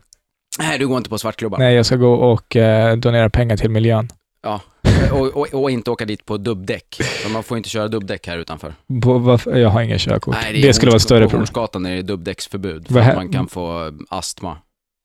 Nej, 0.59 0.79
du 0.79 0.87
går 0.87 0.97
inte 0.97 1.09
på 1.09 1.17
svartklubbar? 1.17 1.57
Nej, 1.57 1.75
jag 1.75 1.85
ska 1.85 1.95
gå 1.95 2.13
och 2.13 2.55
eh, 2.55 2.97
donera 2.97 3.29
pengar 3.29 3.57
till 3.57 3.69
miljön. 3.69 4.09
Ja, 4.43 4.61
och, 5.11 5.27
och, 5.27 5.53
och, 5.53 5.71
inte 5.71 5.91
åka 5.91 6.05
dit 6.05 6.25
på 6.25 6.37
dubbdäck. 6.37 6.95
För 7.01 7.29
man 7.29 7.43
får 7.43 7.57
inte 7.57 7.69
köra 7.69 7.87
dubbdäck 7.87 8.27
här 8.27 8.37
utanför. 8.37 8.73
På, 9.03 9.17
varför? 9.17 9.57
Jag 9.57 9.69
har 9.69 9.81
ingen 9.81 9.99
körkort. 9.99 10.35
Nej, 10.41 10.53
det, 10.53 10.67
det 10.67 10.73
skulle 10.73 10.91
vara 10.91 10.99
större 10.99 11.19
problem. 11.19 11.31
På 11.31 11.37
Hornsgatan 11.37 11.85
är 11.85 11.95
det 11.95 12.01
dubbdäcksförbud, 12.01 12.87
för 12.87 12.99
att 12.99 13.15
man 13.15 13.29
kan 13.29 13.47
få 13.47 13.93
astma. 14.09 14.57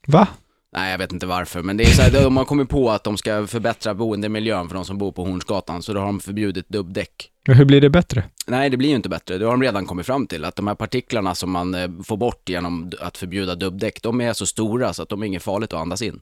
Va? 0.07 0.29
Nej, 0.73 0.90
jag 0.90 0.99
vet 0.99 1.12
inte 1.12 1.27
varför, 1.27 1.62
men 1.62 1.77
det 1.77 1.85
är 1.85 1.90
så 1.90 2.03
här, 2.03 2.11
de 2.11 2.37
har 2.37 2.45
kommit 2.45 2.69
på 2.69 2.90
att 2.90 3.05
de 3.05 3.16
ska 3.16 3.47
förbättra 3.47 3.95
boendemiljön 3.95 4.69
för 4.69 4.75
de 4.75 4.85
som 4.85 4.99
bor 4.99 5.12
på 5.12 5.25
Hornsgatan, 5.25 5.83
så 5.83 5.92
då 5.92 6.01
har 6.01 6.07
de 6.07 6.21
förbjudit 6.21 6.69
dubbdäck. 6.69 7.31
Men 7.47 7.57
hur 7.57 7.64
blir 7.64 7.81
det 7.81 7.90
bättre? 7.90 8.25
Nej, 8.47 8.71
det 8.71 8.77
blir 8.77 8.88
ju 8.88 8.95
inte 8.97 9.09
bättre. 9.09 9.38
Det 9.38 9.45
har 9.45 9.53
de 9.53 9.62
redan 9.62 9.87
kommit 9.87 10.07
fram 10.07 10.27
till, 10.27 10.45
att 10.45 10.57
de 10.57 10.66
här 10.66 10.75
partiklarna 10.75 11.35
som 11.35 11.51
man 11.51 11.75
eh, 11.75 11.90
får 12.05 12.16
bort 12.16 12.49
genom 12.49 12.92
att 13.01 13.19
förbjuda 13.19 13.55
dubbdäck, 13.55 14.03
de 14.03 14.21
är 14.21 14.33
så 14.33 14.47
stora 14.47 14.92
så 14.92 15.03
att 15.03 15.09
de 15.09 15.23
är 15.23 15.27
inget 15.27 15.42
farligt 15.42 15.73
att 15.73 15.81
andas 15.81 16.03
in. 16.03 16.21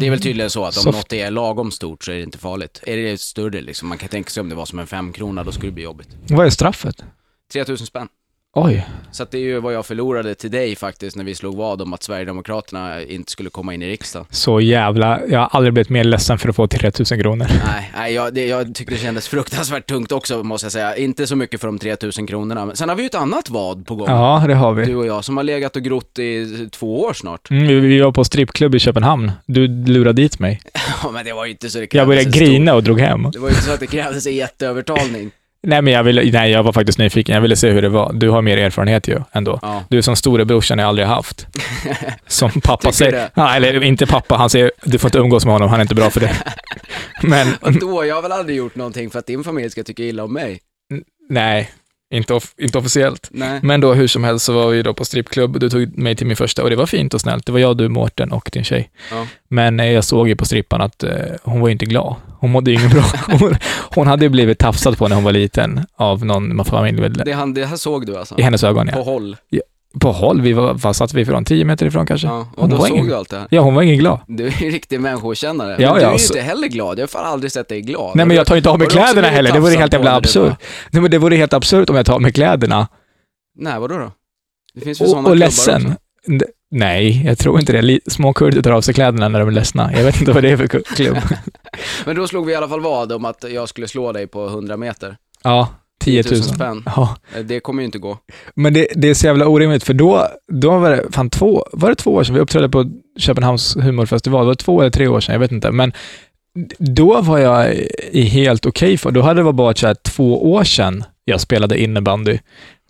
Det 0.00 0.06
är 0.06 0.10
väl 0.10 0.20
tydligen 0.20 0.50
så 0.50 0.64
att 0.64 0.76
om 0.76 0.82
Soft. 0.82 0.98
något 0.98 1.12
är 1.12 1.30
lagom 1.30 1.70
stort 1.70 2.04
så 2.04 2.12
är 2.12 2.16
det 2.16 2.22
inte 2.22 2.38
farligt. 2.38 2.80
Är 2.86 2.96
det 2.96 3.20
större 3.20 3.60
liksom, 3.60 3.88
man 3.88 3.98
kan 3.98 4.08
tänka 4.08 4.30
sig 4.30 4.40
om 4.40 4.48
det 4.48 4.54
var 4.54 4.66
som 4.66 4.78
en 4.78 4.86
femkrona, 4.86 5.44
då 5.44 5.52
skulle 5.52 5.70
det 5.70 5.74
bli 5.74 5.84
jobbigt. 5.84 6.08
Vad 6.28 6.46
är 6.46 6.50
straffet? 6.50 7.04
3000 7.52 7.86
spänn. 7.86 8.08
Oj. 8.58 8.86
Så 9.10 9.22
att 9.22 9.30
det 9.30 9.38
är 9.38 9.42
ju 9.42 9.60
vad 9.60 9.74
jag 9.74 9.86
förlorade 9.86 10.34
till 10.34 10.50
dig 10.50 10.76
faktiskt 10.76 11.16
när 11.16 11.24
vi 11.24 11.34
slog 11.34 11.56
vad 11.56 11.82
om 11.82 11.92
att 11.92 12.02
Sverigedemokraterna 12.02 13.02
inte 13.02 13.32
skulle 13.32 13.50
komma 13.50 13.74
in 13.74 13.82
i 13.82 13.88
riksdagen. 13.88 14.26
Så 14.30 14.60
jävla... 14.60 15.20
Jag 15.26 15.38
har 15.38 15.48
aldrig 15.52 15.72
blivit 15.72 15.88
mer 15.88 16.04
ledsen 16.04 16.38
för 16.38 16.48
att 16.48 16.56
få 16.56 16.66
3000 16.66 17.20
kronor. 17.20 17.46
Nej, 17.66 17.92
nej 17.96 18.14
jag, 18.14 18.34
det, 18.34 18.46
jag 18.46 18.74
tyckte 18.74 18.94
det 18.94 19.00
kändes 19.00 19.28
fruktansvärt 19.28 19.86
tungt 19.86 20.12
också 20.12 20.42
måste 20.42 20.64
jag 20.64 20.72
säga. 20.72 20.96
Inte 20.96 21.26
så 21.26 21.36
mycket 21.36 21.60
för 21.60 21.68
de 21.68 21.78
3000 21.78 22.26
kronorna. 22.26 22.66
Men 22.66 22.76
sen 22.76 22.88
har 22.88 22.96
vi 22.96 23.02
ju 23.02 23.06
ett 23.06 23.14
annat 23.14 23.50
vad 23.50 23.86
på 23.86 23.94
gång. 23.96 24.08
Ja, 24.08 24.44
det 24.48 24.54
har 24.54 24.72
vi. 24.72 24.84
Du 24.84 24.96
och 24.96 25.06
jag 25.06 25.24
som 25.24 25.36
har 25.36 25.44
legat 25.44 25.76
och 25.76 25.82
grott 25.82 26.18
i 26.18 26.68
två 26.72 27.00
år 27.00 27.12
snart. 27.12 27.50
Mm, 27.50 27.66
vi, 27.66 27.80
vi 27.80 28.00
var 28.00 28.12
på 28.12 28.24
strippklubb 28.24 28.74
i 28.74 28.78
Köpenhamn. 28.78 29.32
Du 29.46 29.68
lurade 29.68 30.22
dit 30.22 30.38
mig. 30.38 30.60
ja, 31.02 31.10
men 31.10 31.24
det 31.24 31.32
var 31.32 31.44
ju 31.44 31.50
inte 31.50 31.70
så 31.70 31.78
det 31.78 31.86
krävdes 31.86 31.98
Jag 31.98 32.08
började 32.08 32.38
grina 32.38 32.74
och 32.74 32.82
drog 32.82 33.00
hem. 33.00 33.30
Det 33.32 33.38
var 33.38 33.48
ju 33.48 33.54
inte 33.54 33.66
så 33.66 33.72
att 33.72 33.80
det 33.80 33.86
krävdes 33.86 34.26
jätteövertalning. 34.26 35.30
Nej, 35.68 35.82
men 35.82 35.92
jag, 35.92 36.04
ville, 36.04 36.30
nej, 36.32 36.50
jag 36.50 36.62
var 36.62 36.72
faktiskt 36.72 36.98
nyfiken. 36.98 37.34
Jag 37.34 37.42
ville 37.42 37.56
se 37.56 37.70
hur 37.70 37.82
det 37.82 37.88
var. 37.88 38.12
Du 38.12 38.30
har 38.30 38.42
mer 38.42 38.58
erfarenhet 38.58 39.08
ju 39.08 39.20
ändå. 39.32 39.58
Ja. 39.62 39.84
Du 39.88 39.98
är 39.98 40.02
som 40.02 40.16
storebrorsan 40.16 40.78
jag 40.78 40.88
aldrig 40.88 41.06
haft. 41.08 41.46
Som 42.26 42.50
pappa 42.50 42.92
säger. 42.92 43.28
Ja, 43.34 43.56
eller 43.56 43.82
inte 43.82 44.06
pappa, 44.06 44.36
han 44.36 44.50
säger 44.50 44.70
du 44.82 44.98
får 44.98 45.08
inte 45.08 45.18
umgås 45.18 45.44
med 45.44 45.54
honom, 45.54 45.68
han 45.68 45.80
är 45.80 45.82
inte 45.82 45.94
bra 45.94 46.10
för 46.10 46.20
det. 46.20 46.36
Men 47.22 47.54
Och 47.60 47.72
då, 47.72 48.04
jag 48.04 48.14
har 48.14 48.22
väl 48.22 48.32
aldrig 48.32 48.56
gjort 48.56 48.74
någonting 48.74 49.10
för 49.10 49.18
att 49.18 49.26
din 49.26 49.44
familj 49.44 49.70
ska 49.70 49.82
tycka 49.82 50.02
illa 50.02 50.24
om 50.24 50.32
mig? 50.32 50.60
nej, 51.28 51.70
inte, 52.14 52.34
off- 52.34 52.54
inte 52.58 52.78
officiellt. 52.78 53.28
Nej. 53.30 53.60
Men 53.62 53.80
då 53.80 53.94
hur 53.94 54.06
som 54.08 54.24
helst 54.24 54.44
så 54.44 54.52
var 54.52 54.68
vi 54.70 54.82
då 54.82 54.94
på 54.94 55.04
strippklubb 55.04 55.54
och 55.54 55.60
du 55.60 55.70
tog 55.70 55.98
mig 55.98 56.16
till 56.16 56.26
min 56.26 56.36
första 56.36 56.62
och 56.62 56.70
det 56.70 56.76
var 56.76 56.86
fint 56.86 57.14
och 57.14 57.20
snällt. 57.20 57.46
Det 57.46 57.52
var 57.52 57.58
jag, 57.58 57.76
du, 57.76 57.88
Mårten 57.88 58.32
och 58.32 58.50
din 58.52 58.64
tjej. 58.64 58.90
Ja. 59.10 59.26
Men 59.48 59.80
eh, 59.80 59.86
jag 59.92 60.04
såg 60.04 60.28
ju 60.28 60.36
på 60.36 60.44
strippan 60.44 60.80
att 60.80 61.02
eh, 61.02 61.10
hon 61.42 61.60
var 61.60 61.68
inte 61.68 61.86
glad. 61.86 62.14
Hon 62.38 62.50
mådde 62.50 62.70
ju 62.70 62.78
inget 62.78 62.92
bra. 62.92 63.04
Hon, 63.38 63.56
hon 63.94 64.06
hade 64.06 64.24
ju 64.24 64.28
blivit 64.28 64.58
tafsad 64.58 64.98
på 64.98 65.08
när 65.08 65.16
hon 65.16 65.24
var 65.24 65.32
liten 65.32 65.80
av 65.96 66.24
någon 66.24 66.64
familjemedlem. 66.64 67.24
Det, 67.24 67.32
han, 67.32 67.54
det 67.54 67.66
här 67.66 67.76
såg 67.76 68.06
du 68.06 68.16
alltså? 68.16 68.38
I 68.38 68.42
hennes 68.42 68.64
ögon, 68.64 68.88
På 68.88 69.34
ja. 69.48 69.60
På 70.00 70.12
håll, 70.12 70.40
vi 70.40 70.52
var, 70.52 70.74
vad 70.74 70.96
satt 70.96 71.14
vi 71.14 71.20
ifrån? 71.20 71.44
Tio 71.44 71.64
meter 71.64 71.86
ifrån 71.86 72.06
kanske? 72.06 72.26
Ja. 72.26 72.38
Och 72.54 72.60
Hon 72.60 72.70
då 72.70 72.76
var 72.76 72.86
såg 72.86 72.96
ingen- 72.96 73.08
du 73.08 73.14
allt 73.16 73.30
det 73.30 73.36
här? 73.38 73.46
Ja, 73.50 73.60
hon 73.60 73.74
var 73.74 73.82
ingen 73.82 73.98
glad. 73.98 74.20
Du 74.26 74.46
är 74.46 74.64
en 74.64 74.70
riktig 74.70 75.00
människokännare. 75.00 75.76
Ja, 75.78 75.90
men 75.90 75.94
du 75.98 76.02
ja, 76.02 76.08
är 76.08 76.12
ju 76.12 76.18
så- 76.18 76.34
inte 76.34 76.46
heller 76.46 76.68
glad. 76.68 76.98
Jag 76.98 77.02
har 77.02 77.08
fan 77.08 77.26
aldrig 77.26 77.52
sett 77.52 77.68
dig 77.68 77.80
glad. 77.82 78.16
Nej, 78.16 78.26
men 78.26 78.36
jag 78.36 78.46
tar 78.46 78.54
ju 78.54 78.58
inte 78.58 78.70
av 78.70 78.78
mig 78.78 78.86
du 78.88 78.92
kläderna 78.92 79.28
heller. 79.28 79.52
Det 79.52 79.60
vore 79.60 79.74
helt 79.74 79.92
jävla 79.92 80.10
du 80.10 80.16
absurt. 80.16 80.54
Nej, 80.90 81.02
men 81.02 81.10
det 81.10 81.18
vore 81.18 81.36
helt 81.36 81.52
absurt 81.52 81.90
om 81.90 81.96
jag 81.96 82.06
tar 82.06 82.14
av 82.14 82.22
mig 82.22 82.32
kläderna 82.32 82.88
Nej, 83.58 83.80
vadå 83.80 83.98
då? 83.98 84.10
Det 84.74 84.80
finns 84.80 85.00
ju 85.00 85.04
och, 85.04 85.10
sådana 85.10 85.28
och 85.28 85.36
ledsen. 85.36 85.86
också. 85.86 86.46
Nej, 86.70 87.22
jag 87.26 87.38
tror 87.38 87.60
inte 87.60 87.82
det. 87.82 88.00
Små 88.06 88.32
kurder 88.32 88.62
tar 88.62 88.70
av 88.70 88.80
sig 88.80 88.94
kläderna 88.94 89.28
när 89.28 89.38
de 89.40 89.48
är 89.48 89.52
ledsna. 89.52 89.90
Jag 89.92 90.04
vet 90.04 90.20
inte 90.20 90.32
vad 90.32 90.42
det 90.42 90.50
är 90.50 90.56
för 90.56 90.66
klubb. 90.96 91.16
Men 92.06 92.16
då 92.16 92.26
slog 92.28 92.46
vi 92.46 92.52
i 92.52 92.56
alla 92.56 92.68
fall 92.68 92.80
vad 92.80 93.12
om 93.12 93.24
att 93.24 93.44
jag 93.50 93.68
skulle 93.68 93.88
slå 93.88 94.12
dig 94.12 94.26
på 94.26 94.46
100 94.46 94.76
meter. 94.76 95.16
Ja, 95.42 95.68
10 96.06 96.22
000. 96.30 96.42
spänn. 96.42 96.82
Ja, 96.86 97.16
Eh, 97.36 97.42
Det 97.44 97.60
kommer 97.60 97.82
ju 97.82 97.84
inte 97.86 97.98
gå. 97.98 98.18
men 98.54 98.74
det, 98.74 98.88
det 98.94 99.08
är 99.08 99.14
så 99.14 99.26
jävla 99.26 99.46
orimligt, 99.46 99.84
för 99.84 99.94
då, 99.94 100.26
då 100.52 100.78
var 100.78 100.90
det 100.90 101.04
fan 101.10 101.30
två, 101.30 101.66
var 101.72 101.88
det 101.88 101.94
två 101.94 102.14
år 102.14 102.24
sedan 102.24 102.34
vi 102.34 102.40
uppträdde 102.40 102.68
på 102.68 102.90
Köpenhamns 103.18 103.76
humorfestival? 103.76 104.40
Det 104.40 104.46
var 104.46 104.54
två 104.54 104.80
eller 104.80 104.90
tre 104.90 105.08
år 105.08 105.20
sedan, 105.20 105.32
jag 105.32 105.40
vet 105.40 105.52
inte. 105.52 105.70
Men 105.70 105.92
då 106.78 107.20
var 107.20 107.38
jag 107.38 107.74
i 108.12 108.22
helt 108.22 108.66
okej 108.66 108.96
för, 108.96 109.10
då 109.10 109.20
hade 109.22 109.40
det 109.40 109.44
varit 109.44 109.54
bara 109.56 109.74
så 109.74 109.86
här, 109.86 109.94
två 110.04 110.52
år 110.52 110.64
sedan 110.64 111.04
jag 111.24 111.40
spelade 111.40 111.78
innebandy. 111.82 112.38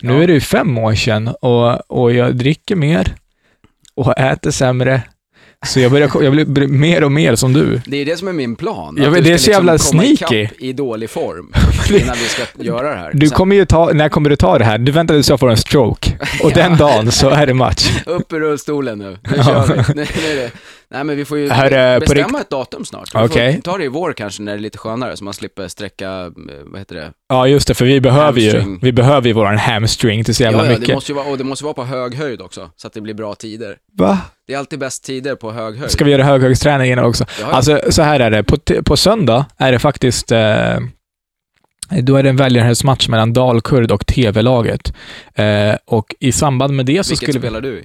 Nu 0.02 0.12
Ja. 0.12 0.22
är 0.22 0.26
det 0.26 0.33
ju 0.33 0.40
fem 0.40 0.79
år 0.79 0.94
sedan 0.94 1.29
och, 1.29 1.90
och 1.90 2.12
jag 2.12 2.37
dricker 2.37 2.76
mer 2.76 3.14
och 3.94 4.18
äter 4.18 4.50
sämre. 4.50 5.02
Så 5.66 5.81
jag, 5.81 5.92
börjar, 5.92 6.11
jag 6.23 6.33
blir 6.49 6.66
mer 6.69 7.05
och 7.05 7.12
mer 7.12 7.35
som 7.37 7.53
du. 7.53 7.81
Det 7.87 7.97
är 7.97 8.05
det 8.05 8.16
som 8.16 8.29
är 8.29 8.33
min 8.33 8.57
plan. 8.57 8.97
Ja, 8.99 9.07
att 9.07 9.12
men 9.12 9.23
du 9.23 9.29
det 9.29 9.35
är 9.35 9.38
så 9.38 9.51
jävla 9.51 9.79
komma 9.79 10.03
sneaky. 10.03 10.49
i 10.59 10.73
dålig 10.73 11.11
form 11.11 11.53
innan 12.03 12.16
vi 12.16 12.25
ska 12.25 12.42
göra 12.64 12.90
det 12.90 12.97
här. 12.97 13.11
Du 13.14 13.29
Sen 13.29 13.37
kommer 13.37 13.57
ju 13.57 13.64
ta, 13.66 13.90
när 13.92 14.09
kommer 14.09 14.31
du 14.31 14.37
ta 14.37 14.59
det 14.59 14.64
här? 14.64 14.79
Du 14.79 14.92
väntar 14.92 15.14
tills 15.14 15.29
jag 15.31 15.40
får 15.40 15.51
en 15.51 15.57
stroke. 15.57 16.12
Och 16.42 16.53
den 16.55 16.77
dagen 16.77 17.12
så 17.12 17.29
är 17.31 17.47
det 17.47 17.55
match. 17.55 17.90
Upp 18.07 18.33
ur 18.33 18.40
rullstolen 18.40 18.99
nu. 18.99 19.11
Nu 19.23 19.37
Ja. 19.37 19.45
kör 19.45 19.66
vi. 19.66 19.75
Nu, 19.95 20.07
nu 20.23 20.31
är 20.31 20.37
det. 20.37 20.51
Nej 20.90 21.05
men 21.05 21.16
vi 21.16 21.25
får 21.25 21.38
ju 21.38 21.49
Här, 21.49 21.94
eh, 21.94 22.01
bestämma 22.01 22.40
ett 22.40 22.51
datum 22.51 22.85
snart. 22.85 23.14
Vi 23.14 23.18
Okej. 23.18 23.55
får 23.55 23.62
ta 23.62 23.79
det 23.79 23.85
i 23.85 23.88
vår 23.88 24.12
kanske 24.12 24.42
när 24.42 24.53
det 24.53 24.59
är 24.59 24.61
lite 24.61 24.79
skönare 24.79 25.16
så 25.16 25.25
man 25.25 25.35
slipper 25.35 25.68
sträcka, 25.68 26.11
eh, 26.11 26.31
vad 26.64 26.79
heter 26.79 26.94
det? 26.94 27.12
Ja, 27.29 27.49
just 27.49 27.68
det, 27.68 27.75
för 27.75 27.85
vi 27.85 28.01
behöver 28.01 28.40
ju, 28.40 28.51
Hamstring. 28.51 28.79
vi 28.83 28.92
behöver 28.92 29.27
ju 29.27 29.33
våran 29.33 29.59
hamstring 29.59 30.25
till 30.25 30.35
så 30.35 30.42
jävla 30.42 30.59
ja, 30.59 30.64
ja, 30.64 30.70
mycket. 30.70 30.87
det 30.87 30.94
måste 30.94 31.12
ju 31.12 31.16
vara, 31.16 31.27
och 31.27 31.38
det 31.38 31.44
måste 31.44 31.64
vara 31.64 31.75
på 31.75 31.85
hög 31.85 32.14
höjd 32.14 32.40
också, 32.40 32.70
så 32.77 32.87
att 32.87 32.92
det 32.92 33.01
blir 33.01 33.14
bra 33.14 33.35
tider. 33.35 33.77
Va? 33.99 34.18
Det 34.46 34.55
är 34.55 34.59
alltid 34.59 34.79
bäst 34.79 35.05
tider 35.05 35.35
på 35.37 35.53
hög 35.53 35.77
höjd. 35.77 35.90
Ska 35.90 36.05
vi 36.05 36.11
göra 36.11 36.22
höghöjdsträning 36.22 36.92
innan 36.92 37.05
också? 37.05 37.25
Ja. 37.40 37.46
Alltså, 37.46 37.81
så 37.90 38.03
här 38.03 38.20
är 38.20 38.31
det. 38.31 38.42
På, 38.42 38.57
på 38.85 38.96
söndag 38.96 39.44
är 39.57 39.72
det 39.72 39.79
faktiskt 39.79 40.33
eh, 40.33 40.79
då 41.90 42.16
är 42.16 42.22
det 42.22 42.29
en 42.29 42.37
välgörenhetsmatch 42.37 43.09
mellan 43.09 43.33
Dalkurd 43.33 43.90
och 43.90 44.07
TV-laget. 44.07 44.92
Eh, 45.35 45.75
och 45.85 46.14
i 46.20 46.33
samband 46.33 46.75
med 46.75 46.87
det 46.87 47.05
så 47.05 47.11
Vilket 47.11 47.16
skulle 47.16 47.38
vi... 47.38 47.46
spelar 47.46 47.61
du 47.61 47.79
i? 47.79 47.85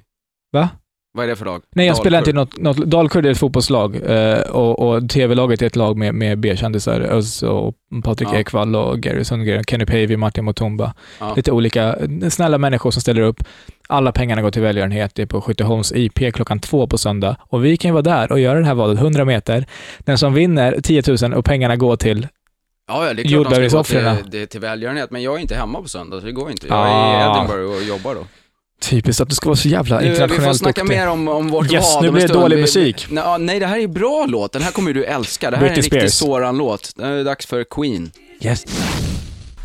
Va? 0.51 0.69
Vad 1.13 1.25
är 1.25 1.29
det 1.29 1.35
för 1.35 1.45
lag? 1.45 1.61
Nej, 1.75 1.87
jag 1.87 1.97
spelar 1.97 2.17
inte 2.17 2.29
i 2.29 2.33
Dalkurd. 2.33 2.63
något, 2.63 2.77
något... 2.77 2.89
Dalkurd 2.91 3.25
är 3.25 3.29
ett 3.31 3.37
fotbollslag 3.37 3.95
eh, 3.95 4.39
och, 4.41 4.79
och 4.79 5.09
TV-laget 5.09 5.61
är 5.61 5.65
ett 5.65 5.75
lag 5.75 5.97
med, 5.97 6.15
med 6.15 6.39
B-kändisar. 6.39 7.01
Özz 7.01 7.43
och 7.43 7.73
Patrik 8.03 8.29
Ja. 8.31 8.37
Ekwall 8.39 8.75
och 8.75 8.99
Gary 8.99 9.23
Sundgren, 9.23 9.63
Kenny 9.63 9.85
Pavey, 9.85 10.17
Martin 10.17 10.45
Mutumba. 10.45 10.93
Ja. 11.19 11.33
Lite 11.35 11.51
olika 11.51 11.95
snälla 12.29 12.57
människor 12.57 12.91
som 12.91 13.01
ställer 13.01 13.21
upp. 13.21 13.43
Alla 13.89 14.11
pengarna 14.11 14.41
går 14.41 14.51
till 14.51 14.61
välgörenhet. 14.61 15.15
Det 15.15 15.21
är 15.21 15.25
på 15.25 15.41
Skytteholms 15.41 15.91
IP 15.95 16.33
klockan 16.33 16.59
två 16.59 16.87
på 16.87 16.97
söndag. 16.97 17.35
Och 17.41 17.65
vi 17.65 17.77
kan 17.77 17.89
ju 17.89 17.93
vara 17.93 18.01
där 18.01 18.31
och 18.31 18.39
göra 18.39 18.59
det 18.59 18.65
här 18.65 18.75
valet, 18.75 18.99
100 18.99 19.25
meter. 19.25 19.65
Den 19.99 20.17
som 20.17 20.33
vinner 20.33 20.79
10 20.83 21.03
000 21.21 21.33
och 21.33 21.45
pengarna 21.45 21.75
går 21.75 21.95
till... 21.95 22.27
Ja, 22.87 23.07
ja, 23.07 23.13
det 23.13 23.21
är 23.21 23.27
klart 23.27 23.49
de 23.49 23.69
ska 23.69 23.77
gå 23.77 23.83
till, 23.83 24.31
det- 24.31 24.45
till 24.47 24.59
välgörenhet, 24.59 25.11
men 25.11 25.21
jag 25.23 25.35
är 25.35 25.39
inte 25.39 25.55
hemma 25.55 25.81
på 25.81 25.87
söndag, 25.87 26.19
så 26.19 26.25
det 26.25 26.31
går 26.31 26.51
inte. 26.51 26.67
Jag 26.67 26.77
Ah. 26.77 26.87
är 26.87 27.35
i 27.35 27.37
Edinburgh 27.39 27.75
och 27.77 27.83
jobbar 27.83 28.15
då. 28.15 28.21
Typiskt 28.81 29.21
att 29.21 29.29
du 29.29 29.35
ska 29.35 29.49
vara 29.49 29.55
så 29.57 29.67
jävla 29.67 29.99
Nu, 29.99 30.09
vi 30.09 30.15
får 30.15 30.23
internationellt 30.23 30.57
snacka 30.59 30.81
duktig. 30.81 30.97
mer 30.97 31.07
om, 31.07 31.27
om 31.27 31.47
vårt 31.49 31.71
Yes, 31.71 31.93
vad 31.95 32.03
nu 32.03 32.11
blir 32.11 32.27
det 32.27 32.33
dålig 32.33 32.55
Vi- 32.55 32.61
musik. 32.61 33.07
Nej, 33.39 33.59
det 33.59 33.65
här 33.65 33.77
är 33.79 33.87
bra 33.87 34.25
låt. 34.29 34.51
Den 34.51 34.61
här 34.61 34.71
kommer 34.71 34.93
du 34.93 35.03
älska. 35.05 35.51
Det 35.51 35.57
här 35.57 35.65
är 35.65 35.69
en 35.69 35.75
riktig. 35.75 36.11
Soran-låt. 36.11 36.91
Det 36.95 37.05
är 37.05 37.23
dags 37.23 37.45
för 37.45 37.63
Queen. 37.63 38.11
Yes. 38.41 38.65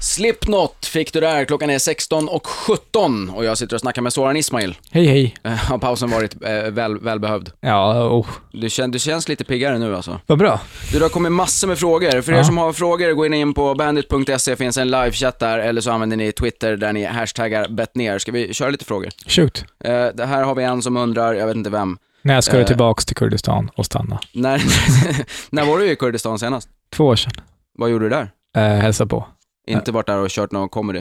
Slipknot 0.07 0.87
fick 0.87 1.13
du 1.13 1.21
där. 1.21 1.45
Klockan 1.45 1.71
är 1.71 1.79
16 1.79 2.29
och 2.29 2.47
17 2.47 3.31
och 3.31 3.45
jag 3.45 3.59
sitter 3.59 3.77
och 3.77 3.81
snackar 3.81 4.03
med 4.03 4.13
Soran 4.13 4.37
Ismail. 4.37 4.77
Hej, 4.91 5.07
hej. 5.07 5.35
Eh, 5.45 5.53
Har 5.53 5.79
pausen 5.79 6.11
varit 6.11 6.35
eh, 6.45 6.51
väl, 6.71 6.99
välbehövd? 7.01 7.51
Ja, 7.61 8.05
oh. 8.09 8.27
Du, 8.53 8.71
kän, 8.71 8.91
du 8.91 8.99
känns 8.99 9.29
lite 9.29 9.45
piggare 9.45 9.79
nu 9.79 9.97
alltså. 9.97 10.21
vad 10.27 10.39
bra. 10.39 10.61
Du, 10.93 10.99
det 10.99 11.05
har 11.05 11.11
kommit 11.11 11.33
massor 11.33 11.69
med 11.69 11.79
frågor. 11.79 12.21
För 12.23 12.33
er 12.33 12.37
Ja. 12.37 12.45
som 12.45 12.59
har 12.59 12.73
frågor, 12.73 13.13
gå 13.13 13.27
in, 13.27 13.35
in 13.35 13.55
på 13.55 13.75
bandit.se, 13.75 14.57
finns 14.57 14.77
en 14.79 14.91
livechatt 14.91 15.39
där, 15.39 15.59
eller 15.59 15.81
så 15.81 15.91
använder 15.91 16.17
ni 16.17 16.33
Twitter 16.33 16.77
där 16.77 16.93
ni 16.93 17.05
hashtaggar 17.05 17.69
betner. 17.69 18.19
Ska 18.19 18.33
vi 18.33 18.55
köra 18.55 18.71
lite 18.71 18.85
frågor? 18.85 19.11
Shoot. 19.27 19.65
Eh, 19.85 20.07
det 20.15 20.27
här 20.27 20.43
har 20.43 20.55
vi 20.55 20.65
en 20.65 20.83
som 20.83 20.97
undrar, 20.97 21.35
jag 21.35 21.47
vet 21.47 21.57
inte 21.57 21.71
vem. 21.71 21.99
När 22.23 22.41
ska 22.41 22.53
du 22.53 22.61
Eh. 22.61 22.67
tillbaks 22.67 23.07
till 23.07 23.17
Kurdistan 23.17 23.71
och 23.77 23.87
stanna? 23.87 24.19
När, 24.33 24.63
när 25.51 25.65
var 25.65 25.79
du 25.79 25.91
i 25.91 25.97
Kurdistan 25.97 26.39
senast? 26.39 26.69
Två 26.97 27.05
år 27.07 27.17
sedan. 27.17 27.33
Vad 27.79 27.91
gjorde 27.91 28.05
du 28.05 28.09
där? 28.11 28.31
Eh, 28.57 28.63
hälsa 28.63 29.07
på. 29.07 29.27
Inte 29.67 29.93
varit 29.93 30.07
där 30.07 30.19
och 30.19 30.29
kört 30.31 30.53
någon 30.53 30.69
comedy? 30.69 30.99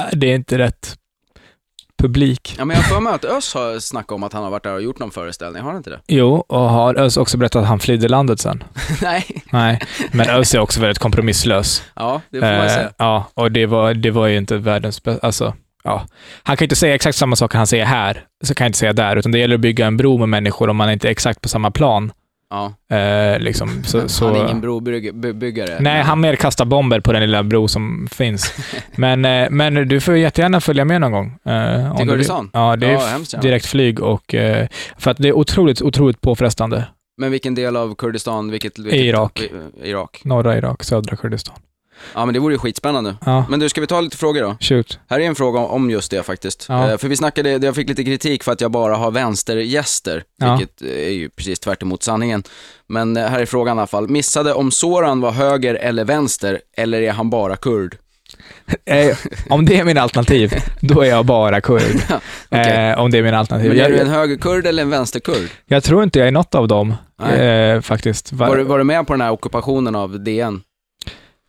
Eh, 0.00 0.04
Det 0.12 0.26
är 0.30 0.34
inte 0.34 0.58
rätt 0.58 0.96
publik. 1.98 2.54
Ja 2.58 2.64
men 2.64 2.76
jag 2.76 2.82
har 2.84 2.94
för 2.94 3.00
mig 3.00 3.12
att 3.12 3.24
Ös 3.24 3.54
har 3.54 3.78
snackat 3.78 4.12
om 4.12 4.22
att 4.22 4.32
han 4.32 4.42
har 4.44 4.50
varit 4.50 4.62
där 4.62 4.74
och 4.74 4.82
gjort 4.82 4.98
någon 4.98 5.10
föreställning, 5.10 5.62
har 5.62 5.68
han 5.70 5.76
inte 5.76 5.90
det? 5.90 6.00
Jo, 6.06 6.44
och 6.48 6.60
har 6.60 6.94
Özz 7.00 7.16
också 7.16 7.38
berättat 7.38 7.62
att 7.62 7.68
han 7.68 7.80
flydde 7.80 8.08
landet 8.08 8.40
sen? 8.40 8.64
Nej. 9.02 9.24
Nej, 9.52 9.80
men 10.12 10.30
Özz 10.30 10.54
är 10.54 10.58
också 10.58 10.80
väldigt 10.80 10.98
kompromisslös. 10.98 11.82
Ja, 11.96 12.20
det 12.30 12.38
får 12.40 12.46
man 12.46 12.54
Eh, 12.56 12.68
säga. 12.68 12.92
ja, 12.96 13.24
och 13.34 13.52
det 13.52 13.66
var, 13.66 13.94
det 13.94 14.10
var 14.10 14.26
ju 14.26 14.36
inte 14.36 14.56
världens 14.56 15.02
bästa, 15.02 15.26
alltså, 15.26 15.54
ja. 15.84 16.06
Han 16.42 16.56
kan 16.56 16.64
ju 16.64 16.66
inte 16.66 16.76
säga 16.76 16.94
exakt 16.94 17.18
samma 17.18 17.36
sak 17.36 17.54
han 17.54 17.66
säger 17.66 17.84
här, 17.84 18.24
så 18.44 18.54
kan 18.54 18.64
jag 18.64 18.68
inte 18.68 18.78
säga 18.78 18.92
där, 18.92 19.16
utan 19.16 19.32
det 19.32 19.38
gäller 19.38 19.54
att 19.54 19.60
bygga 19.60 19.86
en 19.86 19.96
bro 19.96 20.18
med 20.18 20.28
människor 20.28 20.68
om 20.70 20.76
man 20.76 20.90
inte 20.90 21.08
är 21.08 21.12
exakt 21.12 21.40
på 21.40 21.48
samma 21.48 21.70
plan. 21.70 22.12
Ja. 22.52 22.96
Eh, 22.96 23.38
liksom, 23.40 23.84
så, 23.84 24.08
så, 24.08 24.26
Han 24.26 24.36
är 24.36 24.44
ingen 24.44 24.60
brobyggare. 24.60 25.76
Nej, 25.80 26.02
han 26.02 26.20
mer 26.20 26.36
kastar 26.36 26.64
bomber 26.64 27.00
på 27.00 27.12
den 27.12 27.22
lilla 27.22 27.42
bro 27.42 27.68
som 27.68 28.08
finns. 28.12 28.54
Men, 28.96 29.24
eh, 29.24 29.50
men 29.50 29.88
du 29.88 30.00
får 30.00 30.16
jättegärna 30.16 30.60
följa 30.60 30.84
med 30.84 31.00
någon 31.00 31.12
gång. 31.12 31.38
eh, 31.44 31.96
Till. 31.96 32.08
Kurdistan? 32.08 32.50
Ja, 32.52 32.76
det 32.76 32.86
är 32.86 32.92
Ja, 32.92 32.98
hemskt 33.06 33.32
gärna. 33.32 33.42
direkt 33.42 33.66
flyg 33.66 34.00
och... 34.00 34.34
eh, 34.34 34.66
För 34.98 35.10
att 35.10 35.16
det 35.16 35.28
är 35.28 35.32
otroligt, 35.32 35.82
otroligt 35.82 36.20
påfrestande. 36.20 36.84
Men 37.20 37.30
vilken 37.30 37.54
del 37.54 37.76
av 37.76 37.94
Kurdistan, 37.94 38.50
vilket... 38.50 38.78
vilket 38.78 39.00
Irak. 39.00 39.42
Irak. 39.82 40.20
Norra 40.24 40.56
Irak, 40.58 40.82
södra 40.82 41.16
Kurdistan. 41.16 41.54
Ja 42.14 42.24
men 42.24 42.34
det 42.34 42.40
vore 42.40 42.54
ju 42.54 42.58
skitspännande. 42.58 43.16
Ja, 43.26 43.44
Men 43.48 43.60
du, 43.60 43.68
ska 43.68 43.80
vi 43.80 43.86
ta 43.86 44.00
lite 44.00 44.16
frågor 44.16 44.42
då? 44.42 44.56
shoot. 44.60 44.98
Här 45.10 45.20
är 45.20 45.24
en 45.24 45.34
fråga 45.34 45.60
om 45.60 45.90
just 45.90 46.10
det 46.10 46.22
faktiskt. 46.22 46.66
Ja. 46.68 46.90
Eh, 46.90 46.96
För 46.98 47.08
vi 47.08 47.16
snackade, 47.16 47.50
jag 47.50 47.74
fick 47.74 47.88
lite 47.88 48.04
kritik 48.04 48.42
för 48.44 48.52
att 48.52 48.60
jag 48.60 48.70
bara 48.70 48.96
har 48.96 49.10
vänstergäster, 49.10 50.24
Ja. 50.38 50.56
vilket 50.56 50.82
är 50.82 51.10
ju 51.10 51.28
precis 51.28 51.60
tvärt 51.60 51.82
emot 51.82 52.02
sanningen. 52.02 52.42
Men 52.88 53.16
eh, 53.16 53.26
här 53.26 53.40
är 53.40 53.46
frågan 53.46 53.76
i 53.76 53.80
alla 53.80 53.86
fall. 53.86 54.08
Missade 54.08 54.52
om 54.54 54.70
Soran 54.70 55.20
var 55.20 55.30
höger 55.30 55.74
eller 55.74 56.04
vänster, 56.04 56.60
eller 56.76 57.02
är 57.02 57.12
han 57.12 57.30
bara 57.30 57.56
kurd? 57.56 57.96
Eh, 58.84 59.16
om 59.48 59.64
det 59.64 59.78
är 59.78 59.84
min 59.84 59.98
alternativ, 59.98 60.52
då 60.80 61.00
är 61.00 61.08
jag 61.08 61.24
bara 61.26 61.60
kurd. 61.60 61.80
Okej. 62.48 62.90
eh, 62.90 62.98
om 63.00 63.10
det 63.10 63.18
är 63.18 63.22
min 63.22 63.34
alternativ. 63.34 63.70
Men 63.70 63.80
är 63.80 63.88
du 63.88 63.98
en 64.00 64.08
högerkurd 64.08 64.66
eller 64.66 64.82
en 64.82 64.90
vänsterkurd? 64.90 65.48
jag 65.66 65.84
tror 65.84 66.02
inte 66.02 66.18
jag 66.18 66.28
är 66.28 66.32
något 66.32 66.54
av 66.54 66.68
dem, 66.68 66.94
eh, 67.32 67.80
faktiskt. 67.80 68.32
Va- 68.32 68.48
Var, 68.48 68.56
du- 68.56 68.62
var 68.64 68.78
du 68.78 68.84
med 68.84 69.06
på 69.06 69.12
den 69.12 69.20
här 69.20 69.30
ockupationen 69.30 69.94
av 69.94 70.20
DN? 70.24 70.60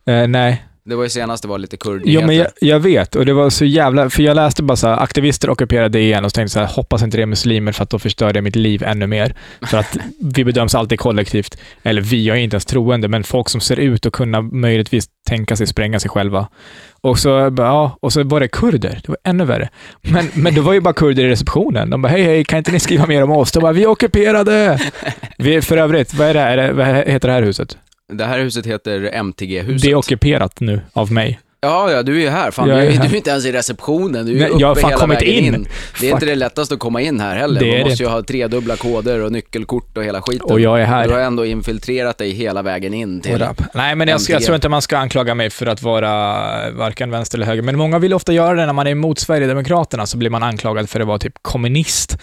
Eh, 0.06 0.28
nej. 0.28 0.64
Det 0.86 0.96
var 0.96 1.04
ju 1.04 1.10
senast 1.10 1.44
det 1.44 1.50
var 1.50 1.58
lite 1.58 1.76
Jo, 1.76 1.92
kurdnyheter. 1.92 2.28
men 2.28 2.36
jag, 2.36 2.48
jag 2.62 2.80
vet. 2.80 3.16
Och 3.16 3.26
det 3.26 3.34
var 3.34 3.50
så 3.50 3.66
jävla... 3.66 4.10
För 4.10 4.24
jag 4.24 4.36
läste 4.36 4.64
bara 4.64 4.76
så 4.76 4.88
här, 4.88 5.04
aktivister 5.04 5.50
ockuperade 5.50 6.00
igen 6.00 6.26
och 6.26 6.32
så 6.32 6.36
tänkte 6.36 6.54
så 6.54 6.60
här, 6.60 6.68
hoppas 6.68 7.04
inte 7.04 7.18
det 7.18 7.24
är 7.24 7.28
muslimer 7.28 7.72
för 7.72 7.84
att 7.84 7.90
då 7.90 8.00
förstör 8.00 8.34
det 8.34 8.42
mitt 8.42 8.56
liv 8.56 8.84
ännu 8.84 9.08
mer. 9.08 9.36
För 9.62 9.78
att 9.78 9.98
vi 10.20 10.44
bedöms 10.44 10.76
alltid 10.76 11.00
kollektivt. 11.00 11.58
Eller 11.84 12.02
vi, 12.02 12.26
jag 12.28 12.38
är 12.38 12.42
inte 12.42 12.56
ens 12.56 12.66
troende, 12.66 13.08
men 13.08 13.24
folk 13.24 13.50
som 13.50 13.62
ser 13.62 13.80
ut 13.80 14.06
att 14.06 14.14
kunna 14.14 14.42
möjligtvis 14.42 15.08
tänka 15.30 15.56
sig 15.56 15.68
spränga 15.68 16.00
sig 16.00 16.10
själva. 16.10 16.48
Och 17.02 17.20
så, 17.20 17.54
ja, 17.58 17.98
och 18.00 18.14
så 18.14 18.24
var 18.24 18.40
det 18.40 18.48
kurder. 18.48 19.00
Det 19.04 19.10
var 19.10 19.18
ännu 19.24 19.46
värre. 19.46 19.70
Men, 20.02 20.30
men 20.34 20.56
det 20.56 20.62
var 20.62 20.74
ju 20.74 20.82
bara 20.82 20.94
kurder 20.94 21.24
i 21.24 21.30
receptionen. 21.30 21.90
De 21.90 22.02
bara, 22.02 22.08
hej, 22.10 22.24
hej, 22.24 22.44
kan 22.44 22.58
inte 22.58 22.72
ni 22.72 22.80
skriva 22.80 23.06
mer 23.08 23.24
om 23.24 23.32
oss? 23.32 23.52
De 23.52 23.60
bara, 23.60 23.72
vi 23.74 23.84
är 23.84 23.88
ockuperade! 23.88 24.80
Vi, 25.38 25.62
för 25.62 25.78
övrigt, 25.78 26.14
vad 26.14 26.28
är 26.28 26.34
det 26.34 26.40
här? 26.40 26.72
Vad 26.72 26.86
heter 26.88 27.28
det 27.28 27.34
här 27.34 27.42
huset? 27.44 27.78
Det 28.18 28.26
här 28.26 28.40
huset 28.40 28.66
heter 28.66 29.10
MTG-huset. 29.14 29.82
Det 29.82 29.92
är 29.92 29.96
ockuperat 29.96 30.60
nu 30.60 30.82
av 30.94 31.12
mig. 31.12 31.40
Ja, 31.62 31.92
ja, 31.92 32.04
du 32.04 32.16
är 32.18 32.20
ju 32.22 32.30
här. 32.30 32.52
Fan, 32.52 32.70
Jag 32.70 32.78
du, 32.78 32.82
är 32.82 32.88
är, 32.88 32.92
här. 32.92 33.04
du 33.08 33.14
är 33.14 33.18
inte 33.18 33.30
ens 33.30 33.46
i 33.46 33.52
receptionen. 33.52 34.26
Du 34.26 34.36
är 34.36 34.40
Nej, 34.40 34.50
uppe 34.50 34.62
jag 34.62 34.68
har 34.68 34.76
fan 34.76 34.90
hela 34.90 35.02
kommit 35.02 35.22
vägen 35.22 35.34
in. 35.46 35.54
in. 35.56 35.64
Det 35.64 35.68
är 36.08 36.12
Fuck. 36.12 36.14
inte 36.14 36.26
det 36.26 36.36
lättaste 36.36 36.74
att 36.74 36.80
komma 36.80 37.02
in 37.02 37.20
här 37.20 37.36
heller. 37.36 37.60
Det 37.60 37.76
är 37.76 37.80
Man 37.80 37.90
måste 37.90 38.04
ju 38.04 38.10
ha 38.10 38.24
tredubbla 38.24 38.76
koder 38.76 39.20
och 39.20 39.32
nyckelkort 39.32 39.98
och 39.98 40.04
hela 40.04 40.22
skiten. 40.22 40.52
Och 40.52 40.60
jag 40.60 40.82
är 40.82 40.86
här. 40.86 41.08
Du 41.08 41.14
har 41.14 41.20
ändå 41.20 41.46
infiltrerat 41.46 42.18
dig 42.18 42.32
hela 42.32 42.62
vägen 42.62 42.94
in 42.94 43.22
till... 43.22 43.46
Nej, 43.74 43.96
men 43.96 44.08
jag, 44.08 44.22
jag 44.30 44.44
tror 44.44 44.56
inte 44.56 44.70
man 44.70 44.82
ska 44.82 44.98
anklaga 44.98 45.36
mig 45.36 45.50
för 45.50 45.66
att 45.66 45.82
vara 45.82 46.12
varken 46.72 47.12
vänster 47.12 47.38
eller 47.38 47.48
höger, 47.48 47.62
men 47.62 47.78
många 47.78 48.00
vill 48.00 48.14
ofta 48.14 48.34
göra 48.34 48.54
det 48.54 48.66
när 48.66 48.74
man 48.74 48.88
är 48.88 48.92
emot 48.92 49.20
Sverigedemokraterna, 49.20 50.06
så 50.06 50.18
blir 50.18 50.30
man 50.30 50.44
anklagad 50.44 50.90
för 50.90 51.00
att 51.00 51.08
vara 51.08 51.20
typ 51.20 51.34
kommunist. 51.42 52.18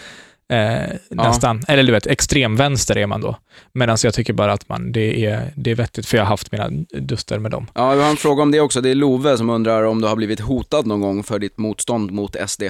Eh, 0.51 0.89
nästan. 1.09 1.63
Eller 1.67 1.83
du 1.83 1.91
vet, 1.91 2.07
extremvänster 2.07 2.97
är 2.97 3.07
man 3.07 3.21
då. 3.21 3.35
Medan 3.73 3.97
jag 4.03 4.13
tycker 4.13 4.33
bara 4.33 4.53
att 4.53 4.69
man, 4.69 4.91
det, 4.91 5.25
är, 5.25 5.53
det 5.55 5.71
är 5.71 5.75
vettigt, 5.75 6.05
för 6.05 6.17
jag 6.17 6.23
har 6.23 6.29
haft 6.29 6.51
mina 6.51 6.69
duster 6.99 7.39
med 7.39 7.51
dem. 7.51 7.67
Ja, 7.73 7.91
vi 7.93 8.01
har 8.03 8.09
en 8.09 8.17
fråga 8.17 8.43
om 8.43 8.51
det 8.51 8.59
också. 8.59 8.81
Det 8.81 8.89
är 8.89 8.95
Love 8.95 9.37
som 9.37 9.49
undrar 9.49 9.83
om 9.83 10.01
du 10.01 10.07
har 10.07 10.15
blivit 10.15 10.39
hotad 10.39 10.85
någon 10.85 11.01
gång 11.01 11.23
för 11.23 11.39
ditt 11.39 11.57
motstånd 11.57 12.11
mot 12.11 12.35
SD. 12.47 12.63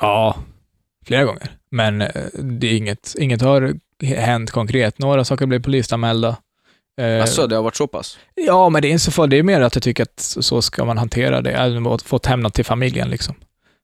Ja, 0.00 0.36
flera 1.06 1.24
gånger. 1.24 1.50
Men 1.70 2.00
eh, 2.00 2.08
det 2.34 2.66
är 2.66 2.76
inget, 2.76 3.14
inget 3.18 3.42
har 3.42 3.74
hänt 4.04 4.50
konkret. 4.50 4.98
Några 4.98 5.24
saker 5.24 5.46
blev 5.46 5.62
polisanmälda. 5.62 6.36
Eh, 7.00 7.20
Alltså, 7.20 7.46
det 7.46 7.56
har 7.56 7.62
varit 7.62 7.76
så 7.76 7.86
pass? 7.86 8.18
Ja, 8.34 8.68
men 8.68 8.82
det 8.82 8.88
är 8.88 8.90
inte 8.90 9.04
så 9.04 9.10
farligt. 9.10 9.30
Det 9.30 9.38
är 9.38 9.42
mer 9.42 9.60
att 9.60 9.74
jag 9.76 9.82
tycker 9.82 10.02
att 10.02 10.20
så 10.20 10.62
ska 10.62 10.84
man 10.84 10.98
hantera 10.98 11.40
det. 11.40 11.50
Eller 11.52 12.04
fått 12.04 12.28
något 12.36 12.54
till 12.54 12.64
familjen 12.64 13.10
liksom. 13.10 13.34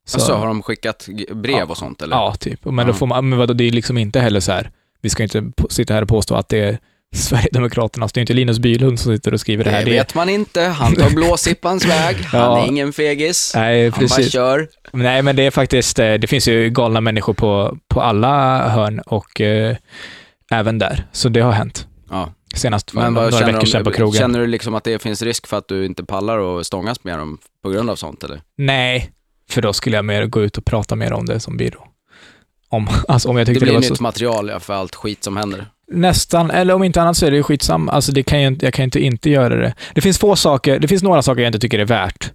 Så, 0.06 0.18
Alltså, 0.18 0.34
har 0.34 0.46
de 0.46 0.62
skickat 0.62 1.08
brev 1.32 1.56
Ja. 1.58 1.64
och 1.64 1.76
sånt 1.76 2.02
eller? 2.02 2.16
Ja, 2.16 2.34
typ. 2.34 2.64
Men, 2.64 2.86
då 2.86 2.92
Ja. 2.92 2.96
får 2.96 3.06
man, 3.06 3.28
men 3.28 3.38
vadå, 3.38 3.54
det 3.54 3.64
är 3.64 3.70
liksom 3.72 3.98
inte 3.98 4.20
heller 4.20 4.40
så 4.40 4.52
här, 4.52 4.70
vi 5.00 5.10
ska 5.10 5.22
inte 5.22 5.42
sitta 5.70 5.94
här 5.94 6.02
och 6.02 6.08
påstå 6.08 6.34
att 6.34 6.48
det 6.48 6.58
är 6.58 6.78
Sverigedemokraterna, 7.14 8.06
det 8.14 8.18
är 8.18 8.20
inte 8.20 8.34
Linus 8.34 8.58
Bylund 8.58 9.00
som 9.00 9.16
sitter 9.16 9.34
och 9.34 9.40
skriver 9.40 9.64
det 9.64 9.70
Det 9.70 9.76
här. 9.76 9.84
Det 9.84 9.90
vet 9.90 10.14
man 10.14 10.28
inte. 10.28 10.60
Han 10.62 10.94
tar 10.94 11.10
blåsippans 11.10 11.86
väg. 11.86 12.16
Han 12.24 12.40
Ja. 12.40 12.62
är 12.62 12.66
ingen 12.66 12.92
fegis. 12.92 13.52
nej, 13.54 13.82
Han 13.82 13.90
bara 13.90 13.98
precis. 14.00 14.32
kör. 14.32 14.68
Nej, 14.92 15.22
men 15.22 15.36
det 15.36 15.42
är 15.46 15.50
faktiskt, 15.50 15.98
eh, 15.98 16.14
det 16.14 16.26
finns 16.26 16.48
ju 16.48 16.70
galna 16.70 17.00
människor 17.00 17.34
på, 17.34 17.78
på 17.88 18.00
alla 18.00 18.68
hörn 18.68 19.00
och 19.00 19.40
eh, 19.40 19.76
även 20.50 20.78
där. 20.78 21.06
Så 21.12 21.28
det 21.28 21.40
har 21.40 21.52
hänt. 21.52 21.86
Ja. 22.10 22.32
Senast 22.54 22.90
för 22.90 23.00
Men 23.00 23.14
vad 23.14 23.32
några 23.32 23.46
veckor 23.46 23.66
sedan 23.66 23.84
på 23.84 23.90
krogen. 23.90 24.20
känner 24.20 24.38
du 24.40 24.46
liksom 24.46 24.74
att 24.74 24.84
det 24.84 25.02
finns 25.02 25.22
risk 25.22 25.46
för 25.46 25.58
att 25.58 25.68
du 25.68 25.84
inte 25.86 26.04
pallar 26.04 26.58
att 26.60 26.66
stångas 26.66 27.04
med 27.04 27.18
dem 27.18 27.38
på 27.62 27.70
grund 27.70 27.90
av 27.90 27.96
sånt 27.96 28.24
eller? 28.24 28.40
Nej, 28.58 29.10
för 29.50 29.62
då 29.62 29.72
skulle 29.72 29.96
jag 29.96 30.04
mer 30.04 30.26
gå 30.26 30.42
ut 30.42 30.58
och 30.58 30.64
prata 30.64 30.96
mer 30.96 31.12
om 31.12 31.26
det 31.26 31.40
som 31.40 31.56
byrå. 31.56 31.88
Om, 32.68 32.88
alltså 33.08 33.28
om 33.28 33.36
jag 33.36 33.46
Det 33.46 33.52
tyckte 33.52 33.64
det, 33.64 33.64
blir 33.64 33.74
var 33.74 33.80
nytt 33.80 33.96
så... 33.96 34.02
material 34.02 34.48
ja, 34.48 34.60
för 34.60 34.74
allt 34.74 34.94
skit 34.94 35.24
som 35.24 35.36
händer. 35.36 35.66
Nästan, 35.92 36.50
eller 36.50 36.74
om 36.74 36.82
inte 36.82 37.02
annat 37.02 37.16
så 37.16 37.26
är 37.26 37.30
det 37.30 37.36
ju 37.36 37.42
skitsamma. 37.42 37.92
Alltså 37.92 38.12
det 38.12 38.22
kan 38.22 38.42
jag, 38.42 38.62
jag 38.62 38.74
kan 38.74 38.84
inte 38.84 39.00
inte 39.00 39.30
göra 39.30 39.56
det. 39.56 39.74
Det 39.94 40.00
finns 40.00 40.18
få 40.18 40.36
saker, 40.36 40.78
det 40.78 40.88
finns 40.88 41.02
några 41.02 41.22
saker 41.22 41.42
jag 41.42 41.48
inte 41.48 41.58
tycker 41.58 41.78
är 41.78 41.84
värt. 41.84 42.32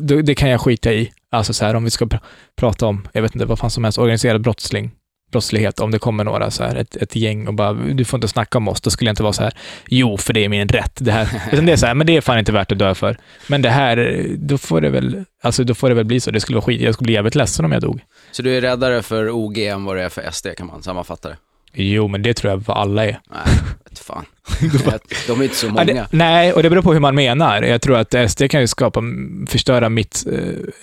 Det, 0.00 0.22
det 0.22 0.34
kan 0.34 0.48
jag 0.48 0.60
skita 0.60 0.92
i. 0.92 1.12
Alltså 1.30 1.52
så 1.52 1.64
här 1.64 1.74
om 1.74 1.84
vi 1.84 1.90
ska 1.90 2.06
pr 2.06 2.16
prata 2.56 2.86
om, 2.86 3.08
jag 3.12 3.22
vet 3.22 3.34
inte 3.34 3.46
vad 3.46 3.58
fan 3.58 3.70
som 3.70 3.84
helst, 3.84 3.98
organiserad 3.98 4.42
brottsling, 4.42 4.90
brottslighet, 5.34 5.80
om 5.80 5.90
det 5.90 5.98
kommer 5.98 6.24
några 6.24 6.50
så 6.50 6.64
här, 6.64 6.76
ett, 6.76 6.96
ett 6.96 7.16
gäng 7.16 7.48
och 7.48 7.54
bara, 7.54 7.72
du 7.72 8.04
får 8.04 8.16
inte 8.16 8.28
snacka 8.28 8.58
om 8.58 8.68
oss, 8.68 8.80
då 8.80 8.90
skulle 8.90 9.08
jag 9.08 9.12
inte 9.12 9.22
vara 9.22 9.32
så 9.32 9.42
här, 9.42 9.52
jo, 9.88 10.16
för 10.16 10.32
det 10.32 10.44
är 10.44 10.48
min 10.48 10.68
rätt. 10.68 10.98
Det 11.00 11.12
här, 11.12 11.28
utan 11.52 11.66
det 11.66 11.72
är 11.72 11.76
så 11.76 11.86
här, 11.86 11.94
men 11.94 12.06
det 12.06 12.16
är 12.16 12.20
fan 12.20 12.38
inte 12.38 12.52
värt 12.52 12.72
att 12.72 12.78
dö 12.78 12.94
för. 12.94 13.16
Men 13.48 13.62
det 13.62 13.70
här, 13.70 14.26
då 14.36 14.58
får 14.58 14.80
det 14.80 14.90
väl, 14.90 15.24
alltså 15.42 15.64
då 15.64 15.74
får 15.74 15.88
det 15.88 15.94
väl 15.94 16.04
bli 16.04 16.20
så. 16.20 16.30
Det 16.30 16.40
skulle 16.40 16.56
vara 16.56 16.64
skit, 16.64 16.80
jag 16.80 16.94
skulle 16.94 17.06
bli 17.06 17.14
jävligt 17.14 17.34
ledsen 17.34 17.64
om 17.64 17.72
jag 17.72 17.82
dog. 17.82 18.00
Så 18.32 18.42
du 18.42 18.56
är 18.56 18.60
räddare 18.60 19.02
för 19.02 19.30
OG 19.30 19.58
än 19.58 19.84
vad 19.84 19.96
det 19.96 20.02
är 20.02 20.08
för 20.08 20.30
SD 20.30 20.46
kan 20.56 20.66
man 20.66 20.82
sammanfatta 20.82 21.28
det? 21.28 21.36
Jo, 21.76 22.08
men 22.08 22.22
det 22.22 22.34
tror 22.34 22.50
jag 22.52 22.58
vad 22.58 22.76
alla 22.76 23.04
är. 23.04 23.20
Nej, 23.30 23.54
vet 23.84 23.98
fan. 23.98 24.24
De 25.26 25.40
är 25.40 25.44
inte 25.44 25.56
så 25.56 25.68
många. 25.68 26.06
nej, 26.10 26.52
och 26.52 26.62
det 26.62 26.70
beror 26.70 26.82
på 26.82 26.92
hur 26.92 27.00
man 27.00 27.14
menar. 27.14 27.62
Jag 27.62 27.82
tror 27.82 27.96
att 27.96 28.30
SD 28.30 28.42
kan 28.50 28.60
ju 28.60 28.66
skapa, 28.66 29.02
förstöra 29.48 29.88
mitt 29.88 30.24
eh, 30.32 30.38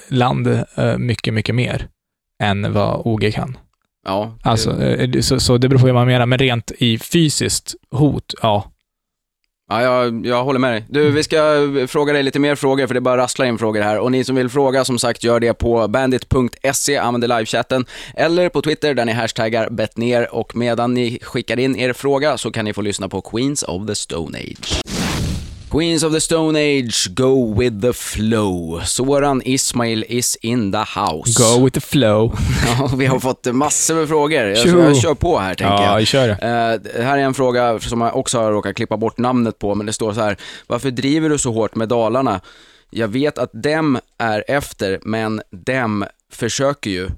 land 0.07 0.47
eh, 0.75 0.97
mycket, 0.97 1.33
mycket 1.33 1.55
mer 1.55 1.87
än 2.43 2.73
vad 2.73 3.01
OG 3.05 3.33
kan. 3.33 3.57
Ja, 4.05 4.37
det- 4.43 4.49
Alltså, 4.49 4.71
det- 4.71 5.23
så, 5.23 5.39
så 5.39 5.57
det 5.57 5.69
beror 5.69 5.79
på 5.79 5.85
hur 5.85 5.93
man 5.93 6.07
menar, 6.07 6.25
men 6.25 6.37
rent 6.39 6.71
i 6.77 6.97
fysiskt 6.99 7.75
hot, 7.91 8.33
ja. 8.41 8.71
Ja, 9.69 9.81
jag, 9.81 10.25
jag 10.25 10.43
håller 10.43 10.59
med 10.59 10.71
dig. 10.73 10.85
Du, 10.89 11.11
vi 11.11 11.23
ska 11.23 11.37
fråga 11.87 12.13
dig 12.13 12.23
lite 12.23 12.39
mer 12.39 12.55
frågor, 12.55 12.87
för 12.87 12.93
det 12.93 13.01
bara 13.01 13.17
rasslar 13.21 13.45
in 13.45 13.57
frågor 13.57 13.81
här. 13.81 13.99
Och 13.99 14.11
ni 14.11 14.23
som 14.23 14.35
vill 14.35 14.49
fråga, 14.49 14.85
som 14.85 14.99
sagt, 14.99 15.23
gör 15.23 15.39
det 15.39 15.53
på 15.53 15.87
bandit.se, 15.87 16.97
använder 16.97 17.27
livechatten, 17.27 17.85
eller 18.15 18.49
på 18.49 18.61
Twitter 18.61 18.93
där 18.93 19.05
ni 19.05 19.11
hashtaggar 19.11 19.69
bettner. 19.69 20.35
Och 20.35 20.55
medan 20.55 20.93
ni 20.93 21.19
skickar 21.21 21.59
in 21.59 21.75
er 21.75 21.93
fråga 21.93 22.37
så 22.37 22.51
kan 22.51 22.65
ni 22.65 22.73
få 22.73 22.81
lyssna 22.81 23.09
på 23.09 23.21
Queens 23.21 23.63
of 23.63 23.87
the 23.87 23.95
Stone 23.95 24.37
Age. 24.37 24.81
Queens 25.71 26.03
of 26.03 26.13
the 26.13 26.19
Stone 26.21 26.59
Age, 26.59 27.07
go 27.15 27.53
with 27.59 27.81
the 27.81 27.93
flow. 27.93 28.81
Soran 28.83 29.41
Ismail 29.45 30.03
is 30.07 30.37
in 30.41 30.71
the 30.71 30.77
house. 30.77 31.33
Go 31.37 31.63
with 31.63 31.73
the 31.73 31.81
flow. 31.81 32.33
Ja, 32.67 32.89
vi 32.97 33.05
har 33.05 33.19
fått 33.19 33.45
massor 33.45 33.95
med 33.95 34.07
frågor. 34.07 34.43
Jag, 34.43 34.67
jag 34.67 34.97
kör 34.97 35.13
på 35.13 35.39
här, 35.39 35.55
tänker 35.55 35.73
jag. 35.73 35.83
Ja, 35.83 35.95
vi 35.95 36.05
kör 36.05 36.27
det 36.27 37.03
här 37.03 37.17
är 37.17 37.21
en 37.21 37.33
fråga 37.33 37.79
som 37.79 38.01
jag 38.01 38.17
också 38.17 38.39
har 38.39 38.51
råkat 38.51 38.75
klippa 38.75 38.97
bort 38.97 39.17
namnet 39.17 39.59
på, 39.59 39.75
men 39.75 39.85
det 39.85 39.93
står 39.93 40.13
så 40.13 40.21
här. 40.21 40.37
Varför 40.67 40.91
driver 40.91 41.29
du 41.29 41.37
så 41.37 41.51
hårt 41.51 41.75
med 41.75 41.89
Dalarna? 41.89 42.41
Jag 42.89 43.07
vet 43.07 43.37
att 43.37 43.49
dem 43.53 43.99
är 44.17 44.43
efter, 44.47 44.99
men 45.01 45.41
dem 45.51 46.05
försöker 46.31 46.89
ju. 46.89 47.09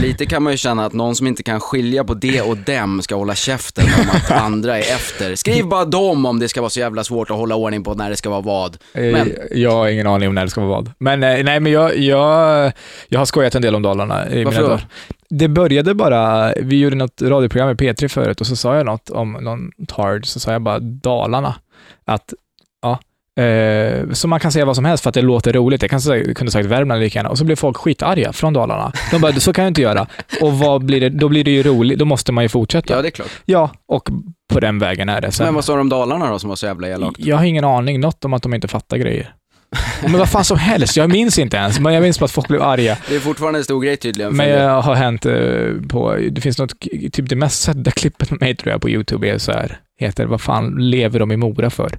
Lite 0.00 0.26
kan 0.26 0.42
man 0.42 0.52
ju 0.52 0.56
känna 0.56 0.84
att 0.86 0.92
någon 0.92 1.16
som 1.16 1.26
inte 1.26 1.42
kan 1.42 1.60
skilja 1.60 2.04
på 2.04 2.14
det 2.14 2.40
och 2.42 2.56
dem 2.56 3.02
ska 3.02 3.14
hålla 3.14 3.34
käften 3.34 3.84
om 4.00 4.10
att 4.10 4.30
andra 4.42 4.76
är 4.78 4.80
efter. 4.80 5.34
Skriv 5.34 5.66
bara 5.66 5.84
dem 5.84 6.26
om 6.26 6.38
det 6.38 6.48
ska 6.48 6.60
vara 6.60 6.70
så 6.70 6.80
jävla 6.80 7.04
svårt 7.04 7.30
att 7.30 7.36
hålla 7.36 7.54
ordning 7.54 7.84
på 7.84 7.94
när 7.94 8.10
det 8.10 8.16
ska 8.16 8.30
vara 8.30 8.40
vad. 8.40 8.76
Men- 8.92 9.14
Eh, 9.14 9.26
Jag 9.52 9.70
har 9.70 9.88
ingen 9.88 10.06
aning 10.06 10.28
om 10.28 10.34
när 10.34 10.44
det 10.44 10.50
ska 10.50 10.60
vara 10.60 10.70
vad. 10.70 10.90
Men 10.98 11.22
eh, 11.22 11.44
nej, 11.44 11.60
men 11.60 11.72
jag, 11.72 11.98
jag, 11.98 12.72
jag 13.08 13.18
har 13.18 13.26
skojat 13.26 13.54
en 13.54 13.62
del 13.62 13.74
om 13.74 13.82
Dalarna 13.82 14.30
i 14.30 14.44
Varför 14.44 14.58
mina 14.60 14.68
dagar. 14.74 14.86
Det 15.30 15.48
började 15.48 15.94
bara, 15.94 16.52
vi 16.62 16.80
gjorde 16.80 16.96
något 16.96 17.22
radioprogram 17.22 17.70
i 17.70 17.74
P3 17.74 18.08
förut 18.08 18.40
och 18.40 18.46
så 18.46 18.56
sa 18.56 18.76
jag 18.76 18.86
något 18.86 19.10
om 19.10 19.32
någon 19.32 19.70
tard, 19.88 20.26
så 20.26 20.40
sa 20.40 20.52
jag 20.52 20.62
bara 20.62 20.78
Dalarna. 20.80 21.54
Att, 22.06 22.34
eh, 23.40 24.10
så 24.12 24.28
man 24.28 24.40
kan 24.40 24.52
säga 24.52 24.64
vad 24.64 24.76
som 24.76 24.84
helst 24.84 25.02
för 25.02 25.08
att 25.08 25.14
det 25.14 25.22
låter 25.22 25.52
roligt. 25.52 25.82
Jag 25.82 25.90
kan 25.90 26.00
säga, 26.00 26.34
kunde 26.34 26.52
sagt 26.52 26.66
Värmland 26.66 27.00
lika 27.00 27.18
gärna. 27.18 27.30
Och 27.30 27.38
så 27.38 27.44
blev 27.44 27.56
folk 27.56 27.76
skitarga 27.76 28.32
från 28.32 28.52
Dalarna. 28.52 28.92
De 29.10 29.20
bara, 29.20 29.32
så 29.32 29.52
kan 29.52 29.64
jag 29.64 29.70
inte 29.70 29.82
göra. 29.82 30.06
Och 30.40 30.52
vad 30.58 30.84
blir 30.84 31.00
det, 31.00 31.08
då 31.08 31.28
blir 31.28 31.44
det 31.44 31.50
ju 31.50 31.62
roligt, 31.62 31.98
då 31.98 32.04
måste 32.04 32.32
man 32.32 32.44
ju 32.44 32.48
fortsätta. 32.48 32.94
Ja, 32.94 33.02
det 33.02 33.08
är 33.08 33.10
klart. 33.10 33.30
Ja, 33.44 33.70
och 33.88 34.08
på 34.52 34.60
den 34.60 34.78
vägen 34.78 35.08
är 35.08 35.20
det. 35.20 35.32
Sen, 35.32 35.46
Men 35.46 35.54
vad 35.54 35.64
sa 35.64 35.72
de 35.72 35.80
om 35.80 35.88
Dalarna 35.88 36.30
då 36.30 36.38
som 36.38 36.48
var 36.48 36.56
så 36.56 36.66
jävla 36.66 36.88
elakt? 36.88 37.18
jag 37.18 37.36
har 37.36 37.44
ingen 37.44 37.64
aning, 37.64 38.00
något 38.00 38.24
om 38.24 38.32
att 38.32 38.42
de 38.42 38.54
inte 38.54 38.68
fattar 38.68 38.96
grejer. 38.96 39.34
Men 40.02 40.12
vad 40.12 40.28
fan 40.28 40.44
som 40.44 40.58
helst, 40.58 40.96
jag 40.96 41.10
minns 41.10 41.38
inte 41.38 41.56
ens. 41.56 41.80
Men 41.80 41.94
jag 41.94 42.02
minns 42.02 42.18
bara 42.18 42.24
att 42.24 42.30
folk 42.30 42.48
blev 42.48 42.62
arga. 42.62 42.96
Det 43.08 43.16
är 43.16 43.20
fortfarande 43.20 43.58
en 43.58 43.64
stor 43.64 43.80
grej 43.82 43.96
tydligen. 43.96 44.36
Men 44.36 44.48
det- 44.48 44.54
jag 44.54 44.82
har 44.82 44.94
hänt 44.94 45.26
eh, 45.26 45.88
på, 45.88 46.16
det 46.30 46.40
finns 46.40 46.58
något, 46.58 46.80
typ 47.12 47.28
det 47.28 47.36
mest 47.36 47.62
sedda 47.62 47.90
klippet 47.90 48.30
med 48.30 48.40
mig 48.40 48.56
tror 48.56 48.72
jag 48.72 48.80
på 48.82 48.90
YouTube 48.90 49.28
är 49.28 49.38
så 49.38 49.52
här, 49.52 49.78
heter 49.98 50.26
vad 50.26 50.40
fan 50.40 50.74
lever 50.90 51.18
de 51.18 51.32
i 51.32 51.36
Mora 51.36 51.70
för? 51.70 51.98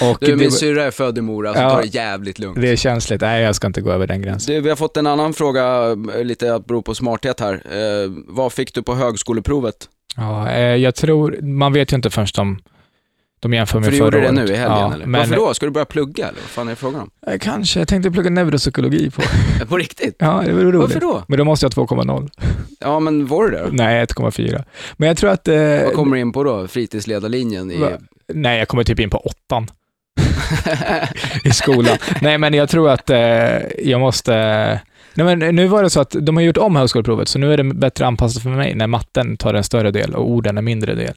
Och 0.00 0.18
Du, 0.20 0.36
min 0.36 0.52
syrra 0.52 0.84
är 0.84 0.90
född 0.90 1.18
i 1.18 1.20
Mora, 1.20 1.54
så 1.54 1.60
Ja. 1.60 1.70
ta 1.70 1.80
det 1.80 1.94
jävligt 1.94 2.38
lugnt. 2.38 2.60
det 2.60 2.68
är 2.68 2.76
känsligt, 2.76 3.20
nej 3.20 3.42
jag 3.42 3.54
ska 3.54 3.66
inte 3.66 3.80
gå 3.80 3.90
över 3.92 4.06
den 4.06 4.22
gränsen. 4.22 4.54
Du, 4.54 4.60
vi 4.60 4.68
har 4.68 4.76
fått 4.76 4.96
en 4.96 5.06
annan 5.06 5.34
fråga, 5.34 5.96
eh, 6.18 6.24
lite 6.24 6.54
att 6.54 6.66
bero 6.66 6.82
på 6.82 6.94
smarthet 6.94 7.40
här. 7.40 7.52
Eh, 7.54 8.10
vad 8.28 8.52
fick 8.52 8.74
du 8.74 8.82
på 8.82 8.94
högskoleprovet? 8.94 9.74
Ja, 10.16 10.50
eh, 10.50 10.60
jag 10.76 10.94
tror, 10.94 11.38
man 11.42 11.72
vet 11.72 11.92
ju 11.92 11.96
inte 11.96 12.10
förrän 12.10 12.26
de, 12.36 12.58
de 13.40 13.52
jämför 13.54 13.78
med 13.78 13.84
För 13.84 13.92
du 13.92 13.98
förra 13.98 14.04
gjorde 14.06 14.20
det 14.20 14.24
året. 14.24 14.34
nu 14.48 14.54
i 14.54 14.56
helgen 14.56 14.78
ja, 14.78 14.94
eller? 14.94 15.06
Men, 15.06 15.20
Varför 15.20 15.36
då? 15.36 15.54
Ska 15.54 15.66
du 15.66 15.72
börja 15.72 15.84
plugga 15.84 16.24
eller? 16.28 16.40
Vad 16.40 16.50
fan 16.50 16.66
är 16.66 16.70
det 16.72 16.76
frågan 16.76 17.00
om? 17.00 17.10
Eh, 17.26 17.38
Kanske, 17.38 17.78
jag 17.78 17.88
tänkte 17.88 18.10
plugga 18.10 18.30
neuropsykologi 18.30 19.10
på. 19.10 19.22
På 19.68 19.76
riktigt? 19.76 20.16
Ja, 20.18 20.42
det 20.46 20.52
vore 20.52 20.64
roligt. 20.64 20.80
Varför 20.80 21.00
då? 21.00 21.22
Men 21.28 21.38
då 21.38 21.44
måste 21.44 21.66
jag 21.66 21.74
ha 21.74 21.86
2,0. 21.86 22.30
Ja, 22.80 23.00
men 23.00 23.26
var 23.26 23.50
det 23.50 23.56
det 23.58 23.62
då? 23.64 23.68
Nej, 23.72 24.04
1,4. 24.04 24.64
Men 24.96 25.08
jag 25.08 25.16
tror 25.16 25.30
att... 25.30 25.48
Eh, 25.48 25.56
Vad 25.84 25.92
kommer 25.92 26.16
du 26.16 26.20
in 26.20 26.32
på 26.32 26.44
då? 26.44 26.68
Fritidsledarlinjen 26.68 27.70
i... 27.70 27.76
Va? 27.76 27.90
Nej, 28.32 28.58
jag 28.58 28.68
kommer 28.68 28.84
typ 28.84 29.00
in 29.00 29.10
på 29.10 29.18
åttan 29.18 29.66
i 31.44 31.50
skolan. 31.50 31.96
Nej, 32.22 32.38
men 32.38 32.54
jag 32.54 32.68
tror 32.68 32.90
att 32.90 33.10
eh, 33.10 33.18
jag 33.84 34.00
måste... 34.00 34.80
Nej, 35.14 35.36
men 35.36 35.54
nu 35.56 35.66
var 35.66 35.82
det 35.82 35.90
så 35.90 36.00
att 36.00 36.16
de 36.20 36.36
har 36.36 36.42
gjort 36.42 36.56
om 36.56 36.76
högskoleprovet, 36.76 37.28
så 37.28 37.38
nu 37.38 37.52
är 37.52 37.56
det 37.56 37.64
bättre 37.64 38.06
anpassat 38.06 38.42
för 38.42 38.50
mig 38.50 38.74
när 38.74 38.86
matten 38.86 39.36
tar 39.36 39.54
en 39.54 39.64
större 39.64 39.90
del 39.90 40.14
och 40.14 40.30
orden 40.30 40.58
en 40.58 40.64
mindre 40.64 40.94
del. 40.94 41.14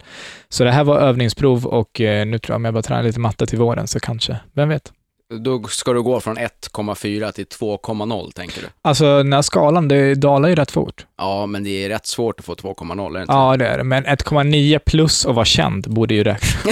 Så 0.49 0.63
det 0.63 0.71
här 0.71 0.83
var 0.83 0.99
övningsprov 0.99 1.65
och 1.65 2.01
eh, 2.01 2.25
nu 2.25 2.39
tror 2.39 2.53
jag 2.53 2.55
om 2.55 2.65
jag 2.65 2.73
bara 2.73 2.83
tränar 2.83 3.03
lite 3.03 3.19
matte 3.19 3.45
till 3.45 3.59
våren 3.59 3.87
så 3.87 3.99
kanske, 3.99 4.37
vem 4.53 4.69
vet? 4.69 4.91
Då 5.39 5.63
ska 5.63 5.93
du 5.93 6.01
gå 6.01 6.19
från 6.19 6.37
1,4 6.37 7.31
till 7.31 7.45
2,0 7.45 8.31
tänker 8.31 8.61
du? 8.61 8.67
Alltså 8.81 9.17
den 9.17 9.33
här 9.33 9.41
skalan, 9.41 9.87
det 9.87 10.15
dalar 10.15 10.49
ju 10.49 10.55
rätt 10.55 10.71
fort. 10.71 11.05
Ja, 11.17 11.45
men 11.45 11.63
det 11.63 11.85
är 11.85 11.89
rätt 11.89 12.05
svårt 12.05 12.39
att 12.39 12.45
få 12.45 12.55
2,0 12.55 13.09
är 13.09 13.13
det 13.13 13.21
inte? 13.21 13.33
Ja, 13.33 13.57
det 13.57 13.67
är 13.67 13.77
det. 13.77 13.83
Men 13.83 14.05
1,9 14.05 14.79
plus 14.85 15.25
att 15.25 15.35
vara 15.35 15.45
känd 15.45 15.89
borde 15.89 16.13
ju 16.13 16.23
räkna. 16.23 16.71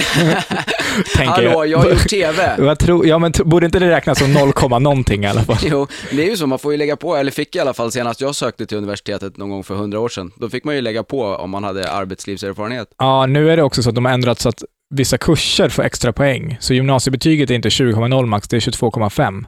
Tänker 1.16 1.32
Hallå, 1.32 1.66
jag 1.66 1.78
har 1.78 1.90
gjort 1.90 2.08
TV! 2.08 2.54
Jag 2.58 2.78
tror, 2.78 3.06
ja, 3.06 3.18
men 3.18 3.32
borde 3.44 3.66
inte 3.66 3.78
det 3.78 3.90
räknas 3.90 4.18
som 4.18 4.32
0, 4.32 4.52
komma 4.52 4.78
någonting 4.78 5.24
i 5.24 5.26
alla 5.26 5.42
fall? 5.42 5.56
Jo, 5.62 5.86
det 6.10 6.22
är 6.22 6.30
ju 6.30 6.36
så, 6.36 6.46
man 6.46 6.58
får 6.58 6.72
ju 6.72 6.78
lägga 6.78 6.96
på, 6.96 7.16
eller 7.16 7.30
fick 7.30 7.56
i 7.56 7.60
alla 7.60 7.74
fall 7.74 7.92
senast 7.92 8.20
jag 8.20 8.34
sökte 8.34 8.66
till 8.66 8.78
universitetet 8.78 9.36
någon 9.36 9.50
gång 9.50 9.64
för 9.64 9.74
hundra 9.74 10.00
år 10.00 10.08
sedan. 10.08 10.30
Då 10.36 10.48
fick 10.48 10.64
man 10.64 10.74
ju 10.74 10.80
lägga 10.80 11.02
på 11.02 11.22
om 11.24 11.50
man 11.50 11.64
hade 11.64 11.90
arbetslivserfarenhet. 11.92 12.88
Ja, 12.98 13.26
nu 13.26 13.50
är 13.50 13.56
det 13.56 13.62
också 13.62 13.82
så 13.82 13.88
att 13.88 13.94
de 13.94 14.04
har 14.04 14.12
ändrat 14.12 14.40
så 14.40 14.48
att 14.48 14.64
vissa 14.90 15.18
kurser 15.18 15.68
får 15.68 15.82
extra 15.82 16.12
poäng. 16.12 16.56
Så 16.60 16.74
gymnasiebetyget 16.74 17.50
är 17.50 17.54
inte 17.54 17.68
20,0 17.68 18.26
max, 18.26 18.48
det 18.48 18.56
är 18.56 18.60
22,5. 18.60 19.44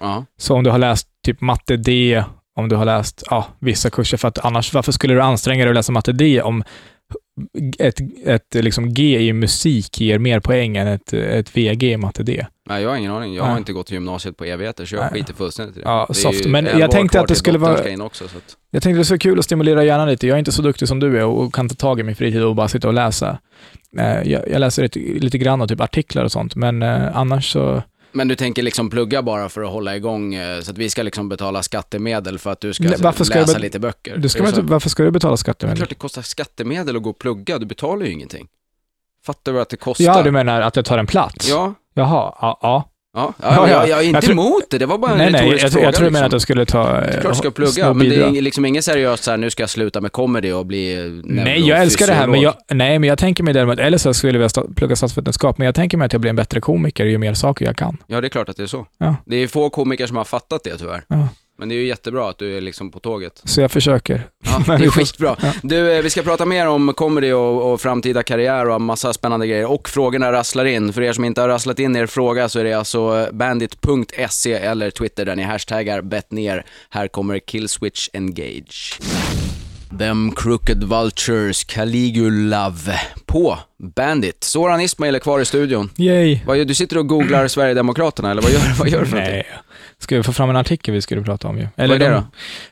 Ja. 0.00 0.24
Så 0.38 0.54
om 0.54 0.64
du 0.64 0.70
har 0.70 0.78
läst 0.78 1.08
typ 1.24 1.40
matte 1.40 1.76
D, 1.76 2.24
om 2.56 2.68
du 2.68 2.76
har 2.76 2.84
läst 2.84 3.22
ja, 3.30 3.46
vissa 3.58 3.90
kurser, 3.90 4.16
för 4.16 4.28
att 4.28 4.38
annars, 4.38 4.74
varför 4.74 4.92
skulle 4.92 5.14
du 5.14 5.22
anstränga 5.22 5.64
dig 5.64 5.70
att 5.70 5.74
läsa 5.74 5.92
matte 5.92 6.12
D 6.12 6.42
om 6.42 6.64
ett, 7.78 8.00
ett 8.24 8.54
liksom 8.54 8.94
G 8.94 9.20
i 9.20 9.32
musik 9.32 10.00
ger 10.00 10.18
mer 10.18 10.40
poäng 10.40 10.76
än 10.76 10.86
ett, 10.86 11.12
ett 11.12 11.56
VG 11.56 11.82
i 11.92 11.96
matte 11.96 12.22
D? 12.22 12.46
Nej, 12.68 12.82
jag 12.82 12.90
har 12.90 12.96
ingen 12.96 13.12
aning. 13.12 13.34
Jag 13.34 13.42
har 13.42 13.50
Nej. 13.50 13.58
inte 13.58 13.72
gått 13.72 13.90
gymnasiet 13.90 14.36
på 14.36 14.44
evigheter, 14.44 14.84
så 14.86 14.94
jag 14.94 15.00
Nej. 15.02 15.10
skiter 15.20 15.34
fullständigt 15.34 15.76
i 15.76 15.80
det. 15.80 15.88
Ja, 15.88 16.04
det 16.08 16.14
soft. 16.14 16.46
Men 16.46 16.66
11 16.66 16.80
jag 16.80 16.90
tänkte 16.90 17.20
att 17.20 17.28
det 17.28 17.34
skulle 17.34 17.58
vara- 17.58 18.04
också, 18.04 18.28
så 18.28 18.36
att... 18.36 18.56
Jag 18.70 18.82
tänkte 18.82 18.98
det 18.98 19.04
skulle 19.04 19.14
vara 19.16 19.20
kul 19.20 19.38
att 19.38 19.44
stimulera 19.44 19.84
hjärnan 19.84 20.08
lite. 20.08 20.26
Jag 20.26 20.34
är 20.34 20.38
inte 20.38 20.52
så 20.52 20.62
duktig 20.62 20.88
som 20.88 21.00
du 21.00 21.18
är 21.18 21.24
och 21.24 21.54
kan 21.54 21.68
ta 21.68 21.74
tag 21.74 22.00
i 22.00 22.02
min 22.02 22.16
fritid 22.16 22.42
och 22.42 22.54
bara 22.54 22.68
sitta 22.68 22.88
och 22.88 22.94
läsa. 22.94 23.38
Eh, 23.98 24.30
Jag, 24.30 24.48
jag 24.50 24.60
läser 24.60 24.82
lite, 24.82 24.98
lite 24.98 25.38
grann 25.38 25.60
och 25.60 25.68
typ 25.68 25.80
artiklar 25.80 26.24
och 26.24 26.32
sånt, 26.32 26.56
men 26.56 26.82
eh, 26.82 27.16
annars 27.16 27.52
så... 27.52 27.82
Men 28.18 28.28
du 28.28 28.36
tänker 28.36 28.62
liksom 28.62 28.90
plugga 28.90 29.22
bara 29.22 29.48
för 29.48 29.62
att 29.62 29.70
hålla 29.70 29.96
igång, 29.96 30.34
eh, 30.34 30.60
så 30.60 30.70
att 30.70 30.78
vi 30.78 30.90
ska 30.90 31.02
liksom 31.02 31.28
betala 31.28 31.62
skattemedel 31.62 32.38
för 32.38 32.52
att 32.52 32.60
du 32.60 32.74
ska 32.74 32.84
Nej, 32.84 33.06
alltså 33.06 33.24
ska 33.24 33.38
läsa 33.40 33.58
lite 33.58 33.78
böcker? 33.78 34.16
Du 34.16 34.28
ska 34.28 34.48
inte, 34.48 34.60
varför 34.60 34.88
ska 34.88 35.02
du 35.02 35.10
betala 35.10 35.30
Det 35.30 35.34
är 35.34 35.36
skattemedel? 35.36 35.76
klart 35.76 35.88
det 35.88 35.94
kostar 35.94 36.22
skattemedel 36.22 36.96
att 36.96 37.02
gå 37.02 37.10
och 37.10 37.18
plugga, 37.18 37.58
du 37.58 37.66
betalar 37.66 38.06
ju 38.06 38.12
ingenting. 38.12 38.48
Fattar 39.26 39.52
du 39.52 39.60
att 39.60 39.68
det 39.68 39.76
kostar? 39.76 40.04
Ja, 40.04 40.22
du 40.22 40.30
menar 40.30 40.60
att 40.60 40.76
jag 40.76 40.84
tar 40.84 40.98
en 40.98 41.06
plats? 41.06 41.48
Ja, 41.48 41.74
Jaha, 41.94 42.34
ja. 42.40 42.58
ja. 42.62 42.90
Ja, 43.18 43.34
ja, 43.42 43.54
Ja, 43.56 43.68
jag, 43.68 43.88
jag 43.88 43.98
är 43.98 44.02
inte 44.02 44.16
Jag 44.16 44.22
tror- 44.24 44.32
emot 44.32 44.62
det, 44.70 44.78
det 44.78 44.86
var 44.86 44.98
bara 44.98 45.10
en 45.12 45.18
Nej, 45.18 45.32
nej, 45.32 45.40
retorisk 45.42 45.64
jag, 45.64 45.72
fråga. 45.72 45.84
jag 45.86 45.94
tror 45.94 46.04
du 46.04 46.10
menar 46.10 46.26
att 46.26 46.32
liksom. 46.32 46.36
jag 46.36 46.42
skulle 46.42 46.66
ta 46.66 46.92
Det 46.92 47.06
är 47.06 47.14
eh, 47.16 47.20
klart 47.20 47.32
du 47.32 47.34
ska 47.38 47.42
små 47.42 47.50
plugga, 47.50 47.94
men 47.94 48.08
det 48.08 48.16
är 48.38 48.42
liksom 48.42 48.64
inget 48.64 48.84
seriöst 48.84 49.24
så 49.24 49.30
här, 49.30 49.38
nu 49.38 49.50
ska 49.50 49.62
jag 49.62 49.70
sluta 49.70 50.00
med 50.00 50.12
comedy 50.12 50.52
och 50.52 50.66
bli 50.66 50.94
eh, 50.98 51.04
Nej, 51.24 51.68
jag 51.68 51.82
älskar 51.82 52.06
det 52.06 52.12
här, 52.12 52.26
men 52.26 52.40
jag, 52.40 52.54
nej, 52.70 52.98
men 52.98 53.08
jag 53.08 53.18
tänker 53.18 53.44
mig 53.44 53.54
däremot, 53.54 53.78
eller 53.78 53.98
så 53.98 54.14
skulle 54.14 54.28
jag 54.30 54.32
vilja 54.32 54.48
sta- 54.48 54.74
plugga 54.74 54.96
statsvetenskap, 54.96 55.58
men 55.58 55.64
jag 55.66 55.74
tänker 55.74 55.96
mig 55.98 56.06
att 56.06 56.12
jag 56.12 56.20
blir 56.20 56.30
en 56.30 56.36
bättre 56.36 56.60
komiker 56.60 57.04
ju 57.04 57.18
mer 57.18 57.34
saker 57.34 57.64
jag 57.64 57.76
kan. 57.76 57.96
Ja, 58.06 58.20
det 58.20 58.26
är 58.26 58.28
klart 58.28 58.48
att 58.48 58.56
det 58.56 58.62
är 58.62 58.66
så. 58.66 58.86
Ja. 58.98 59.14
Det 59.26 59.36
är 59.36 59.46
få 59.48 59.70
komiker 59.70 60.06
som 60.06 60.16
har 60.16 60.24
fattat 60.24 60.64
det 60.64 60.78
tyvärr. 60.78 61.02
Ja. 61.08 61.28
Men 61.58 61.68
det 61.68 61.74
är 61.74 61.76
ju 61.76 61.86
jättebra 61.86 62.30
att 62.30 62.38
du 62.38 62.56
är 62.56 62.60
liksom 62.60 62.90
på 62.90 63.00
tåget. 63.00 63.40
Så 63.44 63.60
jag 63.60 63.70
försöker. 63.70 64.22
Ja, 64.44 64.76
det 64.78 64.84
är 64.84 64.90
skitbra. 64.90 65.36
ja. 65.42 65.52
Du, 65.62 65.92
eh, 65.92 66.02
vi 66.02 66.10
ska 66.10 66.22
prata 66.22 66.44
mer 66.46 66.66
om 66.66 66.94
comedy 66.94 67.32
och, 67.32 67.72
och 67.72 67.80
framtida 67.80 68.22
karriär 68.22 68.68
och 68.68 68.80
massa 68.80 69.12
spännande 69.12 69.46
grejer. 69.46 69.66
Och 69.66 69.88
frågorna 69.88 70.32
rasslar 70.32 70.64
in. 70.64 70.92
För 70.92 71.02
er 71.02 71.12
som 71.12 71.24
inte 71.24 71.40
har 71.40 71.48
rasslat 71.48 71.78
in 71.78 71.96
er 71.96 72.06
fråga 72.06 72.48
så 72.48 72.58
är 72.58 72.64
det 72.64 72.72
alltså 72.72 73.18
eh, 73.18 73.32
bandit.se 73.32 74.52
eller 74.52 74.90
Twitter 74.90 75.24
där 75.24 75.36
ni 75.36 75.42
hashtaggar 75.42 76.02
bettner. 76.02 76.64
Här 76.90 77.08
kommer 77.08 77.38
Killswitch 77.38 78.08
Engage. 78.12 79.00
Them 79.98 80.32
Crooked 80.36 80.84
Vultures, 80.84 81.64
Caligulav 81.64 82.90
på 83.26 83.58
Bandit. 83.96 84.44
Soran 84.44 84.80
Ismail 84.80 85.14
är 85.14 85.18
kvar 85.18 85.40
i 85.40 85.44
studion. 85.44 85.90
Yay! 85.96 86.40
Vad 86.46 86.58
gör, 86.58 86.64
du 86.64 86.74
sitter 86.74 86.98
och 86.98 87.06
googlar 87.08 87.48
Sverigedemokraterna 87.48 88.30
eller 88.30 88.42
vad 88.42 88.50
gör, 88.52 88.60
vad 88.78 88.88
gör 88.88 89.00
du 89.00 89.06
för 89.06 89.16
någonting? 89.16 89.36
Nej. 89.36 89.46
Ska 89.98 90.16
vi 90.16 90.22
få 90.22 90.32
fram 90.32 90.50
en 90.50 90.56
artikel 90.56 90.94
vi 90.94 91.02
skulle 91.02 91.22
prata 91.22 91.48
om 91.48 91.58
ju? 91.58 91.68
Vad 91.76 91.90
är 91.90 91.98
det 91.98 92.22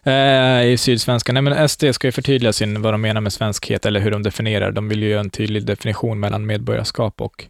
de, 0.03 0.11
Eh, 0.11 0.73
I 0.73 0.77
Sydsvenskan. 0.79 1.35
Nej 1.35 1.43
men 1.43 1.69
SD 1.69 1.85
ska 1.93 2.07
ju 2.09 2.12
förtydliga 2.12 2.53
sin, 2.53 2.83
vad 2.83 2.95
de 2.95 3.01
menar 3.01 3.21
med 3.21 3.33
svenskhet, 3.33 3.87
eller 3.87 4.01
hur 4.01 4.11
de 4.11 4.23
definierar. 4.23 4.73
De 4.73 4.89
vill 4.89 5.03
ju 5.03 5.09
göra 5.09 5.21
en 5.21 5.31
tydlig 5.31 5.65
definition 5.67 6.21
mellan 6.21 6.47
medborgarskap 6.47 7.21
och 7.21 7.45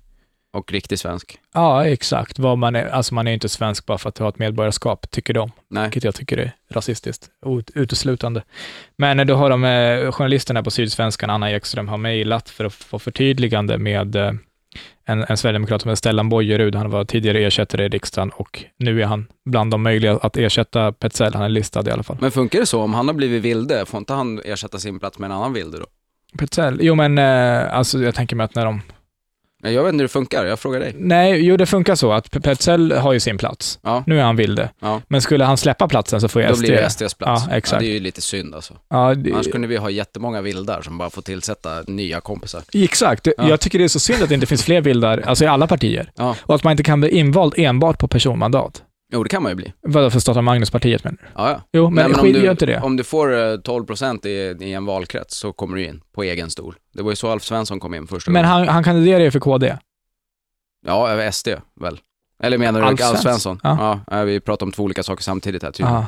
Och 0.52 0.72
riktig 0.72 0.98
svensk. 0.98 1.38
Ja, 1.54 1.86
exakt. 1.86 2.38
Vad 2.38 2.58
man 2.58 2.76
är, 2.76 2.86
alltså 2.86 3.14
man 3.14 3.26
är 3.28 3.32
inte 3.32 3.48
svensk 3.48 3.86
bara 3.86 3.98
för 3.98 4.08
att 4.08 4.18
ha 4.18 4.28
ett 4.28 4.38
medborgarskap, 4.38 5.10
tycker 5.10 5.34
de. 5.34 5.52
Nej. 5.70 5.82
Vilket 5.84 6.04
jag 6.04 6.14
tycker 6.14 6.38
är 6.38 6.52
rasistiskt, 6.70 7.28
ut- 7.46 7.70
uteslutande. 7.74 8.42
Men 8.98 9.20
eh, 9.20 9.26
då 9.26 9.34
har 9.34 9.50
de, 9.50 9.64
eh, 9.64 10.12
journalisterna 10.12 10.62
på 10.62 10.70
Sydsvenskan, 10.70 11.30
Anna 11.30 11.50
Ekström, 11.52 11.88
har 11.88 11.96
mejlat 11.98 12.50
för 12.50 12.64
att 12.64 12.74
få 12.74 12.98
förtydligande 12.98 13.78
med 13.78 14.16
eh, 14.16 14.32
en, 15.04 15.24
en 15.28 15.36
sverigedemokrat 15.36 15.82
som 15.82 15.88
heter 15.88 15.96
Stellan 15.96 16.28
Bojerud. 16.28 16.74
Han 16.74 16.90
var 16.90 17.04
tidigare 17.04 17.38
ersättare 17.38 17.84
i 17.84 17.88
riksdagen 17.88 18.30
och 18.30 18.64
nu 18.78 19.02
är 19.02 19.06
han 19.06 19.26
bland 19.44 19.70
de 19.70 19.82
möjliga 19.82 20.18
att 20.22 20.36
ersätta 20.36 20.92
Petzell. 20.92 21.34
Han 21.34 21.42
är 21.42 21.48
listad 21.48 21.88
i 21.88 21.90
alla 21.90 22.02
fall. 22.02 22.16
Men 22.20 22.30
funkar 22.30 22.60
det 22.60 22.66
så? 22.66 22.82
Om 22.82 22.94
han 22.94 23.08
har 23.08 23.14
blivit 23.14 23.42
vilde, 23.42 23.86
får 23.86 23.98
inte 23.98 24.12
han 24.12 24.40
ersätta 24.44 24.78
sin 24.78 25.00
plats 25.00 25.18
med 25.18 25.30
en 25.30 25.36
annan 25.36 25.52
vilde 25.52 25.78
då? 25.78 25.86
Petzell? 26.38 26.78
Jo, 26.80 26.94
men 26.94 27.18
eh, 27.18 27.74
alltså 27.76 27.98
jag 27.98 28.14
tänker 28.14 28.36
mig 28.36 28.44
att 28.44 28.54
när 28.54 28.64
de... 28.64 28.80
Jag 29.62 29.82
vet 29.84 29.92
inte 29.92 30.02
hur 30.02 30.04
det 30.04 30.08
funkar, 30.08 30.44
jag 30.44 30.58
frågar 30.58 30.80
dig. 30.80 30.94
Nej, 30.98 31.40
jo 31.46 31.56
det 31.56 31.66
funkar 31.66 31.94
så 31.94 32.12
att 32.12 32.30
Pe- 32.30 32.40
Petzell 32.40 32.92
har 32.92 33.12
ju 33.12 33.20
sin 33.20 33.38
plats. 33.38 33.78
Ja, 33.82 34.04
Nu 34.06 34.18
är 34.18 34.22
han 34.22 34.36
vilde. 34.36 34.70
Ja. 34.80 35.00
Men 35.08 35.20
skulle 35.22 35.44
han 35.44 35.56
släppa 35.56 35.88
platsen 35.88 36.20
så 36.20 36.28
får 36.28 36.42
ju 36.42 36.48
då 36.48 36.54
SD... 36.54 36.60
blir 36.62 36.72
det 36.72 36.90
SDs 36.90 37.14
plats. 37.14 37.44
Ja, 37.50 37.56
exakt. 37.56 37.80
det 37.80 37.86
är 37.86 37.92
ju 37.92 38.00
lite 38.00 38.20
synd 38.20 38.54
alltså. 38.54 38.74
Ja, 38.90 39.14
det, 39.14 39.32
Annars 39.32 39.50
kunde 39.50 39.68
vi 39.68 39.76
ha 39.76 39.90
jättemånga 39.90 40.40
vildar 40.42 40.82
som 40.82 40.98
bara 40.98 41.10
får 41.10 41.22
tillsätta 41.22 41.82
nya 41.86 42.20
kompisar. 42.20 42.62
Exakt. 42.72 43.26
Ja. 43.38 43.48
Jag 43.48 43.60
tycker 43.60 43.78
det 43.78 43.84
är 43.84 43.88
så 43.88 44.00
synd 44.00 44.22
att 44.22 44.28
det 44.28 44.34
inte 44.34 44.46
finns 44.46 44.64
fler 44.64 44.80
vildar, 44.80 45.22
alltså 45.26 45.44
i 45.44 45.46
alla 45.48 45.66
partier. 45.66 46.10
Ja, 46.16 46.36
Och 46.40 46.54
att 46.54 46.64
man 46.64 46.70
inte 46.70 46.82
kan 46.82 47.00
bli 47.00 47.10
invald 47.10 47.54
enbart 47.56 47.98
på 47.98 48.08
personmandat. 48.08 48.82
Jo 49.12 49.22
det 49.22 49.28
kan 49.28 49.42
man 49.42 49.52
ju 49.52 49.56
bli. 49.56 49.72
Vadå 49.82 50.10
för 50.10 50.20
starta 50.20 50.42
Magnuspartiet 50.42 51.04
menar 51.04 51.18
du? 51.20 51.26
Ja, 51.34 51.50
ja. 51.50 51.60
Jo, 51.72 51.90
men, 51.90 52.10
Nej, 52.10 52.20
skit, 52.20 52.34
du, 52.34 52.40
gör 52.44 52.50
inte 52.50 52.66
det. 52.66 52.80
om 52.80 52.96
du 52.96 53.04
får 53.04 53.32
eh, 53.32 53.38
12% 53.38 54.26
i, 54.26 54.64
i 54.64 54.72
en 54.72 54.84
valkrets 54.84 55.36
så 55.36 55.52
kommer 55.52 55.76
du 55.76 55.84
in 55.84 56.00
på 56.14 56.22
egen 56.22 56.50
stol. 56.50 56.74
Det 56.94 57.02
var 57.02 57.10
ju 57.12 57.16
så 57.16 57.28
Alf 57.28 57.42
Svensson 57.42 57.80
kom 57.80 57.94
in 57.94 58.06
första 58.06 58.30
Men 58.30 58.42
gången. 58.42 58.58
han, 58.58 58.68
han 58.68 58.84
kandiderar 58.84 59.20
ju 59.20 59.30
för 59.30 59.40
KD. 59.40 59.76
Ja, 60.86 61.08
över 61.10 61.30
SD 61.30 61.48
väl? 61.80 61.98
Eller 62.42 62.58
menar 62.58 62.80
du 62.80 62.86
Alf 62.86 63.00
Alf, 63.00 63.20
Svensson? 63.20 63.60
Ja. 63.62 64.00
Ja. 64.10 64.22
vi 64.22 64.40
pratar 64.40 64.66
om 64.66 64.72
två 64.72 64.82
olika 64.82 65.02
saker 65.02 65.22
samtidigt 65.22 65.62
här 65.62 65.70
tydligen. 65.70 65.94
Aha. 65.94 66.06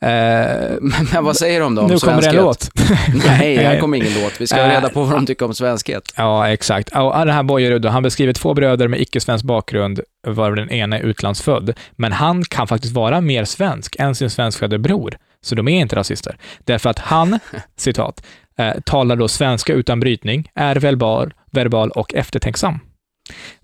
Eh, 0.00 0.08
Men, 0.80 1.08
men 1.12 1.24
vad 1.24 1.36
säger 1.36 1.60
de 1.60 1.74
då 1.74 1.82
om 1.82 1.90
nu 1.90 1.98
kommer 1.98 2.22
det 2.22 2.28
en 2.28 2.36
låt. 2.36 2.70
Nej, 3.26 3.56
här 3.56 3.80
kommer 3.80 3.96
ingen 3.96 4.22
låt. 4.22 4.40
Vi 4.40 4.46
ska 4.46 4.56
Eh, 4.56 4.68
reda 4.68 4.88
på 4.88 5.04
vad 5.04 5.14
de 5.16 5.26
tycker 5.26 5.46
om 5.46 5.54
svenskhet. 5.54 6.12
Ja, 6.16 6.48
exakt. 6.48 6.88
Och 6.96 7.18
den 7.18 7.30
här 7.34 7.42
Bojerud, 7.42 7.86
han 7.86 8.02
beskriver 8.02 8.32
två 8.32 8.54
bröder 8.54 8.88
med 8.88 9.00
icke-svensk 9.00 9.44
bakgrund, 9.44 10.00
varav 10.26 10.56
den 10.56 10.70
ena 10.70 10.98
är 10.98 11.02
utlandsfödd. 11.02 11.74
Men 11.92 12.12
han 12.12 12.44
kan 12.44 12.66
faktiskt 12.66 12.94
vara 12.94 13.20
mer 13.20 13.44
svensk 13.44 13.96
än 13.98 14.14
sin 14.14 14.30
svenskfödde 14.30 14.78
bror. 14.78 15.16
Så 15.40 15.54
de 15.54 15.68
är 15.68 15.80
inte 15.80 15.96
rasister. 15.96 16.36
Därför 16.64 16.90
att 16.90 16.98
han, 16.98 17.38
citat, 17.76 18.26
eh, 18.58 18.72
talar 18.84 19.16
då 19.16 19.28
svenska 19.28 19.72
utan 19.72 20.00
brytning, 20.00 20.50
är 20.54 20.76
verbal, 20.76 21.34
verbal 21.52 21.90
och 21.90 22.14
eftertänksam. 22.14 22.78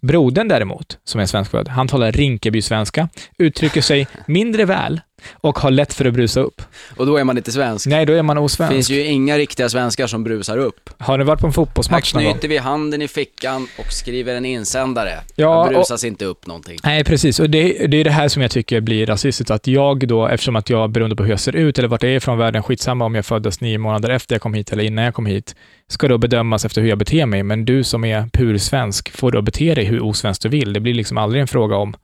Brodern 0.00 0.48
däremot, 0.48 0.98
som 1.04 1.20
är 1.20 1.26
svenskfödd, 1.26 1.68
han 1.68 1.88
talar 1.88 2.12
Rinkeby-svenska, 2.12 3.08
uttrycker 3.38 3.80
sig 3.80 4.06
mindre 4.26 4.64
väl 4.64 5.00
och 5.32 5.58
har 5.58 5.70
lätt 5.70 5.94
för 5.94 6.04
att 6.04 6.14
brusa 6.14 6.40
upp. 6.40 6.62
Och 6.96 7.06
då 7.06 7.16
är 7.16 7.24
man 7.24 7.36
inte 7.36 7.52
svensk. 7.52 7.86
Nej, 7.86 8.06
då 8.06 8.12
är 8.12 8.22
man 8.22 8.36
Det 8.36 8.42
osvensk. 8.42 8.72
finns 8.72 8.90
ju 8.90 9.04
inga 9.04 9.38
riktiga 9.38 9.68
svenskar 9.68 10.06
som 10.06 10.24
brusar 10.24 10.58
upp. 10.58 10.90
Har 10.98 11.18
ni 11.18 11.24
varit 11.24 11.40
på 11.40 11.46
en 11.46 11.50
Här 11.50 11.54
fotbollsmatch 11.54 12.14
någon 12.14 12.24
gång? 12.24 12.32
knyter 12.32 12.48
vi 12.48 12.56
handen 12.58 13.02
i 13.02 13.08
fickan 13.08 13.68
och 13.78 13.92
skriver 13.92 14.34
en 14.34 14.44
insändare. 14.44 15.10
Ja, 15.36 15.64
Ja, 15.66 15.68
brusas 15.68 16.04
inte 16.04 16.24
upp 16.24 16.46
någonting. 16.46 16.78
Nej, 16.84 17.04
precis. 17.04 17.40
Och 17.40 17.50
det, 17.50 17.86
det 17.86 17.96
är 17.96 18.04
det 18.04 18.10
här 18.10 18.28
som 18.28 18.42
jag 18.42 18.50
tycker 18.50 18.80
blir 18.80 19.06
rasistiskt. 19.06 19.50
Att 19.50 19.66
jag 19.66 20.08
då, 20.08 20.26
eftersom 20.28 20.56
att 20.56 20.70
jag, 20.70 20.90
beroende 20.90 21.16
på 21.16 21.22
hur 21.22 21.30
jag 21.30 21.40
ser 21.40 21.56
ut 21.56 21.78
eller 21.78 21.88
vart 21.88 22.02
jag 22.02 22.12
är 22.12 22.20
från 22.20 22.38
världen, 22.38 22.62
skitsamma 22.62 23.04
om 23.04 23.14
jag 23.14 23.26
föddes 23.26 23.60
nio 23.60 23.78
månader 23.78 24.08
efter 24.10 24.34
jag 24.34 24.42
kom 24.42 24.54
hit 24.54 24.72
eller 24.72 24.84
innan 24.84 25.04
jag 25.04 25.14
kom 25.14 25.26
hit, 25.26 25.54
ska 25.88 26.08
då 26.08 26.18
bedömas 26.18 26.64
efter 26.64 26.80
hur 26.82 26.88
jag 26.88 26.98
beter 26.98 27.26
mig. 27.26 27.42
Men 27.42 27.64
du 27.64 27.84
som 27.84 28.04
är 28.04 28.28
pur 28.32 28.58
svensk 28.58 29.10
får 29.10 29.30
då 29.32 29.42
bete 29.42 29.74
dig 29.74 29.84
hur 29.84 30.02
osvensk 30.02 30.42
du 30.42 30.48
vill. 30.48 30.72
Det 30.72 30.80
blir 30.80 30.94
liksom 30.94 31.18
aldrig 31.18 31.40
en 31.40 31.46
fråga 31.48 31.76
om, 31.76 31.94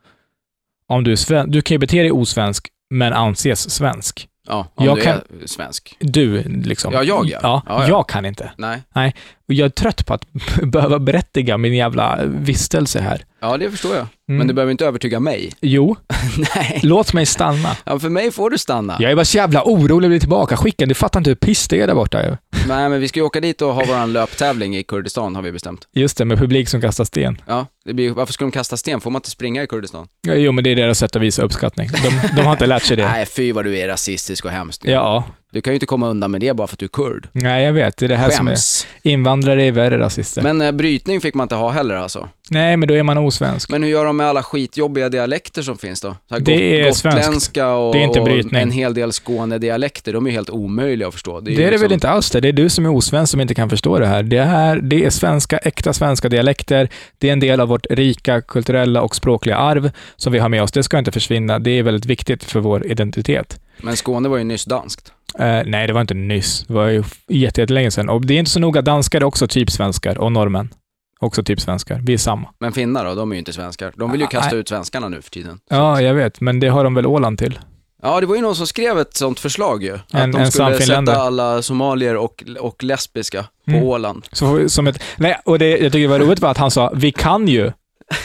om 0.88 1.04
du 1.04 1.12
är 1.12 1.16
sven- 1.16 1.50
Du 1.50 1.62
kan 1.62 1.74
ju 1.74 1.78
bete 1.78 1.98
dig 2.00 2.10
osvensk, 2.12 2.66
men 2.90 3.12
anses 3.12 3.70
svensk. 3.70 4.26
Ja, 4.48 4.66
om 4.74 4.86
Jag 4.86 4.96
du 4.96 5.02
kan- 5.02 5.16
är 5.42 5.46
svensk. 5.46 5.96
Du, 6.00 6.42
liksom. 6.42 6.92
Ja, 6.92 7.02
jag, 7.02 7.26
ja. 7.28 7.38
Ja, 7.42 7.62
Ja, 7.66 7.82
ja. 7.82 7.88
jag 7.88 8.08
kan 8.08 8.24
inte. 8.24 8.52
Nej. 8.56 8.82
Och 8.94 9.14
jag 9.54 9.66
är 9.66 9.70
trött 9.70 10.06
på 10.06 10.14
att 10.14 10.24
behöva 10.62 10.98
berättiga 10.98 11.58
min 11.58 11.74
jävla 11.74 12.18
vistelse 12.26 13.00
här. 13.00 13.24
Ja, 13.40 13.56
det 13.56 13.70
förstår 13.70 13.96
jag. 13.96 14.06
Mm. 14.28 14.38
Men 14.38 14.46
du 14.46 14.54
behöver 14.54 14.70
inte 14.70 14.86
övertyga 14.86 15.20
mig. 15.20 15.52
Jo, 15.60 15.96
Nej. 16.56 16.80
låt 16.82 17.12
mig 17.12 17.26
stanna. 17.26 17.76
Ja, 17.84 17.98
för 17.98 18.08
mig 18.08 18.30
får 18.30 18.50
du 18.50 18.58
stanna. 18.58 18.96
Jag 19.00 19.10
är 19.10 19.16
bara 19.16 19.24
så 19.24 19.36
jävla 19.36 19.62
orolig 19.64 20.06
att 20.06 20.10
bli 20.10 20.20
tillbaka 20.20 20.56
skickad. 20.56 20.88
Du 20.88 20.94
fattar 20.94 21.20
inte 21.20 21.30
hur 21.30 21.34
piss 21.34 21.68
det 21.68 21.80
är 21.80 21.86
där 21.86 21.94
borta 21.94 22.26
ju. 22.26 22.36
Nej, 22.68 22.88
men 22.88 23.00
vi 23.00 23.08
ska 23.08 23.20
ju 23.20 23.24
åka 23.26 23.40
dit 23.40 23.62
och 23.62 23.74
ha 23.74 23.84
våran 23.84 24.12
löptävling 24.12 24.76
i 24.76 24.82
Kurdistan, 24.82 25.34
har 25.34 25.42
vi 25.42 25.52
bestämt. 25.52 25.80
Just 25.94 26.16
det, 26.18 26.24
med 26.24 26.38
publik 26.38 26.68
som 26.68 26.80
kastar 26.80 27.04
sten. 27.04 27.42
Ja, 27.46 27.66
det 27.84 27.94
blir, 27.94 28.10
varför 28.10 28.32
ska 28.32 28.44
de 28.44 28.50
kasta 28.50 28.76
sten? 28.76 29.00
Får 29.00 29.10
man 29.10 29.18
inte 29.18 29.30
springa 29.30 29.62
i 29.62 29.66
Kurdistan? 29.66 30.06
Ja, 30.26 30.34
Jo, 30.34 30.52
men 30.52 30.64
det 30.64 30.70
är 30.70 30.76
deras 30.76 30.98
sätt 30.98 31.16
att 31.16 31.22
visa 31.22 31.42
uppskattning. 31.42 31.88
De, 32.02 32.28
de 32.36 32.42
har 32.42 32.52
inte 32.52 32.66
lärt 32.66 32.82
sig 32.82 32.96
det. 32.96 33.08
Nej, 33.12 33.26
fy 33.26 33.52
vad 33.52 33.64
du 33.64 33.78
är 33.78 33.88
rasistisk 33.88 34.44
och 34.44 34.50
hemsk. 34.50 34.80
Ja, 34.84 35.24
Du 35.52 35.60
kan 35.60 35.72
ju 35.72 35.74
inte 35.74 35.86
komma 35.86 36.08
undan 36.08 36.30
med 36.30 36.40
det 36.40 36.54
bara 36.56 36.66
för 36.66 36.74
att 36.74 36.78
du 36.78 36.86
är 36.86 36.88
kurd. 36.88 37.28
nej 37.32 37.64
jag 37.64 37.72
vet. 37.72 37.96
Det 37.96 38.06
är 38.06 38.08
det 38.08 38.16
här 38.16 38.30
som 38.30 38.46
är... 38.48 38.50
Skäms. 38.52 38.86
Invandrare 39.02 39.64
är 39.64 39.72
värre 39.72 39.98
rasister. 39.98 40.42
Men 40.42 40.60
eh, 40.62 40.72
brytning 40.72 41.20
fick 41.20 41.34
man 41.34 41.44
inte 41.44 41.54
ha 41.54 41.70
heller 41.70 41.94
alltså. 41.94 42.28
nej, 42.50 42.76
men 42.76 42.88
då 42.88 42.94
är 42.94 43.02
man 43.02 43.18
osvensk. 43.18 43.70
Men 43.70 43.82
hur 43.82 43.90
gör 43.90 44.04
de 44.04 44.16
med 44.16 44.26
alla 44.26 44.42
skitjobbiga 44.42 45.08
dialekter 45.08 45.62
som 45.62 45.78
finns 45.78 46.00
då? 46.00 46.16
Så 46.28 46.34
här 46.34 46.40
Det 46.40 46.80
är. 46.80 46.84
Gotländska 46.90 47.68
och, 47.68 47.94
Det 47.94 47.98
är 48.00 48.02
inte 48.04 48.18
och 48.20 48.24
brytning. 48.24 48.62
en 48.62 48.70
hel 48.70 48.94
del 48.94 49.12
Skånedialekter, 49.12 50.12
de 50.12 50.26
är 50.26 50.30
ju 50.30 50.34
helt 50.36 50.50
omöjliga 50.50 51.08
att 51.08 51.14
förstå. 51.14 51.40
Det 51.40 51.52
är, 51.52 51.56
det 51.56 51.62
liksom- 51.70 51.82
väl 51.82 51.92
inte 51.92 52.08
alls 52.08 52.30
det. 52.30 52.40
Det 52.40 52.48
är 52.48 52.52
du 52.52 52.68
som 52.68 52.84
är 52.86 52.90
osvensk 52.90 53.30
som 53.30 53.40
inte 53.40 53.54
kan 53.54 53.70
förstå 53.70 53.98
det 53.98 54.06
här. 54.06 54.22
Det, 54.22 54.42
här. 54.42 54.76
det 54.76 55.04
är 55.04 55.10
svenska, 55.10 55.58
äkta 55.58 55.92
svenska 55.92 56.28
dialekter. 56.28 56.88
Det 57.18 57.28
är 57.28 57.32
en 57.32 57.40
del 57.40 57.60
av 57.60 57.68
vårt 57.68 57.86
rika 57.90 58.40
kulturella 58.40 59.02
och 59.02 59.16
språkliga 59.16 59.56
arv 59.56 59.90
som 60.16 60.32
vi 60.32 60.38
har 60.38 60.48
med 60.48 60.62
oss. 60.62 60.72
Det 60.72 60.82
ska 60.82 60.98
inte 60.98 61.12
försvinna. 61.12 61.58
Det 61.58 61.70
är 61.70 61.82
väldigt 61.82 62.06
viktigt 62.06 62.44
för 62.44 62.60
vår 62.60 62.86
identitet. 62.86 63.60
Men 63.82 63.96
Skåne 63.96 64.28
var 64.28 64.36
ju 64.38 64.44
nyss 64.44 64.64
danskt. 64.64 65.12
Eh, 65.38 65.60
nej, 65.66 65.86
det 65.86 65.92
var 65.92 66.00
inte 66.00 66.14
nyss. 66.14 66.64
Det 66.66 66.72
var 66.74 66.86
ju 66.88 67.02
jätte- 67.28 67.60
jättelänge 67.60 67.90
sedan. 67.90 68.08
Och 68.08 68.26
det 68.26 68.34
är 68.34 68.38
inte 68.38 68.50
så 68.50 68.60
noga. 68.60 68.82
Danskar 68.82 69.20
är 69.20 69.24
också 69.24 69.48
typ 69.48 69.70
svenskar 69.70 70.18
och 70.18 70.32
norrmän. 70.32 70.74
Också 71.20 71.42
typ 71.44 71.60
svenskar. 71.60 72.00
Vi 72.04 72.12
är 72.12 72.18
samma. 72.18 72.48
Men 72.60 72.72
finnar 72.72 73.04
då, 73.04 73.14
de 73.14 73.30
är 73.30 73.34
ju 73.34 73.38
inte 73.38 73.52
svenskar. 73.52 73.92
De 73.96 74.10
vill 74.12 74.20
ju 74.20 74.26
Ah, 74.26 74.30
kasta 74.30 74.56
ut 74.56 74.68
svenskarna 74.68 75.08
nu 75.08 75.22
för 75.22 75.30
tiden. 75.30 75.58
Ja, 75.70 76.00
jag 76.02 76.14
vet, 76.14 76.40
men 76.40 76.60
det 76.60 76.68
har 76.68 76.84
de 76.84 76.94
väl 76.94 77.06
Åland 77.06 77.38
till? 77.38 77.58
Ja, 78.02 78.20
det 78.20 78.26
var 78.26 78.36
ju 78.36 78.42
någon 78.42 78.56
som 78.56 78.66
skrev 78.66 78.98
ett 78.98 79.16
sånt 79.16 79.40
förslag 79.40 79.82
ju. 79.82 79.94
Att 79.94 80.14
En- 80.14 80.32
de 80.32 80.50
skulle 80.50 80.78
sätta 80.78 81.16
alla 81.16 81.62
somalier 81.62 82.16
och, 82.16 82.44
och 82.60 82.82
lesbiska 82.84 83.42
på 83.64 83.70
Mm. 83.70 83.82
Åland. 83.82 84.26
Så, 84.32 84.68
som 84.68 84.86
ett, 84.86 85.02
nej, 85.16 85.36
och 85.44 85.58
det 85.58 85.68
jag 85.68 85.92
tycker 85.92 85.98
det 85.98 86.18
var 86.18 86.18
roligt 86.18 86.40
var 86.40 86.50
att 86.50 86.58
han 86.58 86.70
sa, 86.70 86.92
vi 86.94 87.12
kan 87.12 87.48
ju 87.48 87.72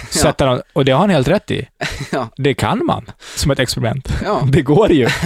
sätta 0.09 0.45
dem, 0.45 0.61
och 0.73 0.85
det 0.85 0.91
har 0.91 0.99
han 0.99 1.09
helt 1.09 1.27
rätt 1.27 1.51
i. 1.51 1.67
Ja. 2.11 2.29
Det 2.37 2.53
kan 2.53 2.85
man, 2.85 3.05
som 3.35 3.51
ett 3.51 3.59
experiment. 3.59 4.09
Ja. 4.23 4.43
Det 4.51 4.61
går 4.61 4.91
ju. 4.91 5.07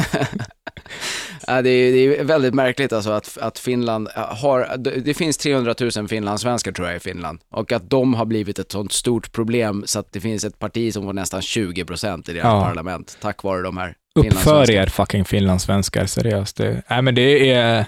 Ja, 1.48 1.62
det, 1.62 1.70
är, 1.70 1.92
det 1.92 2.20
är 2.20 2.24
väldigt 2.24 2.54
märkligt 2.54 2.94
alltså 2.94 3.12
att, 3.12 3.38
att 3.42 3.60
Finland 3.60 4.10
har, 4.16 4.78
det, 4.78 5.14
finns 5.14 5.38
300 5.38 5.76
000 5.96 6.08
finlandssvenskar 6.08 6.72
tror 6.72 6.88
jag 6.88 6.98
i 6.98 7.00
Finland. 7.00 7.40
Och 7.52 7.72
att 7.72 7.90
de 7.90 8.14
har 8.14 8.26
blivit 8.26 8.60
ett 8.60 8.72
sånt 8.72 8.92
stort 8.92 9.32
problem 9.32 9.84
så 9.86 10.00
att 10.00 10.14
det 10.14 10.20
finns 10.20 10.44
ett 10.44 10.60
parti 10.60 10.94
som 10.94 11.04
får 11.04 11.14
nästan 11.14 11.42
20 11.42 11.86
procent 11.86 12.30
i 12.30 12.34
deras 12.34 12.46
Ja. 12.46 12.62
parlament. 12.62 13.18
Tack 13.22 13.44
vare 13.44 13.62
de 13.62 13.78
här 13.78 13.96
Uppför 14.16 14.72
er 14.72 14.88
fucking 14.88 15.26
finlandssvenskar, 15.26 16.06
seriöst. 16.06 16.58
Det, 16.58 16.82
nej, 16.90 17.02
men 17.02 17.16
det 17.16 17.52
är, 17.52 17.86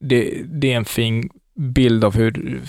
det, 0.00 0.42
det 0.44 0.72
är 0.72 0.76
en 0.76 0.84
fin 0.84 1.30
bild 1.58 2.04
av 2.04 2.14
hur... 2.14 2.60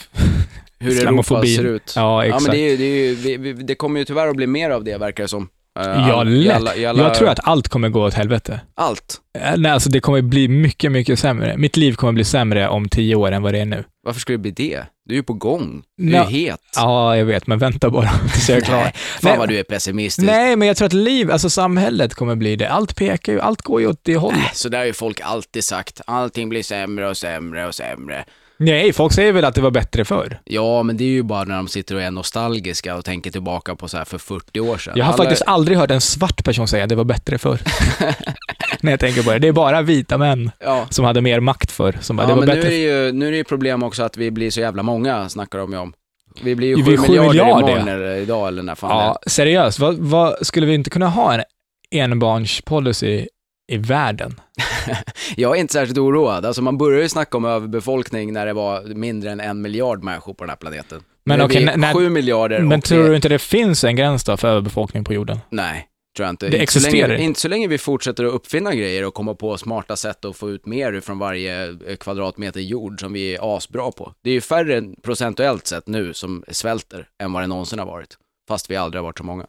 Hur 0.83 1.07
Europa 1.07 1.41
ser 1.45 1.63
ut. 1.65 1.93
Ja, 1.95 2.01
Ja, 2.01 2.25
exakt. 2.25 2.43
men 2.43 2.51
det, 2.55 2.59
är, 2.73 2.77
det, 2.77 2.83
är, 2.83 3.05
ju- 3.09 3.15
vi, 3.15 3.37
vi, 3.37 3.53
det 3.53 3.75
kommer 3.75 3.99
ju 3.99 4.05
tyvärr 4.05 4.27
att 4.27 4.35
bli 4.35 4.47
mer 4.47 4.69
av 4.69 4.83
det 4.83 4.97
verkar 4.97 5.23
det 5.23 5.27
som. 5.27 5.49
Eh, 5.79 5.85
Ja, 5.85 6.19
all- 6.19 6.27
i 6.33 6.43
lätt. 6.43 6.55
alla- 6.55 6.75
i 6.75 6.85
alla- 6.85 7.03
Jag 7.03 7.13
tror 7.15 7.29
att 7.29 7.39
allt 7.47 7.67
kommer 7.67 7.89
gå 7.89 8.03
åt 8.05 8.13
helvete. 8.13 8.59
Allt. 8.75 9.17
Eh, 9.39 9.51
Nej, 9.57 9.71
alltså 9.71 9.89
det 9.89 9.99
kommer 9.99 10.21
bli 10.21 10.47
mycket, 10.47 10.91
mycket 10.91 11.19
sämre. 11.19 11.57
Mitt 11.57 11.77
liv 11.77 11.93
kommer 11.93 12.13
bli 12.13 12.23
sämre 12.23 12.67
om 12.69 12.89
tio 12.89 13.15
år 13.15 13.31
än 13.31 13.41
vad 13.41 13.53
det 13.53 13.59
är 13.59 13.65
nu. 13.65 13.83
Varför 14.05 14.19
skulle 14.19 14.37
det 14.37 14.41
bli 14.41 14.51
det? 14.51 14.83
Du 15.05 15.13
är 15.13 15.17
ju 15.17 15.23
på 15.23 15.33
gång. 15.33 15.83
Du 15.97 16.15
är 16.15 16.29
ju 16.29 16.37
het. 16.47 16.59
Ja, 16.75 17.17
jag 17.17 17.25
vet, 17.25 17.47
men 17.47 17.59
vänta 17.59 17.89
bara 17.89 18.09
tills 18.33 18.49
jag 18.49 18.57
är 18.57 18.61
klar. 18.61 18.77
Nej, 18.83 18.93
fan 18.95 19.29
Nej. 19.29 19.37
vad 19.37 19.49
du 19.49 19.59
är 19.59 19.63
pessimistisk. 19.63 20.25
Nej, 20.27 20.55
men 20.55 20.67
jag 20.67 20.77
tror 20.77 20.85
att 20.85 20.93
liv, 20.93 21.31
alltså 21.31 21.49
samhället 21.49 22.13
kommer 22.13 22.35
bli 22.35 22.55
det. 22.55 22.69
Allt 22.69 22.95
pekar 22.95 23.33
ju, 23.33 23.39
allt 23.41 23.61
går 23.61 23.81
ju 23.81 23.87
åt 23.87 23.99
det 24.03 24.15
hållet. 24.17 24.39
Nej, 24.39 24.51
så 24.53 24.69
där 24.69 24.77
har 24.77 24.85
ju 24.85 24.93
folk 24.93 25.21
alltid 25.23 25.63
sagt. 25.63 26.01
Allting 26.07 26.49
blir 26.49 26.63
sämre 26.63 27.09
och 27.09 27.17
sämre 27.17 27.67
och 27.67 27.75
sämre. 27.75 28.25
Nej, 28.63 28.93
folk 28.93 29.13
säger 29.13 29.31
väl 29.31 29.45
att 29.45 29.55
det 29.55 29.61
var 29.61 29.71
bättre 29.71 30.05
förr. 30.05 30.39
Ja, 30.43 30.83
men 30.83 30.97
det 30.97 31.03
är 31.03 31.07
ju 31.07 31.23
bara 31.23 31.43
när 31.43 31.55
de 31.55 31.67
sitter 31.67 31.95
och 31.95 32.01
är 32.01 32.11
nostalgiska 32.11 32.95
och 32.95 33.05
tänker 33.05 33.31
tillbaka 33.31 33.75
på 33.75 33.87
så 33.87 33.97
här 33.97 34.05
för 34.05 34.17
40 34.17 34.59
år 34.59 34.77
sedan. 34.77 34.93
Jag 34.97 35.05
har 35.05 35.13
Alla- 35.13 35.23
faktiskt 35.23 35.41
aldrig 35.45 35.77
hört 35.77 35.91
en 35.91 36.01
svart 36.01 36.43
person 36.43 36.67
säga 36.67 36.83
att 36.83 36.89
det 36.89 36.95
var 36.95 37.03
bättre 37.03 37.37
förr. 37.37 37.59
När 38.81 38.91
jag 38.91 38.99
tänker 38.99 39.23
på 39.23 39.31
det. 39.31 39.39
Det 39.39 39.47
är 39.47 39.51
bara 39.51 39.81
vita 39.81 40.17
män 40.17 40.51
Ja, 40.59 40.85
som 40.89 41.05
hade 41.05 41.21
mer 41.21 41.39
makt 41.39 41.71
förr. 41.71 41.97
Som 42.01 42.15
bara, 42.15 42.23
ja 42.23 42.27
det 42.27 42.33
var 42.33 42.39
men 42.39 42.49
nu 42.49 42.61
bättre 42.61 42.75
är, 42.75 42.93
det 42.97 43.05
ju, 43.05 43.11
nu 43.11 43.27
är 43.27 43.31
det 43.31 43.37
ju 43.37 43.43
problem 43.43 43.83
också 43.83 44.03
att 44.03 44.17
vi 44.17 44.31
blir 44.31 44.51
så 44.51 44.59
jävla 44.59 44.83
många, 44.83 45.29
snackar 45.29 45.59
de 45.59 45.71
ju 45.71 45.77
om. 45.77 45.93
Vi 46.41 46.55
blir 46.55 46.67
ju 46.67 46.75
Vi 46.75 46.83
7 46.83 46.93
är 46.93 46.97
sju 46.97 47.07
miljarder 47.07 47.29
miljarder, 47.29 47.67
imorgon 47.69 47.87
eller 47.87 48.15
idag 48.15 48.47
eller 48.47 48.63
när 48.63 48.75
fan 48.75 48.89
det 48.97 49.03
är. 49.03 49.07
Ja, 49.07 49.19
seriöst. 49.27 49.79
Vad, 49.79 49.95
vad, 49.97 50.45
skulle 50.47 50.65
vi 50.67 50.73
inte 50.73 50.89
kunna 50.89 51.07
ha 51.09 51.33
en 51.33 51.41
enbarnspolicy 51.91 53.27
i 53.67 53.77
världen? 53.77 54.41
Jag 55.35 55.55
är 55.55 55.59
inte 55.61 55.73
särskilt 55.73 55.97
oroad. 55.97 56.45
Alltså 56.45 56.61
man 56.61 56.77
började 56.77 57.03
ju 57.03 57.09
snacka 57.09 57.37
om 57.37 57.45
överbefolkning 57.45 58.33
när 58.33 58.45
det 58.45 58.53
var 58.53 58.81
mindre 58.81 59.31
än 59.31 59.39
en 59.39 59.61
miljard 59.61 60.03
människor 60.03 60.33
på 60.33 60.43
den 60.43 60.49
här 60.49 60.57
planeten. 60.57 61.01
Men 61.25 61.39
nu 61.39 61.45
okej, 61.45 61.73
när- 61.77 61.93
7 61.93 62.09
miljarder 62.09 62.59
Men 62.59 62.77
och 62.79 62.83
tror 62.83 63.03
det, 63.03 63.09
du 63.09 63.15
inte 63.15 63.29
det 63.29 63.39
finns 63.39 63.83
en 63.83 63.95
gräns 63.95 64.23
då 64.23 64.37
för 64.37 64.47
överbefolkning 64.47 65.03
på 65.03 65.13
jorden? 65.13 65.39
Nej, 65.49 65.87
tror 66.17 66.25
jag 66.25 66.33
inte. 66.33 66.45
Det 66.49 66.57
inte, 66.57 66.71
så 66.71 66.79
existerar 66.79 67.07
länge, 67.07 67.13
inte. 67.13 67.23
inte 67.23 67.39
så 67.39 67.47
länge 67.47 67.67
vi 67.67 67.77
fortsätter 67.77 68.23
att 68.25 68.33
uppfinna 68.33 68.75
grejer 68.75 69.05
och 69.05 69.13
komma 69.13 69.35
på 69.35 69.57
smarta 69.57 69.95
sätt 69.95 70.25
att 70.25 70.37
få 70.37 70.49
ut 70.49 70.65
mer 70.65 70.99
från 70.99 71.19
varje 71.19 71.69
eh, 71.69 71.95
kvadratmeter 71.99 72.59
jord 72.59 72.99
som 72.99 73.13
vi 73.13 73.35
är 73.35 73.57
asbra 73.57 73.91
på. 73.91 74.13
Det 74.23 74.29
är 74.29 74.33
ju 74.33 74.41
färre 74.41 74.81
procentuellt 75.03 75.67
sett 75.67 75.87
nu 75.87 76.13
som 76.13 76.43
svälter 76.47 77.07
än 77.23 77.33
vad 77.33 77.43
det 77.43 77.47
någonsin 77.47 77.79
har 77.79 77.85
varit. 77.85 78.17
Fast 78.47 78.69
vi 78.69 78.75
aldrig 78.75 78.99
har 78.99 79.03
varit 79.05 79.17
så 79.17 79.23
många. 79.23 79.45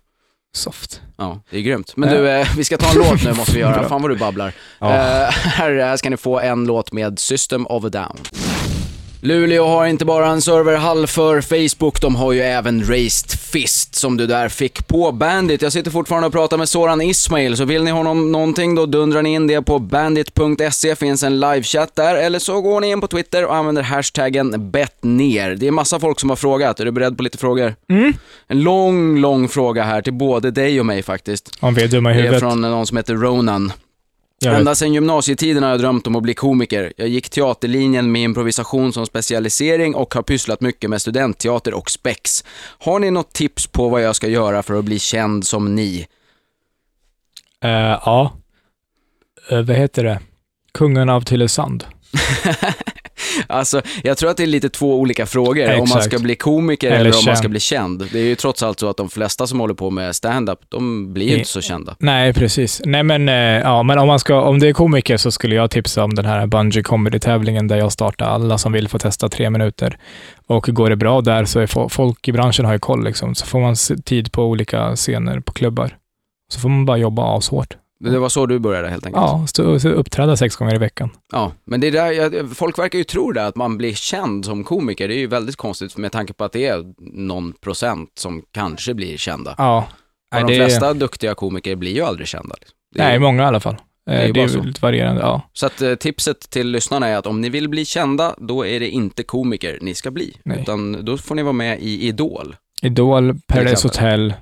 Soft. 0.57 1.01
Ja, 1.17 1.41
det 1.51 1.57
är 1.57 1.61
grymt. 1.63 1.93
Men 1.97 2.09
du, 2.09 2.31
eh, 2.31 2.47
vi 2.57 2.65
ska 2.65 2.77
ta 2.77 2.91
en 2.91 2.97
låt 2.97 3.25
nu 3.25 3.33
måste 3.33 3.53
vi 3.53 3.61
göra. 3.61 3.89
Fan 3.89 4.03
vad 4.03 4.11
du 4.11 4.17
babblar. 4.17 4.53
Ja. 4.79 4.95
Eh, 4.95 5.31
här, 5.31 5.75
här 5.75 5.97
ska 5.97 6.11
ni 6.11 6.17
få 6.17 6.41
en 6.41 6.65
låt 6.65 6.93
med 6.93 7.19
System 7.19 7.67
of 7.67 7.85
a 7.85 7.89
Down. 7.89 8.17
Luleå 9.25 9.65
har 9.67 9.87
inte 9.87 10.05
bara 10.05 10.27
en 10.27 10.43
serverhall 10.43 11.07
för 11.07 11.41
Facebook, 11.41 12.01
de 12.01 12.17
har 12.17 12.33
ju 12.33 12.41
även 12.41 12.85
Raised 12.85 13.31
Fist 13.41 13.95
som 13.95 14.17
du 14.17 14.27
där 14.27 14.49
fick 14.49 14.87
på 14.87 15.13
Bandit. 15.13 15.63
Jag 15.63 15.73
sitter 15.73 15.91
fortfarande 15.91 16.27
och 16.27 16.33
pratar 16.33 16.57
med 16.59 16.69
Soran 16.69 17.01
Ismail, 17.01 17.57
så 17.57 17.65
vill 17.65 17.85
ni 17.85 17.91
honom 17.91 18.33
någonting 18.33 18.75
då 18.75 18.87
dundrar 18.87 19.23
ni 19.23 19.35
in 19.35 19.47
det 19.47 19.63
på 19.63 19.79
bandit.se, 19.79 20.97
finns 20.97 21.23
en 21.23 21.41
livechatt 21.41 21.97
där, 21.97 22.15
eller 22.15 22.39
så 22.39 22.61
går 22.61 22.81
ni 22.81 22.91
in 22.91 23.01
på 23.01 23.07
Twitter 23.07 23.45
och 23.47 23.55
använder 23.57 23.83
hashtaggen 23.83 24.71
bettner. 24.71 25.55
Det 25.55 25.67
är 25.67 25.71
massa 25.71 26.01
folk 26.01 26.21
som 26.21 26.29
har 26.31 26.37
frågat, 26.37 26.81
är 26.81 26.85
du 26.85 26.91
beredd 26.93 27.17
på 27.17 27.23
lite 27.23 27.39
frågor? 27.39 27.75
Mm. 27.91 28.13
En 28.47 28.63
lång, 28.63 29.19
lång 29.19 29.49
fråga 29.49 29.83
här 29.83 30.03
till 30.03 30.13
både 30.13 30.51
dig 30.51 30.81
och 30.81 30.87
mig 30.87 31.03
faktiskt. 31.03 31.59
Om 31.61 31.75
vi 31.75 31.83
är 31.83 31.89
dumma 31.89 32.11
i 32.11 32.15
Det 32.15 32.19
är 32.19 32.23
huvudet. 32.23 32.41
från 32.41 32.61
någon 32.61 32.87
som 32.87 32.97
heter 32.97 33.15
Ronan. 33.15 33.73
Jag. 34.45 34.59
Ända 34.59 34.75
sedan 34.75 34.93
gymnasietiden 34.93 35.63
har 35.63 35.71
jag 35.71 35.81
drömt 35.81 36.07
om 36.07 36.17
att 36.17 36.23
bli 36.23 36.35
komiker. 36.35 36.93
Jag 36.97 37.09
gick 37.09 37.29
teaterlinjen 37.29 38.13
med 38.13 38.23
improvisation 38.23 38.93
som 38.93 39.07
specialisering 39.07 39.95
och 39.95 40.15
har 40.15 40.23
pysslat 40.23 40.61
mycket 40.61 40.91
med 40.91 41.01
studentteater 41.01 41.75
och 41.75 41.91
spex. 41.91 42.45
Har 42.79 42.99
ni 42.99 43.11
något 43.11 43.33
tips 43.33 43.67
på 43.67 43.89
vad 43.89 44.03
jag 44.03 44.17
ska 44.17 44.29
göra 44.29 44.63
för 44.63 44.75
att 44.75 44.85
bli 44.85 44.99
känd 44.99 45.47
som 45.47 45.75
ni? 45.75 46.07
Eh, 47.63 47.71
ja. 47.71 48.33
Eh, 49.51 49.61
vad 49.63 49.77
heter 49.77 50.05
det? 50.05 50.21
Kungen 50.73 51.09
av 51.09 51.21
Tylösand. 51.21 51.85
Alltså, 53.47 53.83
jag 54.03 54.17
tror 54.19 54.31
att 54.31 54.37
det 54.37 54.43
är 54.43 54.47
lite 54.47 54.69
två 54.69 55.01
olika 55.01 55.27
frågor. 55.27 55.65
Om 55.73 55.79
man 55.79 55.83
Exakt. 55.83 56.05
ska 56.05 56.19
bli 56.19 56.37
komiker 56.37 56.91
Eller 56.91 57.01
eller, 57.01 57.19
om 57.19 57.25
man 57.27 57.37
ska 57.37 57.49
bli 57.49 57.61
känd. 57.61 58.09
Det 58.13 58.19
är 58.19 58.25
ju 58.25 58.35
trots 58.35 58.63
allt 58.63 58.81
så 58.81 58.89
att 58.89 58.97
de 58.97 59.09
flesta 59.11 59.47
som 59.47 59.61
håller 59.61 59.75
på 59.75 59.91
med 59.91 60.17
stand-up, 60.17 60.59
de 60.69 61.13
blir 61.15 61.27
ju 61.29 61.37
inte 61.37 61.49
så 61.49 61.61
kända. 61.61 61.97
Nej, 61.99 62.33
precis. 62.35 62.83
Nej, 62.85 63.03
men, 63.03 63.29
eh, 63.29 63.35
ja, 63.35 63.83
men 63.83 63.99
om, 63.99 64.07
man 64.09 64.19
ska, 64.19 64.41
om 64.41 64.59
det 64.59 64.69
är 64.69 64.73
komiker 64.73 65.17
så 65.17 65.31
skulle 65.31 65.55
jag 65.55 65.71
tipsa 65.71 66.05
om 66.05 66.15
den 66.15 66.25
här 66.25 66.47
Bungee 66.47 66.83
Comedy-tävlingen 66.83 67.69
där 67.69 67.77
jag 67.77 67.93
startar. 67.93 68.27
Alla 68.27 68.59
som 68.59 68.73
vill 68.73 68.89
får 68.89 68.99
testa 68.99 69.29
tre 69.29 69.51
minuter. 69.51 69.99
Och 70.47 70.65
går 70.69 70.91
det 70.91 70.97
bra 70.97 71.21
där 71.21 71.45
så 71.45 71.61
är 71.61 71.67
fo- 71.67 71.89
folk 71.89 72.29
i 72.29 72.33
branschen 72.33 72.65
har 72.65 72.73
ju 72.73 72.79
koll. 72.79 73.05
Liksom. 73.05 73.35
Så 73.35 73.47
får 73.47 73.61
man 73.61 73.75
tid 74.05 74.33
på 74.33 74.43
olika 74.45 74.97
scener 74.97 75.41
på 75.41 75.53
klubbar. 75.53 75.97
Så 76.53 76.61
får 76.61 76.69
man 76.69 76.87
bara 76.87 76.97
jobba 76.97 77.39
ashårt. 77.39 77.77
Det 78.13 78.19
var 78.19 78.29
så 78.29 78.47
du 78.47 78.59
började 78.59 78.89
helt 78.89 79.07
enkelt? 79.07 79.23
Ja, 79.23 79.47
stå, 79.47 79.81
så 79.81 79.89
uppträda 79.89 80.37
sex 80.37 80.57
gånger 80.57 80.75
i 80.75 80.79
veckan. 80.79 81.11
Ja, 81.33 81.53
men 81.65 81.81
det 81.81 81.87
är 81.87 81.93
där, 81.93 82.13
jag, 82.13 82.57
folk 82.57 82.79
verkar 82.79 82.99
ju 82.99 83.05
tro 83.05 83.33
det, 83.33 83.47
att 83.47 83.57
man 83.57 83.79
blir 83.79 83.95
känd 83.95 84.45
som 84.45 84.65
komiker. 84.65 85.09
Det 85.09 85.15
är 85.15 85.19
ju 85.19 85.27
väldigt 85.27 85.57
konstigt 85.57 85.97
med 85.97 86.13
tanke 86.13 86.33
på 86.33 86.45
att 86.45 86.53
det 86.53 86.67
är 86.67 86.85
någon 86.99 87.53
procent 87.53 88.11
som 88.19 88.43
kanske 88.53 88.95
blir 88.95 89.17
kända. 89.17 89.55
Ja. 89.59 89.79
Och 89.79 89.85
Nej, 90.35 90.43
de 90.43 90.59
det, 90.59 90.65
flesta 90.65 90.95
duktiga 90.95 91.35
komiker 91.35 91.77
blir 91.77 91.95
ju 91.95 92.03
aldrig 92.03 92.29
kända. 92.29 92.55
Liksom. 92.61 92.77
Det 92.95 93.03
är, 93.03 93.09
nej, 93.09 93.19
många 93.19 93.43
i 93.43 93.47
alla 93.47 93.61
fall. 93.61 93.77
Eh, 94.11 94.15
är 94.15 94.33
Det 94.33 94.41
ju 94.41 94.61
är, 94.61 94.63
lite 94.63 94.81
varierande. 94.81 95.21
Ja. 95.21 95.43
Så 95.53 95.67
att 95.67 95.83
eh, 95.83 95.95
tipset 95.95 96.51
till 96.51 96.71
lyssnarna 96.71 97.07
är 97.07 97.17
att 97.17 97.27
om 97.27 97.41
ni 97.41 97.49
vill 97.49 97.69
bli 97.69 97.85
kända, 97.85 98.35
då 98.39 98.67
är 98.67 98.81
det 98.81 98.89
inte 98.89 99.23
komiker 99.23 99.79
ni 99.81 99.95
ska 99.95 100.11
bli. 100.11 100.37
Nej. 100.45 100.61
Utan 100.61 101.05
då 101.05 101.19
får 101.19 101.35
ni 101.35 101.43
vara 101.43 101.53
med 101.53 101.81
i 101.81 102.09
Idol. 102.09 102.57
Idol, 102.83 103.39
Paradise. 103.47 103.89
Hotel, 103.89 104.35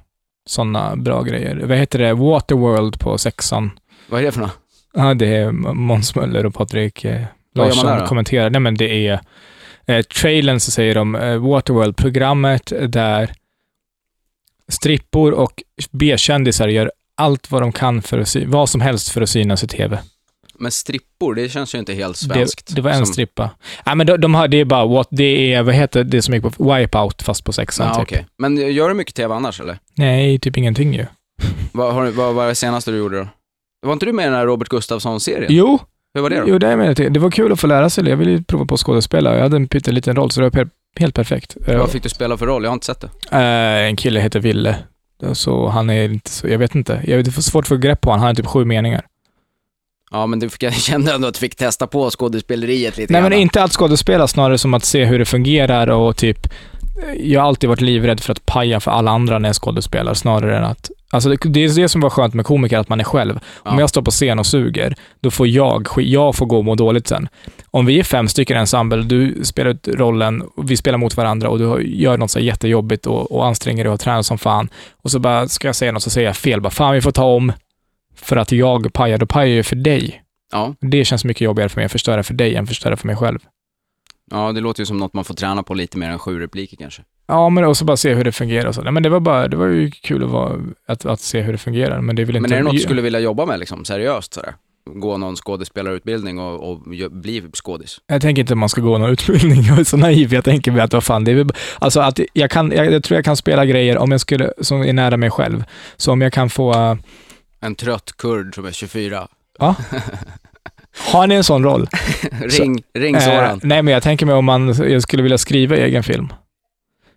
sådana 0.47 0.97
bra 0.97 1.23
grejer. 1.23 1.57
Vad 1.65 1.79
heter 1.79 1.99
det? 1.99 2.15
Waterworld 2.15 3.01
på 3.01 3.19
sexan. 3.19 3.71
Vad 4.09 4.21
är 4.21 4.25
det 4.25 4.33
för 4.33 4.41
något? 4.41 4.59
Ja, 4.95 5.15
det 5.15 5.27
är 5.27 5.53
Måns 5.53 6.15
Möller 6.15 6.47
och 6.47 6.55
Patrik 6.55 7.05
eh, 7.05 7.23
Larsson 7.55 8.07
kommenterar. 8.07 8.51
Nej, 8.51 8.61
men 8.61 8.75
det 8.75 9.07
är 9.07 9.21
eh, 9.87 10.03
trailern 10.03 10.61
så 10.61 10.71
säger 10.71 10.95
de 10.95 11.15
eh, 11.15 11.37
Waterworld-programmet 11.37 12.73
där 12.89 13.33
strippor 14.69 15.33
och 15.33 15.63
B-kändisar 15.91 16.69
gör 16.69 16.93
allt 17.15 17.51
vad 17.51 17.63
de 17.63 17.73
kan 17.73 18.03
för 18.03 18.19
att 18.19 18.37
vad 18.47 18.69
som 18.69 18.81
helst 18.81 19.09
för 19.09 19.21
att 19.21 19.31
synas 19.31 19.65
i 19.65 19.67
TV. 19.67 19.99
Men 20.63 20.73
strippor, 20.73 21.35
det 21.35 21.49
känns 21.49 21.75
ju 21.75 21.79
inte 21.79 21.95
helt 21.95 22.17
svenskt. 22.17 22.67
Det, 22.69 22.75
det 22.75 22.81
var 22.83 22.91
en 22.91 22.97
Som- 22.97 23.07
strippa. 23.07 23.51
Nej, 23.87 23.97
men 23.97 24.07
de, 24.07 24.17
de 24.17 24.35
har, 24.35 24.49
det 24.49 24.57
är 24.57 24.65
bara, 24.65 24.87
what, 24.87 25.09
det 25.11 25.53
är, 25.55 25.63
vad 25.63 25.75
heter 25.75 26.05
det 26.05 26.23
som 26.23 26.35
gick 26.35 26.43
på 26.57 26.75
Wipeout 26.75 27.23
fast 27.23 27.45
på 27.45 27.53
sexan 27.53 27.87
Ja, 27.87 27.95
typ. 27.95 28.03
okej. 28.03 28.27
Men 28.39 28.57
gör 28.73 28.89
du 28.89 28.95
mycket 28.95 29.15
tv 29.15 29.35
annars 29.35 29.61
eller? 29.61 29.79
Nej, 29.97 30.39
typ 30.39 30.57
ingenting 30.57 30.95
ju. 30.95 31.07
Vad, 31.73 31.95
har, 31.95 32.07
vad 32.07 32.35
var 32.35 32.47
det 32.49 32.55
senaste 32.55 32.91
du 32.91 32.97
gjorde 32.99 33.19
då? 33.19 33.29
Var 33.87 33.93
inte 33.93 34.07
du 34.07 34.13
med 34.13 34.23
i 34.23 34.27
den 34.27 34.35
här 34.39 34.47
Robert 34.47 34.69
Gustafsson-serien? 34.69 35.47
Jo, 35.49 35.79
Hur 36.15 36.23
var 36.23 36.31
det 36.31 36.41
då? 36.41 36.45
jo 36.49 36.59
det 36.59 36.67
är 36.69 36.77
med 36.77 36.97
det. 36.97 37.09
Det 37.09 37.21
var 37.21 37.31
kul 37.31 37.53
att 37.53 37.61
få 37.61 37.67
lära 37.67 37.91
sig 37.91 38.05
det. 38.05 38.11
Jag 38.11 38.17
ville 38.17 38.31
ju 38.31 38.43
prova 38.43 38.65
på 38.67 38.75
att 38.75 38.81
skådespela. 38.81 39.35
Jag 39.35 39.43
hade 39.43 39.57
en 39.57 39.69
pytteliten 39.69 40.17
roll, 40.17 40.31
så 40.31 40.41
det 40.41 40.47
var 40.47 40.51
per, 40.51 40.69
helt 40.99 41.15
perfekt. 41.15 41.57
Eh, 41.67 41.79
Vad 41.79 41.91
fick 41.91 42.03
du 42.03 42.09
spela 42.09 42.37
för 42.37 42.47
roll? 42.47 42.63
Jag 42.63 42.71
har 42.71 42.75
inte 42.75 42.87
sett 42.87 43.01
det. 43.01 43.09
Eh, 43.33 43.87
en 43.89 43.97
kille 43.97 44.21
heter 44.21 44.41
Ville. 44.41 44.77
Så 45.33 45.69
han 45.69 45.91
är 45.91 46.05
inte 46.05 46.31
så, 46.31 46.49
jag 46.49 46.59
vet 46.59 46.75
inte. 46.75 47.01
Jag 47.07 47.17
vet, 47.17 47.27
det 47.27 47.39
är 47.39 47.41
svårt 47.43 47.65
att 47.65 47.69
få 47.69 47.77
grepp 47.77 48.01
på 48.01 48.11
honom. 48.11 48.21
Han 48.21 48.27
har 48.29 48.35
typ 48.35 48.47
sju 48.47 48.65
meningar. 48.65 49.03
Ja, 50.13 50.27
men 50.27 50.39
du 50.39 50.49
fick, 50.51 50.63
jag 50.63 50.75
kände 50.75 51.13
ändå 51.13 51.29
att 51.29 51.35
du 51.35 51.41
fick 51.41 51.57
testa 51.57 51.87
på 51.87 52.11
skådespeleriet 52.11 52.97
lite 52.97 53.13
Nej 53.13 53.21
grann. 53.23 53.31
men 53.31 53.39
inte 53.39 53.63
allt 53.63 53.73
skådespela, 53.73 54.29
snarare 54.29 54.59
som 54.59 54.75
att 54.75 54.85
se 54.85 55.05
hur 55.05 55.19
det 55.19 55.25
fungerar 55.25 55.87
och 55.91 56.17
typ, 56.17 56.49
jag 57.21 57.41
har 57.41 57.49
alltid 57.49 57.69
varit 57.69 57.81
livrädd 57.81 58.21
för 58.21 58.33
att 58.33 58.47
paja 58.47 58.81
för 58.81 58.91
alla 58.91 59.11
andra 59.11 59.39
när 59.39 59.49
jag 59.49 59.57
skådespelar, 59.57 60.15
snarare 60.15 60.59
än 60.59 60.65
att 60.65 60.91
Alltså 61.15 61.29
det, 61.29 61.37
det 61.45 61.65
är 61.65 61.77
det 61.77 61.89
som 61.89 62.01
var 62.01 62.11
skönt 62.11 62.35
med 62.35 62.47
komiker, 62.47 62.79
att 62.79 62.89
man 62.89 63.01
är 63.01 63.05
själv. 63.05 63.35
Om 63.37 63.75
Ja. 63.75 63.81
jag 63.81 63.89
står 63.91 64.03
på 64.03 64.11
scen 64.11 64.39
och 64.39 64.47
suger, 64.47 64.95
då 65.21 65.31
får 65.31 65.49
jag, 65.49 65.83
sk- 65.87 66.01
jag 66.03 66.35
får 66.37 66.47
gå 66.47 66.59
och 66.59 66.65
må 66.65 66.75
dåligt 66.75 67.09
sen. 67.09 67.29
Om 67.71 67.87
vi 67.87 67.99
är 67.99 68.03
fem 68.05 68.29
stycken 68.29 68.57
i 68.57 68.61
ensemble, 68.61 69.03
du 69.03 69.41
spelar 69.45 69.71
ut 69.71 69.89
rollen, 69.89 70.43
och 70.57 70.71
vi 70.71 70.77
spelar 70.77 70.99
mot 70.99 71.17
varandra 71.17 71.49
och 71.49 71.59
du 71.59 71.67
har- 71.67 71.79
gör 71.79 72.17
något 72.19 72.31
så 72.31 72.39
här 72.39 72.47
jättejobbigt 72.47 73.07
och, 73.07 73.33
och 73.33 73.47
anstränger 73.47 73.85
dig 73.85 73.93
och 73.93 74.01
tränar 74.01 74.23
som 74.23 74.39
fan. 74.39 74.69
Och 75.03 75.11
så 75.11 75.19
bara, 75.19 75.49
ska 75.49 75.69
jag 75.69 75.77
säga 75.77 75.93
något 75.93 76.03
så 76.03 76.11
säger 76.11 76.27
jag 76.29 76.37
fel. 76.37 76.61
Bara, 76.61 76.71
fan 76.71 76.95
vi 76.95 77.01
får 77.01 77.13
ta 77.13 77.25
om. 77.25 77.53
För 78.15 78.37
att 78.37 78.53
jag 78.53 78.93
pajar, 78.93 79.19
då 79.19 79.27
pajar 79.27 79.57
jag 79.57 79.67
för 79.67 79.77
dig. 79.77 80.23
Ja. 80.53 80.75
Det 80.81 81.05
känns 81.05 81.25
mycket 81.25 81.41
jobbigare 81.41 81.69
för 81.69 81.81
mig 81.81 81.85
att 81.87 81.93
förstöra 81.93 82.23
för 82.23 82.35
dig 82.35 82.55
än 82.55 82.67
förstöra 82.67 82.97
för 82.97 83.07
mig 83.07 83.17
själv. 83.17 83.39
ja, 84.31 84.53
det 84.53 84.61
låter 84.61 84.81
ju 84.81 84.87
som 84.87 84.97
något 84.97 85.15
man 85.15 85.25
får 85.25 85.35
träna 85.35 85.63
på 85.63 85.75
lite 85.75 85.99
mer 85.99 86.11
än 86.11 86.19
sju 86.19 86.39
repliker 86.41 86.77
kanske. 86.77 87.03
Ja, 87.27 87.49
men 87.49 87.65
också 87.65 87.85
bara 87.85 87.97
se 87.97 88.15
hur 88.15 88.25
det 88.25 88.33
fungerar 88.33 88.69
och 88.69 88.75
så. 88.75 88.83
Nej, 88.83 88.93
men 88.93 89.03
det 89.03 89.09
var 89.09 89.21
bara, 89.21 89.49
det 89.49 89.57
var 89.57 89.67
ju 89.67 89.91
kul 89.91 90.25
att, 90.25 90.31
vara, 90.31 90.61
att, 90.89 91.07
att 91.07 91.21
se 91.21 91.41
hur 91.41 91.53
det 91.53 91.59
fungerar, 91.59 92.01
men 92.01 92.17
det 92.17 92.23
är 92.23 92.27
väl 92.27 92.37
inte... 92.37 92.49
Men 92.49 92.53
är 92.53 92.57
det 92.57 92.65
något 92.65 92.73
du 92.73 92.79
skulle 92.79 93.03
vilja 93.03 93.21
jobba 93.21 93.47
med 93.47 93.59
liksom, 93.59 93.85
seriöst 93.85 94.35
sådär? 94.35 94.55
Gå 94.95 95.17
någon 95.17 95.37
skådespelarutbildning 95.37 96.39
och, 96.39 96.71
och 96.71 96.81
bli 97.11 97.43
skådis? 97.53 97.99
Jag 98.07 98.23
tänker 98.23 98.41
inte 98.41 98.53
att 98.53 98.59
man 98.59 98.69
ska 98.69 98.81
gå 98.81 98.99
någon 98.99 99.11
utbildning, 99.11 99.63
jag 99.69 99.79
är 99.79 99.85
så 99.85 99.97
naiv. 99.97 100.35
Jag 100.35 100.45
tänker 100.45 100.79
att 100.79 100.93
vad 100.93 101.05
fan, 101.05 101.25
det 101.25 101.31
är 101.31 101.35
väl, 101.35 101.51
alltså 101.79 102.01
att 102.01 102.21
jag 102.33 102.51
kan, 102.51 102.73
jag, 102.73 102.93
jag 102.93 103.05
tror 103.05 103.17
jag 103.17 103.25
kan 103.25 103.37
spela 103.37 103.67
grejer 103.67 103.99
om 103.99 104.11
jag 104.11 104.21
skulle, 104.21 104.53
som 104.61 104.83
är 104.83 104.93
nära 104.93 105.17
mig 105.17 105.31
själv. 105.31 105.65
Så 105.97 106.13
om 106.13 106.21
jag 106.21 106.33
kan 106.33 106.51
få, 106.51 106.99
En 107.63 107.75
trött 107.75 108.13
kurd 108.17 108.55
som 108.55 108.65
är 108.65 108.73
24. 108.73 109.29
ja. 109.59 109.75
Har 111.13 111.27
ni 111.27 111.35
en 111.35 111.45
sån 111.45 111.65
roll? 111.65 111.89
ring, 112.41 112.83
ring 112.95 113.15
Eh, 113.17 113.57
nej, 113.63 113.83
men 113.83 113.95
jag 113.95 114.03
tänker 114.03 114.27
mig 114.27 114.35
om 114.35 114.45
man, 114.45 114.75
skulle 115.03 115.23
vilja 115.23 115.39
skriva 115.39 115.77
egen 115.77 116.03
film. 116.03 116.33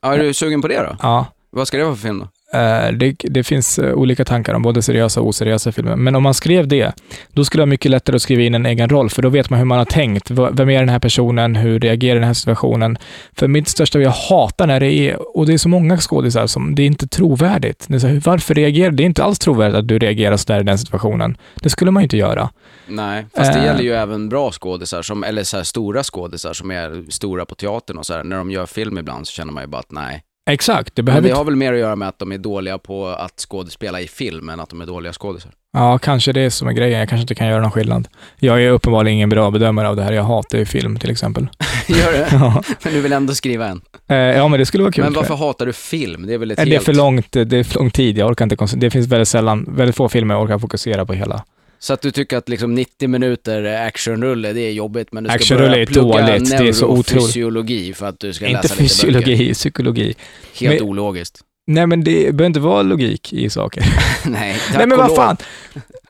Ja, 0.01 0.13
är 0.13 0.19
du 0.19 0.33
sugen 0.33 0.61
på 0.61 0.67
det 0.67 0.79
då? 0.79 0.97
Ja. 1.01 1.25
Vad 1.49 1.67
ska 1.67 1.77
det 1.77 1.83
vara 1.83 1.95
för 1.95 2.01
film 2.01 2.19
då? 2.19 2.27
Eh, 2.55 2.91
det, 2.93 3.15
det 3.23 3.43
finns 3.43 3.79
eh, 3.79 3.93
olika 3.93 4.25
tankar 4.25 4.53
om 4.53 4.61
både 4.61 4.81
seriösa 4.81 5.21
och 5.21 5.27
oseriösa 5.27 5.71
filmer. 5.71 5.95
Men 5.95 6.15
om 6.15 6.23
man 6.23 6.33
skrev 6.33 6.67
det, 6.67 6.91
då 7.33 7.45
skulle 7.45 7.61
det 7.61 7.65
vara 7.65 7.69
mycket 7.69 7.91
lättare 7.91 8.15
att 8.15 8.21
skriva 8.21 8.41
in 8.41 8.55
en 8.55 8.65
egen 8.65 8.89
roll, 8.89 9.09
för 9.09 9.21
då 9.21 9.29
vet 9.29 9.49
man 9.49 9.59
hur 9.59 9.65
man 9.65 9.77
har 9.77 9.85
tänkt. 9.85 10.31
Vem 10.31 10.69
är 10.69 10.79
den 10.79 10.89
här 10.89 10.99
personen? 10.99 11.55
Hur 11.55 11.79
reagerar 11.79 12.15
den 12.15 12.23
här 12.27 12.33
situationen? 12.33 12.97
För 13.33 13.47
mitt 13.47 13.67
största, 13.67 13.99
jag 13.99 14.09
hatar 14.09 14.67
när 14.67 14.79
det 14.79 14.91
är, 14.93 15.37
och 15.37 15.45
det 15.45 15.53
är 15.53 15.57
så 15.57 15.69
många 15.69 15.97
skådisar 15.97 16.47
som, 16.47 16.75
det 16.75 16.81
är 16.81 16.87
inte 16.87 17.07
trovärdigt. 17.07 17.85
Det 17.87 18.03
är 18.03 18.07
här, 18.07 18.21
varför 18.25 18.53
reagerar 18.53 18.91
Det 18.91 19.03
är 19.03 19.05
inte 19.05 19.23
alls 19.23 19.39
trovärdigt 19.39 19.75
att 19.77 19.87
du 19.87 19.99
reagerar 19.99 20.37
sådär 20.37 20.59
i 20.59 20.63
den 20.63 20.77
situationen. 20.77 21.37
Det 21.55 21.69
skulle 21.69 21.91
man 21.91 22.01
ju 22.01 22.05
inte 22.05 22.17
göra. 22.17 22.49
Nej, 22.87 23.25
fast 23.35 23.53
det 23.53 23.59
Eh. 23.59 23.65
gäller 23.65 23.83
ju 23.83 23.93
även 23.93 24.29
bra 24.29 24.51
skådisar, 24.51 25.01
som, 25.01 25.23
eller 25.23 25.43
så 25.43 25.57
här 25.57 25.63
stora 25.63 26.03
skådisar 26.03 26.53
som 26.53 26.71
är 26.71 27.11
stora 27.11 27.45
på 27.45 27.55
teatern 27.55 27.97
och 27.97 28.05
så 28.05 28.13
här. 28.13 28.23
När 28.23 28.37
de 28.37 28.51
gör 28.51 28.65
film 28.65 28.97
ibland 28.97 29.27
så 29.27 29.31
känner 29.31 29.53
man 29.53 29.63
ju 29.63 29.67
bara 29.67 29.79
att 29.79 29.91
nej. 29.91 30.21
Exakt, 30.49 30.95
det 30.95 31.01
Men 31.01 31.05
behöver 31.05 31.21
det 31.21 31.27
inte... 31.27 31.37
har 31.37 31.45
väl 31.45 31.55
mer 31.55 31.73
att 31.73 31.79
göra 31.79 31.95
med 31.95 32.07
att 32.07 32.19
de 32.19 32.31
är 32.31 32.37
dåliga 32.37 32.77
på 32.77 33.07
att 33.07 33.39
skådespela 33.49 34.01
i 34.01 34.07
film 34.07 34.49
än 34.49 34.59
att 34.59 34.69
de 34.69 34.81
är 34.81 34.85
dåliga 34.85 35.13
skådisar. 35.13 35.51
Ja, 35.73 35.97
kanske 35.97 36.33
det 36.33 36.41
är 36.41 36.49
som 36.49 36.67
är 36.67 36.71
grejen. 36.71 36.99
Jag 36.99 37.09
kanske 37.09 37.21
inte 37.21 37.35
kan 37.35 37.47
göra 37.47 37.61
någon 37.61 37.71
skillnad. 37.71 38.07
Jag 38.39 38.63
är 38.63 38.69
uppenbarligen 38.71 39.15
ingen 39.15 39.29
bra 39.29 39.51
bedömare 39.51 39.89
av 39.89 39.95
det 39.95 40.03
här. 40.03 40.11
Jag 40.13 40.23
hatar 40.23 40.57
ju 40.57 40.65
film 40.65 40.99
till 40.99 41.09
exempel. 41.09 41.47
Gör 41.87 42.11
det? 42.11 42.27
Ja, 42.31 42.63
Men 42.83 42.93
du 42.93 43.01
vill 43.01 43.13
ändå 43.13 43.33
skriva 43.33 43.67
en. 43.67 43.81
Eh, 44.07 44.17
ja 44.17 44.47
men 44.47 44.59
det 44.59 44.65
skulle 44.65 44.83
vara 44.83 44.91
kul. 44.93 45.03
Men 45.03 45.13
varför 45.13 45.35
hatar 45.35 45.65
du 45.65 45.73
film? 45.73 46.27
Det 46.27 46.33
är 46.33 46.37
väl 46.37 46.51
ett 46.51 46.57
Nej, 46.57 46.65
Det 46.65 46.71
är 46.71 46.73
helt... 46.73 46.85
för 46.85 46.93
långt, 46.93 47.31
det 47.31 47.53
är 47.53 47.63
för 47.63 47.79
lång 47.79 47.91
tid. 47.91 48.17
Jag 48.17 48.29
orkar 48.29 48.45
inte. 48.45 48.75
Det 48.75 48.89
finns 48.89 49.07
väldigt 49.07 49.27
sällan, 49.27 49.65
väldigt 49.69 49.95
få 49.95 50.09
filmer 50.09 50.35
jag 50.35 50.43
orkar 50.43 50.59
fokusera 50.59 51.05
på 51.05 51.13
hela. 51.13 51.43
Så 51.79 51.93
att 51.93 52.01
du 52.01 52.11
tycker 52.11 52.37
att 52.37 52.49
liksom 52.49 52.75
90 52.75 53.07
minuter 53.07 53.63
actionrulle, 53.87 54.53
det 54.53 54.61
är 54.61 54.71
jobbigt, 54.71 55.11
men 55.11 55.23
du 55.23 55.29
ska 55.29 55.35
Actionrulle 55.35 55.69
börja 55.69 55.81
är 55.81 55.85
plugga 55.85 56.27
dåligt, 56.27 56.49
det 56.49 56.67
är 56.67 56.73
så 56.73 56.87
neurofysiologi 56.87 57.93
för 57.93 58.05
att 58.05 58.19
du 58.19 58.33
ska 58.33 58.45
inte 58.45 58.61
läsa 58.61 58.73
böcker. 58.75 58.83
fysiologi, 58.83 59.53
psykologi. 59.53 60.15
Helt 60.59 60.79
Men- 60.79 60.89
ologiskt. 60.89 61.41
Nej 61.67 61.87
men 61.87 62.03
det 62.03 62.11
behöver 62.13 62.45
inte 62.45 62.59
vara 62.59 62.81
logik 62.81 63.33
i 63.33 63.49
saker. 63.49 63.83
Nej, 64.25 64.55
Nej 64.77 64.87
men 64.87 64.97
vad 64.97 65.15
fan. 65.15 65.37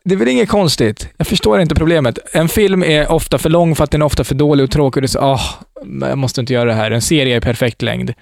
Det 0.04 0.14
är 0.14 0.18
väl 0.18 0.28
inget 0.28 0.48
konstigt. 0.48 1.08
Jag 1.16 1.26
förstår 1.26 1.60
inte 1.60 1.74
problemet. 1.74 2.18
En 2.32 2.48
film 2.48 2.82
är 2.82 3.10
ofta 3.12 3.38
för 3.38 3.50
lång 3.50 3.76
för 3.76 3.84
att 3.84 3.90
den 3.90 4.02
är 4.02 4.06
ofta 4.06 4.24
för 4.24 4.34
dålig 4.34 4.64
och 4.64 4.70
tråkig. 4.70 4.96
Och 4.96 5.02
det 5.02 5.06
är 5.06 5.08
så, 5.08 5.18
ah, 5.20 5.40
men 5.84 6.08
jag 6.08 6.18
måste 6.18 6.40
inte 6.40 6.52
göra 6.52 6.64
det 6.64 6.74
här. 6.74 6.90
En 6.90 7.02
serie 7.02 7.36
är 7.36 7.40
perfekt 7.40 7.82
längd. 7.82 8.14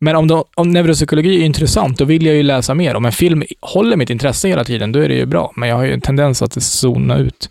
Men 0.00 0.16
om, 0.16 0.28
de, 0.28 0.44
om 0.54 0.70
neuropsykologi 0.70 1.40
är 1.40 1.44
intressant, 1.46 1.98
då 1.98 2.04
vill 2.04 2.26
jag 2.26 2.34
ju 2.34 2.42
läsa 2.42 2.74
mer. 2.74 2.94
Om 2.94 3.04
en 3.04 3.12
film 3.12 3.44
håller 3.60 3.96
mitt 3.96 4.10
intresse 4.10 4.48
hela 4.48 4.64
tiden, 4.64 4.92
då 4.92 4.98
är 4.98 5.08
det 5.08 5.14
ju 5.14 5.26
bra. 5.26 5.52
Men 5.56 5.68
jag 5.68 5.76
har 5.76 5.84
ju 5.84 5.92
en 5.92 6.00
tendens 6.00 6.42
att 6.42 6.62
zona 6.62 7.18
ut. 7.18 7.50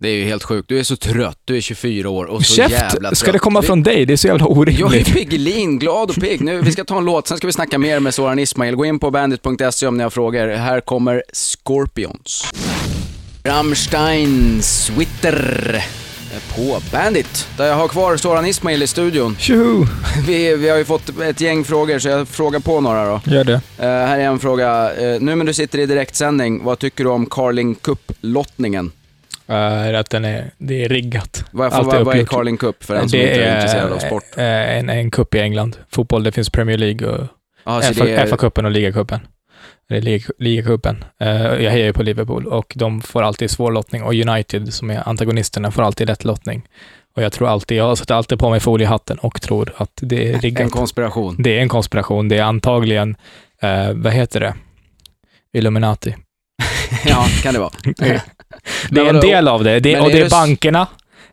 Det 0.00 0.08
är 0.08 0.14
ju 0.14 0.24
helt 0.24 0.42
sjukt. 0.42 0.68
Du 0.68 0.78
är 0.78 0.82
så 0.82 0.96
trött, 0.96 1.38
du 1.44 1.56
är 1.56 1.60
24 1.60 2.10
år 2.10 2.24
och 2.24 2.44
så 2.44 2.60
jävla 2.60 2.78
Käft! 2.78 2.98
trött. 3.00 3.18
Ska 3.18 3.32
det 3.32 3.38
komma 3.38 3.62
från 3.62 3.82
dig? 3.82 4.06
Det 4.06 4.12
är 4.12 4.16
så 4.16 4.26
jävla 4.26 4.44
Jag 4.44 4.50
är 4.52 4.58
orimligt. 4.58 5.12
Piggelin, 5.12 5.78
glad 5.78 6.10
och 6.10 6.16
pigg. 6.16 6.40
Nu, 6.40 6.60
vi 6.62 6.72
ska 6.72 6.84
ta 6.84 6.98
en 6.98 7.04
låt, 7.04 7.28
sen 7.28 7.36
ska 7.36 7.46
vi 7.46 7.52
snacka 7.52 7.78
mer 7.78 8.00
med 8.00 8.14
Soran 8.14 8.38
Ismail. 8.38 8.74
Gå 8.76 8.84
in 8.84 8.98
på 8.98 9.10
bandit.se 9.10 9.86
om 9.86 9.96
ni 9.96 10.02
har 10.02 10.10
frågor. 10.10 10.48
Här 10.48 10.80
kommer 10.80 11.22
Scorpions. 11.32 12.52
Rammstein, 13.44 14.62
Switter 14.62 15.84
på 16.56 16.80
Bandit, 16.92 17.48
där 17.56 17.66
jag 17.66 17.74
har 17.74 17.88
kvar 17.88 18.16
Soran 18.16 18.46
Ismail 18.46 18.82
i 18.82 18.86
studion. 18.86 19.36
Tjoho! 19.38 19.86
Vi, 20.26 20.56
vi 20.56 20.68
har 20.68 20.78
ju 20.78 20.84
fått 20.84 21.20
ett 21.20 21.40
gäng 21.40 21.64
frågor, 21.64 21.98
så 21.98 22.08
jag 22.08 22.28
frågar 22.28 22.60
på 22.60 22.80
några 22.80 23.04
då. 23.04 23.20
Gör 23.24 23.44
det. 23.44 23.52
Eh, 23.52 23.86
här 23.86 24.18
är 24.18 24.24
en 24.24 24.38
fråga. 24.38 24.94
Eh, 24.94 25.20
nu 25.20 25.34
när 25.34 25.44
du 25.44 25.54
sitter 25.54 25.78
i 25.78 25.86
direktsändning, 25.86 26.64
vad 26.64 26.78
tycker 26.78 27.04
du 27.04 27.10
om 27.10 27.26
Carling 27.26 27.74
Cup-lottningen? 27.74 28.92
Uh, 29.50 29.98
att 29.98 30.10
den 30.10 30.24
är, 30.24 30.50
det 30.58 30.84
är 30.84 30.88
riggat. 30.88 31.44
Vad, 31.50 31.72
Allt 31.72 31.86
vad, 31.86 31.94
vad 31.94 32.06
är 32.06 32.10
uppgjort. 32.10 32.28
Carling 32.28 32.56
Cup 32.56 32.84
för 32.84 32.94
den 32.94 33.08
som 33.08 33.18
inte 33.20 33.32
är 33.32 33.56
intresserad 33.56 33.92
av 33.92 33.98
sport? 33.98 34.24
eh, 34.36 34.78
en, 34.78 34.88
en 34.88 35.10
cup 35.10 35.34
i 35.34 35.38
England. 35.38 35.76
Fotboll, 35.90 36.22
det 36.22 36.32
finns 36.32 36.50
Premier 36.50 36.78
League 36.78 37.08
och 37.08 37.26
Ja, 37.64 37.82
så 37.82 38.04
det 38.04 38.14
är, 38.14 38.26
FA-cupen 38.26 38.64
och 38.64 38.70
ligacupen. 38.70 39.20
Ligacupen. 40.38 41.04
Eh, 41.20 41.42
jag 41.42 41.70
hejar 41.70 41.86
ju 41.86 41.92
på 41.92 42.02
Liverpool 42.02 42.46
och 42.46 42.72
de 42.76 43.00
får 43.00 43.22
alltid 43.22 43.50
svår 43.50 43.72
lottning 43.72 44.02
och 44.02 44.14
United, 44.14 44.74
som 44.74 44.90
är 44.90 45.08
antagonisterna, 45.08 45.70
får 45.70 45.82
alltid 45.82 46.06
lätt 46.06 46.24
lottning. 46.24 46.62
Och 47.16 47.22
jag 47.22 47.32
tror 47.32 47.48
alltid, 47.48 47.76
jag 47.76 47.98
sätter 47.98 48.14
alltid 48.14 48.38
på 48.38 48.50
mig 48.50 48.60
foliehatten 48.60 49.18
och 49.18 49.40
tror 49.42 49.72
att 49.76 49.90
det 49.94 50.28
är 50.28 50.34
en 50.34 50.40
riggat. 50.40 50.70
konspiration. 50.70 51.36
Det 51.38 51.58
är 51.58 51.62
en 51.62 51.68
konspiration. 51.68 52.28
Det 52.28 52.38
är 52.38 52.42
antagligen, 52.42 53.16
eh, 53.62 53.92
vad 53.92 54.12
heter 54.12 54.40
det? 54.40 54.54
Illuminati. 55.52 56.16
ja, 57.04 57.26
kan 57.42 57.54
det 57.54 57.60
vara. 57.60 57.72
Det 58.90 59.00
är 59.00 59.06
en 59.06 59.20
del 59.20 59.48
av 59.48 59.64
det. 59.64 59.80
det 59.80 60.00
och 60.00 60.10
det 60.10 60.20
är 60.20 60.30
bankerna, 60.30 60.86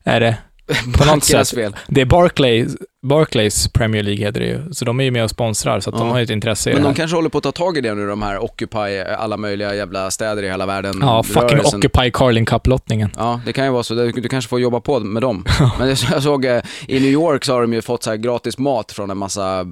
är 0.04 0.20
det. 0.20 0.38
något 0.86 0.98
Bankernas 1.08 1.50
sätt. 1.50 1.60
fel. 1.60 1.76
Det 1.88 2.02
är 2.02 2.06
Barclays, 2.06 2.76
Barclays 3.02 3.68
Premier 3.68 4.04
League 4.04 4.26
heter 4.26 4.40
det 4.40 4.46
ju. 4.46 4.60
Så 4.72 4.86
de 4.86 5.00
är 5.00 5.04
ju 5.04 5.12
med 5.12 5.24
och 5.24 5.30
sponsrar, 5.30 5.80
så 5.80 5.90
att 5.90 5.96
de 5.98 6.08
Ja. 6.08 6.12
har 6.14 6.20
ju 6.20 6.24
ett 6.24 6.30
intresse 6.30 6.70
i 6.70 6.74
Men 6.74 6.82
det 6.82 6.88
de 6.88 6.92
här. 6.92 6.96
kanske 6.96 7.16
håller 7.18 7.30
på 7.30 7.38
att 7.38 7.44
ta 7.44 7.52
tag 7.52 7.78
i 7.78 7.82
det 7.82 7.94
nu, 7.94 8.08
de 8.08 8.22
här 8.22 8.44
Occupy, 8.44 9.00
alla 9.18 9.38
möjliga 9.38 9.76
jävla 9.76 10.12
städer 10.12 10.44
i 10.44 10.48
hela 10.50 10.66
världen. 10.66 10.96
Ja, 11.02 11.24
fucking 11.24 11.42
rörelsen. 11.44 11.78
Occupy 11.80 12.12
Carling 12.12 12.46
Cup-lottningen. 12.46 13.10
Ja, 13.18 13.42
det 13.46 13.54
kan 13.54 13.66
ju 13.66 13.72
vara 13.72 13.84
så. 13.84 13.94
Du, 13.94 14.12
du 14.12 14.30
kanske 14.30 14.50
får 14.50 14.60
jobba 14.60 14.80
på 14.80 15.00
med 15.00 15.22
dem. 15.22 15.46
Men 15.80 15.88
jag 16.12 16.24
såg, 16.24 16.46
eh, 16.46 16.62
i 16.88 17.00
New 17.00 17.12
York 17.12 17.46
så 17.46 17.54
har 17.54 17.62
de 17.62 17.74
ju 17.74 17.82
fått 17.82 18.04
så 18.04 18.10
här 18.10 18.18
gratis 18.18 18.58
mat 18.58 18.92
från 18.92 19.10
en 19.12 19.18
massa 19.18 19.60
eh, 19.62 19.66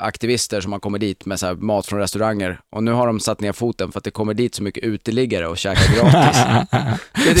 aktivister 0.00 0.60
som 0.60 0.72
har 0.72 0.78
kommit 0.80 1.00
dit 1.00 1.26
med 1.26 1.40
så 1.40 1.46
här 1.46 1.54
mat 1.54 1.86
från 1.86 1.98
restauranger. 2.00 2.58
Och 2.76 2.82
nu 2.84 2.92
har 2.92 3.06
de 3.06 3.20
satt 3.20 3.40
ner 3.40 3.52
foten 3.52 3.92
för 3.92 3.98
att 3.98 4.04
det 4.04 4.10
kommer 4.10 4.34
dit 4.34 4.54
så 4.54 4.62
mycket 4.62 4.84
uteliggare 4.84 5.46
och 5.48 5.58
käkar 5.58 5.94
gratis. 5.94 6.40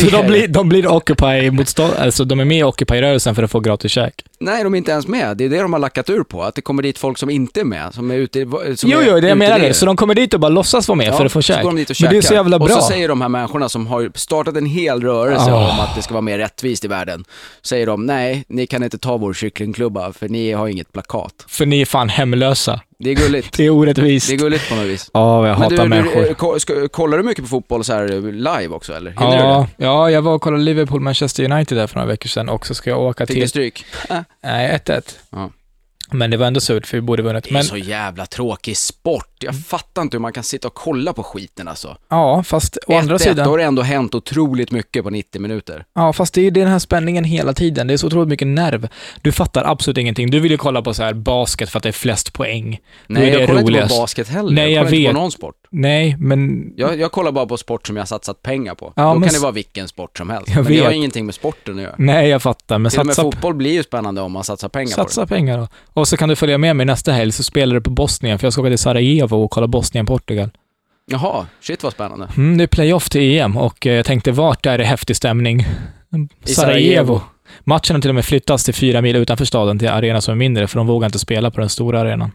Så 0.00 0.06
de 0.16 0.26
blir, 0.26 0.48
de 0.48 0.68
blir 0.68 0.86
Occupy-motstånd, 0.86 1.92
alltså 1.98 2.24
de 2.24 2.40
är 2.40 2.44
med 2.44 2.58
i 2.58 2.62
Occupy-rörelsen 2.64 3.34
för 3.34 3.42
att 3.42 3.50
få 3.50 3.60
gratis 3.60 3.92
käk. 3.92 4.24
Nej, 4.44 4.64
de 4.64 4.74
är 4.74 4.78
inte 4.78 4.90
ens 4.92 5.06
med. 5.06 5.36
Det 5.36 5.44
är 5.44 5.48
det 5.48 5.58
de 5.62 5.72
har 5.72 5.80
lackat 5.80 6.10
ur 6.10 6.22
på. 6.22 6.42
Att 6.42 6.54
det 6.54 6.60
kommer 6.62 6.82
dit 6.82 6.98
folk 6.98 7.18
som 7.18 7.30
inte 7.30 7.60
är 7.60 7.64
med, 7.64 7.94
som 7.94 8.10
är 8.10 8.14
ute 8.14 8.40
som 8.76 8.90
Jo, 8.90 8.98
är 8.98 9.06
jo, 9.08 9.20
det 9.20 9.28
jag 9.28 9.38
menar 9.38 9.58
det. 9.58 9.74
Så 9.74 9.86
de 9.86 9.96
kommer 9.96 10.14
dit 10.14 10.34
och 10.34 10.40
bara 10.40 10.48
låtsas 10.48 10.88
vara 10.88 10.96
med 10.96 11.14
för 11.16 11.26
att 11.26 11.32
få 11.32 11.42
så 11.42 11.46
käk. 11.52 11.62
går 11.62 11.70
de 11.70 11.76
dit 11.76 11.90
och 11.90 11.96
Men 12.00 12.10
det 12.10 12.16
är 12.16 12.22
så 12.22 12.34
jävla 12.34 12.56
Och 12.56 12.66
bra. 12.66 12.74
så 12.76 12.82
säger 12.82 13.08
de 13.08 13.20
här 13.20 13.28
människorna 13.28 13.68
som 13.68 13.86
har 13.86 14.10
startat 14.14 14.56
en 14.56 14.66
hel 14.66 15.00
rörelse 15.02 15.52
Ah. 15.52 15.72
om 15.72 15.80
att 15.80 15.96
det 15.96 16.02
ska 16.02 16.14
vara 16.14 16.22
mer 16.22 16.38
rättvist 16.38 16.84
i 16.84 16.88
världen. 16.88 17.24
Säger 17.62 17.86
de, 17.86 18.06
nej, 18.06 18.44
ni 18.48 18.66
kan 18.66 18.82
inte 18.82 18.98
ta 18.98 19.16
vår 19.16 19.34
kycklingklubba 19.34 20.12
för 20.12 20.28
ni 20.28 20.52
har 20.52 20.68
inget 20.68 20.92
plakat. 20.92 21.32
För 21.48 21.66
ni 21.66 21.80
är 21.80 21.86
fan 21.86 22.08
hemlösa. 22.08 22.80
Det 23.04 23.10
är 23.10 23.14
gulligt. 23.14 23.56
Det 23.56 23.66
är 23.66 23.70
orättvist. 23.70 24.28
Det 24.28 24.34
är 24.34 24.38
gulligt 24.38 24.68
på 24.68 24.74
något 24.74 24.84
vis. 24.86 25.10
Ja, 25.14 25.36
jag 25.36 25.42
Men 25.58 25.62
hatar 25.62 25.82
du, 25.82 25.88
människor. 25.88 26.54
du, 26.54 26.60
ska, 26.60 26.88
kollar 26.88 27.16
du 27.18 27.22
mycket 27.24 27.44
på 27.44 27.48
fotboll 27.48 27.84
så 27.84 27.92
här 27.92 28.32
live 28.32 28.68
också 28.74 28.92
eller? 28.92 29.10
Hinner 29.10 29.30
du 29.36 29.36
Ja, 29.36 29.66
det? 29.76 29.84
ja, 29.84 30.10
jag 30.10 30.22
var 30.22 30.34
och 30.34 30.42
kollade 30.42 30.62
Liverpool-Manchester 30.64 31.52
United 31.52 31.78
där 31.78 31.86
för 31.86 31.96
några 31.96 32.08
veckor 32.08 32.28
sedan 32.28 32.48
och 32.48 32.66
så 32.66 32.74
ska 32.74 32.90
jag 32.90 33.00
åka 33.02 33.26
Fick 33.26 33.36
du 33.36 33.40
till... 33.40 33.48
stryk? 33.48 33.84
Nej, 34.42 34.80
1-1. 34.86 35.02
Men 36.10 36.30
det 36.30 36.36
var 36.36 36.46
ändå 36.46 36.60
surt 36.60 36.86
för 36.86 36.96
vi 36.96 37.00
borde 37.00 37.22
vunnit. 37.22 37.44
Det 37.44 37.50
är 37.50 37.52
Men 37.52 37.64
så 37.64 37.76
jävla 37.76 38.26
tråkig 38.26 38.76
sport. 38.76 39.28
Jag 39.40 39.66
fattar 39.66 40.02
inte 40.02 40.16
hur 40.16 40.20
man 40.20 40.32
kan 40.32 40.44
sitta 40.44 40.68
och 40.68 40.74
kolla 40.74 41.12
på 41.12 41.22
skiten 41.22 41.68
alltså. 41.68 41.96
ja, 42.08 42.42
fast 42.42 42.78
å 42.86 42.96
andra 42.98 43.16
1-1, 43.16 43.18
sidan... 43.18 43.44
Då 43.44 43.50
har 43.50 43.58
det 43.58 43.64
ändå 43.64 43.82
hänt 43.82 44.14
otroligt 44.14 44.70
mycket 44.70 45.04
på 45.04 45.10
90 45.10 45.40
minuter. 45.40 45.84
Ja, 45.94 46.12
fast 46.12 46.34
det 46.34 46.46
är 46.46 46.50
den 46.50 46.68
här 46.68 46.78
spänningen 46.78 47.24
hela 47.24 47.52
tiden. 47.52 47.86
Det 47.86 47.92
är 47.92 47.98
så 47.98 48.06
otroligt 48.06 48.28
mycket 48.28 48.48
nerv. 48.48 48.88
Du 49.22 49.32
fattar 49.32 49.64
absolut 49.64 49.98
ingenting. 49.98 50.30
Du 50.30 50.40
vill 50.40 50.50
ju 50.50 50.58
kolla 50.58 50.82
på 50.82 50.94
så 50.94 51.02
här 51.02 51.14
basket 51.14 51.70
för 51.70 51.78
att 51.78 51.82
det 51.82 51.90
är 51.90 51.92
flest 51.92 52.32
poäng. 52.32 52.80
Nej, 53.06 53.30
är 53.30 53.38
jag 53.38 53.48
kollar 53.48 53.60
inte 53.60 53.88
på 53.88 54.00
basket 54.00 54.28
heller. 54.28 54.52
Nej, 54.52 54.72
jag 54.72 54.80
kollar 54.80 54.96
inte 54.96 55.08
vet. 55.08 55.14
på 55.14 55.20
någon 55.20 55.30
sport. 55.30 55.54
Nej, 55.76 56.16
men... 56.18 56.72
Jag, 56.76 57.00
jag 57.00 57.12
kollar 57.12 57.32
bara 57.32 57.46
på 57.46 57.56
sport 57.56 57.86
som 57.86 57.96
jag 57.96 58.00
har 58.02 58.06
satsat 58.06 58.42
pengar 58.42 58.74
på. 58.74 58.92
Ja, 58.96 59.02
Då 59.02 59.18
men 59.18 59.28
kan 59.28 59.34
det 59.34 59.42
vara 59.42 59.52
vilken 59.52 59.88
sport 59.88 60.18
som 60.18 60.30
helst. 60.30 60.48
Jag 60.48 60.64
men 60.64 60.72
det 60.72 60.78
har 60.78 60.88
vet. 60.88 60.96
ingenting 60.96 61.26
med 61.26 61.34
sporten 61.34 61.76
att 61.76 61.82
göra. 61.82 61.94
Nej, 61.98 62.28
jag 62.28 62.42
fattar. 62.42 62.78
Men 62.78 62.90
Till 62.90 63.00
och 63.00 63.06
med 63.06 63.14
satsa, 63.14 63.30
fotboll 63.30 63.54
blir 63.54 63.72
ju 63.72 63.82
spännande 63.82 64.20
om 64.20 64.32
man 64.32 64.44
satsar 64.44 64.68
pengar 64.68 64.86
på 64.86 64.92
satsa 64.92 65.26
pengar 65.26 65.58
då. 65.58 65.68
Och 65.92 66.08
så 66.08 66.16
kan 66.16 66.28
du 66.28 66.36
följa 66.36 66.58
med 66.58 66.76
mig 66.76 66.86
nästa 66.86 67.12
helg, 67.12 67.32
så 67.32 67.42
spelar 67.42 67.74
du 67.74 67.80
på 67.80 67.90
Bosnien, 67.90 68.38
för 68.38 68.46
jag 68.46 68.52
ska 68.52 68.62
åka 68.62 68.70
till 68.70 68.78
Sarajevo 68.78 69.36
och 69.44 69.50
kolla 69.50 69.66
Bosnien-Portugal. 69.66 70.50
Jaha, 71.06 71.46
shit 71.60 71.82
vad 71.82 71.92
spännande. 71.92 72.28
Mm, 72.36 72.58
det 72.58 72.64
är 72.64 72.68
playoff 72.68 73.10
till 73.10 73.38
EM 73.38 73.56
och 73.56 73.86
eh, 73.86 73.92
jag 73.94 74.06
tänkte, 74.06 74.32
vart 74.32 74.66
är 74.66 74.78
det 74.78 74.84
häftig 74.84 75.16
stämning? 75.16 75.66
I 76.46 76.54
Sarajevo. 76.54 77.20
Matchen 77.64 77.96
har 77.96 78.00
till 78.00 78.10
och 78.10 78.14
med 78.14 78.24
flyttats 78.24 78.64
till 78.64 78.74
fyra 78.74 79.00
mil 79.00 79.16
utanför 79.16 79.44
staden 79.44 79.78
till 79.78 79.88
arena 79.88 80.20
som 80.20 80.32
är 80.32 80.36
mindre, 80.36 80.66
för 80.66 80.76
de 80.78 80.86
vågar 80.86 81.06
inte 81.06 81.18
spela 81.18 81.50
på 81.50 81.60
den 81.60 81.68
stora 81.68 82.00
arenan. 82.00 82.30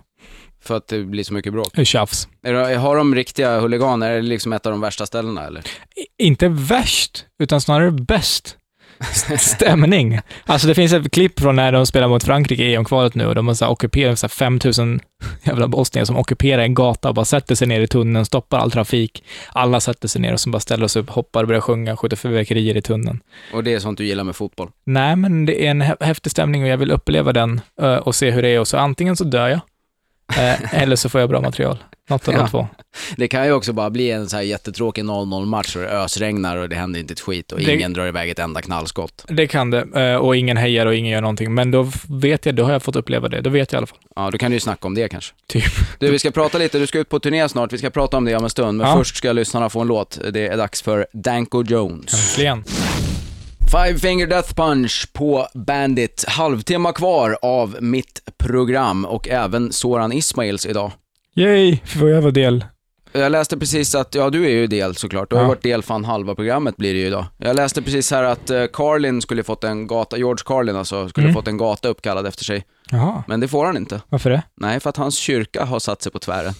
För 0.62 0.78
att 0.78 0.88
det 0.88 1.04
blir 1.04 1.24
så 1.24 1.34
mycket 1.34 1.54
bråk. 1.54 1.86
Tjafs. 1.88 2.28
Är 2.44 2.78
har 2.78 2.96
de 2.98 3.16
riktiga 3.16 3.60
huliganer? 3.60 4.10
Är 4.12 4.16
det 4.16 4.22
liksom 4.22 4.54
ett 4.54 4.66
av 4.66 4.72
de 4.72 4.82
värsta 4.82 5.06
ställena 5.06 5.48
eller? 5.48 5.60
I- 5.60 6.26
Inte 6.28 6.48
värst, 6.48 7.26
utan 7.40 7.62
snarare 7.62 7.92
bäst. 7.92 8.56
Stämning. 9.40 10.20
Alltså 10.46 10.68
det 10.68 10.76
finns 10.76 10.94
ett 10.94 11.12
klipp 11.12 11.40
från 11.40 11.56
när 11.56 11.72
de 11.72 11.86
spelar 11.86 12.08
mot 12.08 12.24
Frankrike 12.24 12.64
i 12.64 12.76
EM-kvalet 12.76 13.16
nu 13.16 13.26
och 13.26 13.36
de 13.36 13.48
har 13.48 13.54
så 13.56 13.66
här 13.66 13.72
ockuperat 13.72 14.20
så 14.20 14.24
här 14.26 14.30
5000 14.30 15.00
jävla 15.44 15.68
bosnier 15.68 16.06
som 16.06 16.18
ockuperar 16.18 16.62
en 16.64 16.74
gata 16.74 17.10
och 17.10 17.16
bara 17.16 17.26
sätter 17.26 17.56
sig 17.56 17.68
ner 17.68 17.82
i 17.82 17.88
tunneln, 17.88 18.26
stoppar 18.26 18.60
all 18.60 18.72
trafik. 18.72 19.24
Alla 19.54 19.80
sätter 19.80 20.08
sig 20.08 20.22
ner 20.22 20.34
och 20.34 20.40
så 20.40 20.50
bara 20.50 20.60
ställer 20.60 20.88
sig 20.88 21.02
upp, 21.02 21.10
hoppar, 21.10 21.46
börjar 21.46 21.62
sjunga, 21.62 21.98
skjuter 21.98 22.18
fyrverkerier 22.18 22.78
i 22.78 22.82
tunneln. 22.82 23.20
Och 23.54 23.64
det 23.64 23.74
är 23.74 23.80
sånt 23.80 23.98
du 23.98 24.06
gillar 24.06 24.24
med 24.24 24.36
fotboll? 24.36 24.70
Nej, 24.86 25.16
men 25.16 25.46
det 25.46 25.66
är 25.66 25.72
en 25.72 25.82
hä- 25.84 26.04
häftig 26.04 26.32
stämning 26.32 26.64
och 26.64 26.70
jag 26.70 26.78
vill 26.78 26.92
uppleva 26.92 27.34
den 27.34 27.62
eh, 27.82 27.96
och 27.96 28.16
se 28.16 28.32
hur 28.32 28.42
det 28.42 28.50
är 28.50 28.60
och 28.60 28.68
så 28.68 28.78
antingen 28.78 29.16
så 29.16 29.24
dör 29.24 29.48
jag, 29.48 29.60
eh, 30.38 30.82
eller 30.84 30.96
så 30.96 31.10
får 31.10 31.22
jag 31.22 31.30
bra 31.30 31.42
material. 31.42 31.78
Något 32.10 32.28
av 32.28 32.34
Ja. 32.34 32.40
de 32.40 32.50
två. 32.50 32.68
Det 33.18 33.28
kan 33.28 33.46
ju 33.46 33.52
också 33.52 33.74
bara 33.74 33.90
bli 33.90 34.12
en 34.12 34.30
så 34.30 34.36
här 34.36 34.44
jättetråkig 34.44 35.04
0-0 35.04 35.46
match 35.46 35.76
och 35.76 35.82
det 35.82 35.88
ösregnar 35.90 36.58
och 36.58 36.70
det 36.70 36.76
händer 36.76 37.00
inte 37.00 37.12
ett 37.14 37.20
skit 37.20 37.52
och 37.52 37.60
Det- 37.60 37.76
ingen 37.76 37.94
drar 37.94 38.08
iväg 38.08 38.30
ett 38.30 38.40
enda 38.40 38.62
knallskott. 38.62 39.26
Det 39.28 39.48
kan 39.48 39.72
det, 39.72 39.88
eh, 39.96 40.16
och 40.16 40.36
ingen 40.38 40.58
hejar 40.58 40.86
och 40.86 40.96
ingen 40.96 41.12
gör 41.12 41.22
någonting, 41.22 41.54
men 41.54 41.72
då 41.72 41.92
vet 42.10 42.46
jag, 42.46 42.56
då 42.56 42.64
har 42.64 42.72
jag 42.72 42.84
fått 42.84 42.96
uppleva 42.96 43.28
det. 43.30 43.42
Då 43.42 43.50
vet 43.50 43.72
jag 43.72 43.78
i 43.78 43.80
alla 43.80 43.88
fall. 43.88 43.98
Ja, 44.16 44.30
då 44.32 44.38
kan 44.38 44.52
du 44.52 44.56
ju 44.56 44.60
snacka 44.62 44.88
om 44.88 44.96
det 44.96 45.08
kanske. 45.10 45.34
Typ. 45.48 45.64
Du, 46.00 46.12
vi 46.12 46.20
ska 46.20 46.32
prata 46.32 46.58
lite, 46.58 46.80
du 46.80 46.88
ska 46.88 47.00
ut 47.00 47.10
på 47.10 47.20
turné 47.20 47.50
snart, 47.50 47.74
vi 47.74 47.78
ska 47.78 47.90
prata 47.90 48.18
om 48.18 48.26
det 48.26 48.36
om 48.36 48.44
en 48.44 48.50
stund, 48.50 48.78
men 48.78 48.88
Ja. 48.88 48.98
först 48.98 49.16
ska 49.16 49.32
lyssnarna 49.32 49.70
få 49.70 49.80
en 49.82 49.88
låt. 49.88 50.20
Det 50.34 50.48
är 50.48 50.58
dags 50.58 50.82
för 50.82 51.08
Danko 51.14 51.64
Jones. 51.64 52.14
Äntligen. 52.32 52.64
Five 53.72 54.00
Finger 54.00 54.28
Death 54.28 54.54
Punch 54.54 55.08
på 55.14 55.48
Bandit. 55.54 56.26
Halvtimme 56.28 56.92
kvar 56.92 57.38
av 57.42 57.78
mitt 57.82 58.22
program 58.38 59.06
och 59.06 59.28
även 59.28 59.72
Soran 59.72 60.12
Ismails 60.12 60.66
idag. 60.66 60.92
Yay, 61.36 61.78
får 61.86 62.10
jag 62.10 62.22
vara 62.22 62.32
del. 62.32 62.66
Jag 63.12 63.32
läste 63.32 63.58
precis 63.58 63.96
att, 63.96 64.16
ja 64.16 64.30
du 64.30 64.46
är 64.46 64.50
ju 64.50 64.68
del 64.68 64.96
såklart, 64.96 65.30
du 65.30 65.36
har 65.36 65.44
Ja. 65.44 65.48
varit 65.48 65.62
del 65.64 65.84
fan 65.84 66.06
halva 66.06 66.36
programmet 66.36 66.78
blir 66.78 66.94
det 66.94 67.00
ju 67.00 67.08
idag. 67.08 67.26
Jag 67.38 67.56
läste 67.56 67.82
precis 67.82 68.12
här 68.12 68.24
att 68.24 68.50
eh, 68.50 68.66
Carlin 68.74 69.22
skulle 69.22 69.44
fått 69.44 69.64
en 69.64 69.88
gata, 69.88 70.18
George 70.18 70.44
Carlin 70.46 70.76
alltså, 70.76 71.10
skulle 71.10 71.26
Mm. 71.28 71.34
fått 71.34 71.48
en 71.48 71.58
gata 71.58 71.88
uppkallad 71.90 72.28
efter 72.28 72.44
sig. 72.44 72.66
Jaha, 72.92 73.24
Men 73.28 73.40
det 73.40 73.48
får 73.48 73.66
han 73.66 73.78
inte. 73.78 74.02
varför 74.10 74.30
det? 74.30 74.42
Nej, 74.58 74.80
för 74.80 74.90
att 74.90 74.98
hans 74.98 75.16
kyrka 75.18 75.66
har 75.66 75.80
satt 75.80 76.02
sig 76.02 76.12
på 76.12 76.20
tvären. 76.20 76.54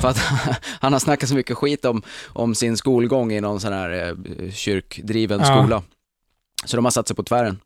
För 0.00 0.08
att 0.08 0.18
han 0.80 0.92
har 0.92 1.00
snackat 1.00 1.28
så 1.28 1.34
mycket 1.34 1.56
skit 1.56 1.84
om, 1.84 2.02
om 2.28 2.54
sin 2.54 2.76
skolgång 2.76 3.32
i 3.32 3.40
någon 3.40 3.60
sån 3.60 3.72
här 3.72 3.90
eh, 4.08 4.50
kyrkdriven 4.52 5.40
Ja. 5.40 5.46
skola. 5.46 5.82
Så 6.64 6.76
de 6.76 6.84
har 6.84 6.90
satt 6.92 7.06
sig 7.08 7.16
på 7.16 7.22
tvären. 7.22 7.58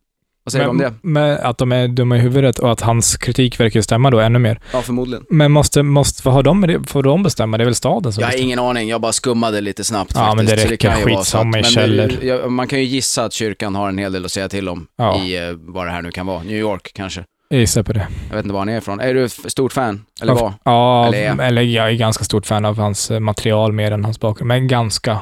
Vad 0.45 0.53
säger 0.53 0.65
du 0.65 0.71
om 0.71 0.79
det? 0.79 0.95
Men 1.03 1.39
att 1.43 1.59
de 1.59 1.73
är 1.73 1.89
dumma 1.89 2.17
i 2.17 2.19
huvudet 2.21 2.59
och 2.59 2.73
att 2.73 2.81
hans 2.81 3.17
kritik 3.17 3.61
verkar 3.61 3.81
stämma 3.81 4.11
då 4.11 4.21
ännu 4.21 4.39
mer. 4.39 4.61
Ja, 4.73 4.83
förmodligen. 4.83 5.25
Men 5.31 5.53
måste, 5.53 5.83
måste, 5.83 6.23
vad 6.25 6.35
har 6.35 6.43
de 6.43 6.61
med 6.61 6.69
det? 6.69 6.83
Får 6.89 7.03
de 7.03 7.23
bestämma? 7.23 7.57
Det 7.59 7.63
är 7.63 7.65
väl 7.65 7.75
staden 7.75 8.13
som 8.13 8.21
Jag 8.21 8.29
har 8.29 8.37
ingen 8.41 8.59
aning, 8.59 8.89
jag 8.89 9.01
bara 9.01 9.13
skummade 9.13 9.61
lite 9.61 9.85
snabbt 9.85 10.13
Ja, 10.15 10.21
faktiskt. 10.21 10.37
men 10.37 10.47
det 10.47 10.73
räcker. 10.73 10.95
så 10.95 11.01
Skitsamma 11.09 11.59
i 11.59 11.63
men 11.63 11.71
källor. 11.71 12.13
det- 12.21 12.49
Man 12.49 12.69
kan 12.69 12.79
ju 12.79 12.85
gissa 12.85 13.25
att 13.25 13.33
kyrkan 13.33 13.75
har 13.75 13.89
en 13.89 13.99
hel 13.99 14.13
del 14.13 14.25
att 14.25 14.33
säga 14.33 14.49
till 14.49 14.69
om 14.69 14.87
Ja. 14.97 15.25
i 15.25 15.37
eh, 15.49 15.53
vad 15.53 15.87
det 15.87 15.91
här 15.91 16.03
nu 16.03 16.11
kan 16.11 16.27
vara. 16.27 16.43
New 16.43 16.57
York 16.57 16.91
kanske. 16.95 17.25
Jag 17.49 17.61
gissar 17.61 17.83
på 17.83 17.93
det. 17.93 18.07
Jag 18.29 18.37
vet 18.37 18.45
inte 18.45 18.53
var 18.53 18.61
han 18.61 18.69
är 18.69 18.79
ifrån. 18.79 19.01
Är 19.01 19.15
du 19.15 19.29
stort 19.29 19.73
fan? 19.73 20.05
Eller 20.23 20.33
Av- 20.33 20.39
vad? 20.41 20.53
Ja, 20.65 21.07
Eller 21.07 21.41
eller, 21.43 21.63
är- 21.63 21.67
jag 21.67 21.89
är 21.89 21.93
ganska 21.93 22.25
stort 22.25 22.47
fan 22.47 22.65
av 22.65 22.79
hans 22.79 23.11
eh, 23.11 23.21
material 23.21 23.73
mer 23.73 23.91
än 23.93 24.05
hans 24.05 24.21
bakgrund. 24.21 24.49
Men 24.49 24.69
ganska. 24.69 25.19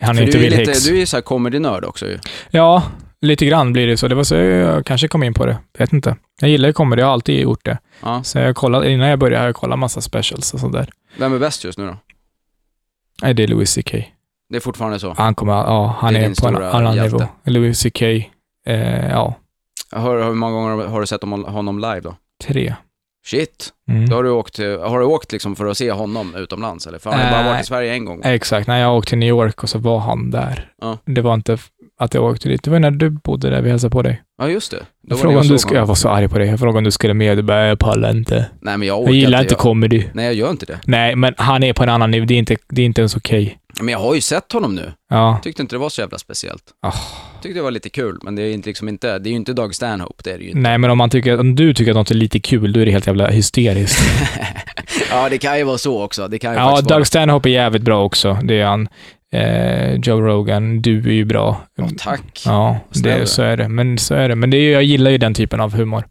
Han 0.00 0.10
är 0.10 0.14
För 0.14 0.22
inte 0.22 0.38
du 0.38 0.44
är 0.46 0.50
Bill 0.50 0.58
lite, 0.58 0.70
Hicks. 0.70 0.84
du 0.84 0.94
är 0.94 0.98
ju 0.98 1.06
såhär 1.06 1.22
comedy-nörd 1.22 1.84
också 1.84 2.06
ju. 2.06 2.18
Ja, 2.50 2.82
lite 3.20 3.46
grann 3.46 3.72
blir 3.72 3.86
det 3.86 3.96
så. 3.96 4.08
Det 4.08 4.14
var 4.14 4.24
så 4.24 4.34
jag 4.34 4.86
kanske 4.86 5.08
kom 5.08 5.22
in 5.22 5.34
på 5.34 5.46
det. 5.46 5.58
Vet 5.78 5.92
inte. 5.92 6.16
Jag 6.40 6.50
gillar 6.50 6.72
comedy, 6.72 7.00
jag 7.02 7.06
har 7.06 7.12
alltid 7.12 7.40
gjort 7.40 7.64
det. 7.64 7.78
Ja. 8.02 8.22
Så 8.22 8.38
jag 8.38 8.56
kollade, 8.56 8.90
innan 8.90 9.08
jag 9.08 9.18
började 9.18 9.38
har 9.42 9.46
jag 9.46 9.56
kollat 9.56 9.78
massa 9.78 10.00
specials 10.00 10.54
och 10.54 10.60
sådär. 10.60 10.90
Vem 11.18 11.34
är 11.34 11.38
bäst 11.38 11.64
just 11.64 11.78
nu 11.78 11.86
då? 11.86 11.96
Nej, 13.22 13.34
det 13.34 13.42
är 13.42 13.46
Louis 13.48 13.74
CK. 13.78 13.92
Det 14.50 14.56
är 14.56 14.60
fortfarande 14.60 14.98
så. 14.98 15.14
Han 15.16 15.34
kommer, 15.34 15.52
ja, 15.52 15.96
han 15.98 16.14
Det 16.14 16.20
är 16.20 16.30
är, 16.30 16.34
på 16.42 16.48
en 16.48 16.56
annan 16.62 16.96
hjälte. 16.96 17.16
nivå. 17.16 17.28
Louis 17.44 17.82
CK, 17.82 18.02
eh, 18.02 19.08
ja, 19.10 19.34
hör, 19.92 20.24
hur 20.24 20.34
många 20.34 20.52
gånger 20.52 20.86
har 20.86 21.00
du 21.00 21.06
sett 21.06 21.22
honom, 21.22 21.78
live 21.78 22.00
då? 22.00 22.14
tre. 22.44 22.74
Shit, 23.26 23.72
Mm. 23.90 24.08
då 24.08 24.16
har 24.16 24.22
du 24.22 24.30
åkt, 24.30 24.58
har 24.58 24.98
du 24.98 25.04
åkt 25.04 25.32
liksom 25.32 25.56
för 25.56 25.66
att 25.66 25.78
se 25.78 25.92
honom 25.92 26.34
utomlands 26.34 26.86
eller? 26.86 26.98
För 26.98 27.10
han 27.10 27.20
har 27.20 27.26
ju 27.26 27.32
bara 27.32 27.52
varit 27.52 27.62
i 27.62 27.66
Sverige 27.66 27.92
en 27.92 28.04
gång. 28.04 28.20
Exakt, 28.24 28.66
när 28.66 28.80
jag 28.80 28.96
åkte 28.96 29.08
till 29.08 29.18
New 29.18 29.28
York 29.28 29.62
och 29.62 29.68
så 29.68 29.78
var 29.78 29.98
han 29.98 30.30
där. 30.30 30.72
Ja. 30.80 30.98
Det 31.04 31.20
var 31.20 31.34
inte 31.34 31.58
att 31.98 32.14
jag 32.14 32.24
åkte 32.24 32.48
dit, 32.48 32.62
det 32.62 32.70
var 32.70 32.78
när 32.78 32.90
du 32.90 33.10
bodde 33.10 33.50
där 33.50 33.62
vi 33.62 33.70
hälsade 33.70 33.90
på 33.90 34.02
dig. 34.02 34.22
Ja 34.38 34.48
just 34.48 34.70
det. 34.70 34.76
Då 34.76 34.84
Jag 35.02 35.16
var 35.16 35.22
frågade 35.22 35.40
om 35.40 35.48
du 35.48 35.58
skulle, 35.58 35.78
jag 35.78 35.86
var 35.86 35.94
så 35.94 36.08
arg 36.08 36.28
på 36.28 36.38
dig. 36.38 36.48
Jag 36.48 36.58
frågade 36.58 36.78
om 36.78 36.84
du 36.84 36.90
skulle 36.90 37.14
med, 37.14 37.38
du 37.38 37.42
bara, 37.42 37.66
jag 37.66 37.78
pallar 37.78 38.10
inte. 38.10 38.46
Nej 38.60 38.78
men 38.78 38.88
jag 38.88 39.02
Jag 39.02 39.14
gillar 39.14 39.40
inte 39.40 39.54
jag, 39.54 39.58
comedy. 39.58 40.04
Nej 40.12 40.24
jag 40.24 40.34
gör 40.34 40.50
inte 40.50 40.66
det. 40.66 40.78
Nej, 40.84 41.16
men 41.16 41.34
han 41.36 41.62
är 41.62 41.72
på 41.72 41.82
en 41.82 41.88
annan 41.88 42.10
nivå, 42.10 42.26
det 42.26 42.34
är 42.34 42.38
inte, 42.38 42.56
det 42.68 42.82
är 42.82 42.86
inte 42.86 43.00
ens 43.00 43.16
okej. 43.16 43.58
Men 43.80 43.88
jag 43.88 43.98
har 43.98 44.14
ju 44.14 44.20
sett 44.20 44.52
honom 44.52 44.74
nu. 44.74 44.92
Ja. 45.10 45.40
Tyckte 45.42 45.62
inte 45.62 45.74
det 45.74 45.78
var 45.78 45.88
så 45.88 46.00
jävla 46.00 46.18
speciellt. 46.18 46.62
Ah. 46.82 46.92
Tyckte 47.42 47.58
det 47.58 47.62
var 47.62 47.70
lite 47.70 47.88
kul, 47.90 48.18
men 48.22 48.36
det 48.36 48.42
är 48.42 48.52
inte 48.52 48.68
liksom 48.68 48.88
inte, 48.88 49.18
det 49.18 49.28
är 49.28 49.30
ju 49.30 49.36
inte 49.36 49.52
Doug 49.52 49.74
Stanhope, 49.74 50.22
det 50.24 50.30
är 50.30 50.38
det 50.38 50.44
ju 50.44 50.48
inte. 50.50 50.60
Nej, 50.60 50.78
men 50.78 50.90
om, 50.90 50.98
man 50.98 51.10
tycker, 51.10 51.40
om 51.40 51.54
du 51.54 51.74
tycker 51.74 51.90
att 51.90 51.96
något 51.96 52.10
är 52.10 52.14
lite 52.14 52.40
kul, 52.40 52.72
då 52.72 52.80
är 52.80 52.86
det 52.86 52.92
helt 52.92 53.06
jävla 53.06 53.26
hysteriskt. 53.26 54.00
ja 55.10 55.28
det 55.28 55.38
kan 55.38 55.58
ju 55.58 55.64
vara 55.64 55.78
så 55.78 56.02
också. 56.02 56.28
Det 56.28 56.38
kan 56.38 56.52
ju 56.52 56.58
ja, 56.58 56.70
faktiskt 56.70 56.90
vara. 56.90 56.98
Doug 56.98 57.06
Stanhope 57.06 57.48
är 57.48 57.52
jävligt 57.52 57.82
bra 57.82 58.04
också. 58.04 58.38
Det 58.42 58.60
är 58.60 58.66
han. 58.66 58.88
Eh, 59.32 59.94
Joe 59.94 60.20
Rogan, 60.20 60.82
du 60.82 60.98
är 60.98 61.12
ju 61.12 61.24
bra. 61.24 61.60
Ja, 61.76 61.88
tack. 61.98 62.42
Ja, 62.46 62.80
det, 63.02 63.26
så 63.26 63.42
är 63.42 63.56
det. 63.56 63.68
Men 63.68 63.98
så 63.98 64.14
är 64.14 64.28
det. 64.28 64.34
Men 64.34 64.50
det 64.50 64.56
är, 64.56 64.72
jag 64.72 64.82
gillar 64.82 65.10
ju 65.10 65.18
den 65.18 65.34
typen 65.34 65.60
av 65.60 65.74
humor. 65.74 66.04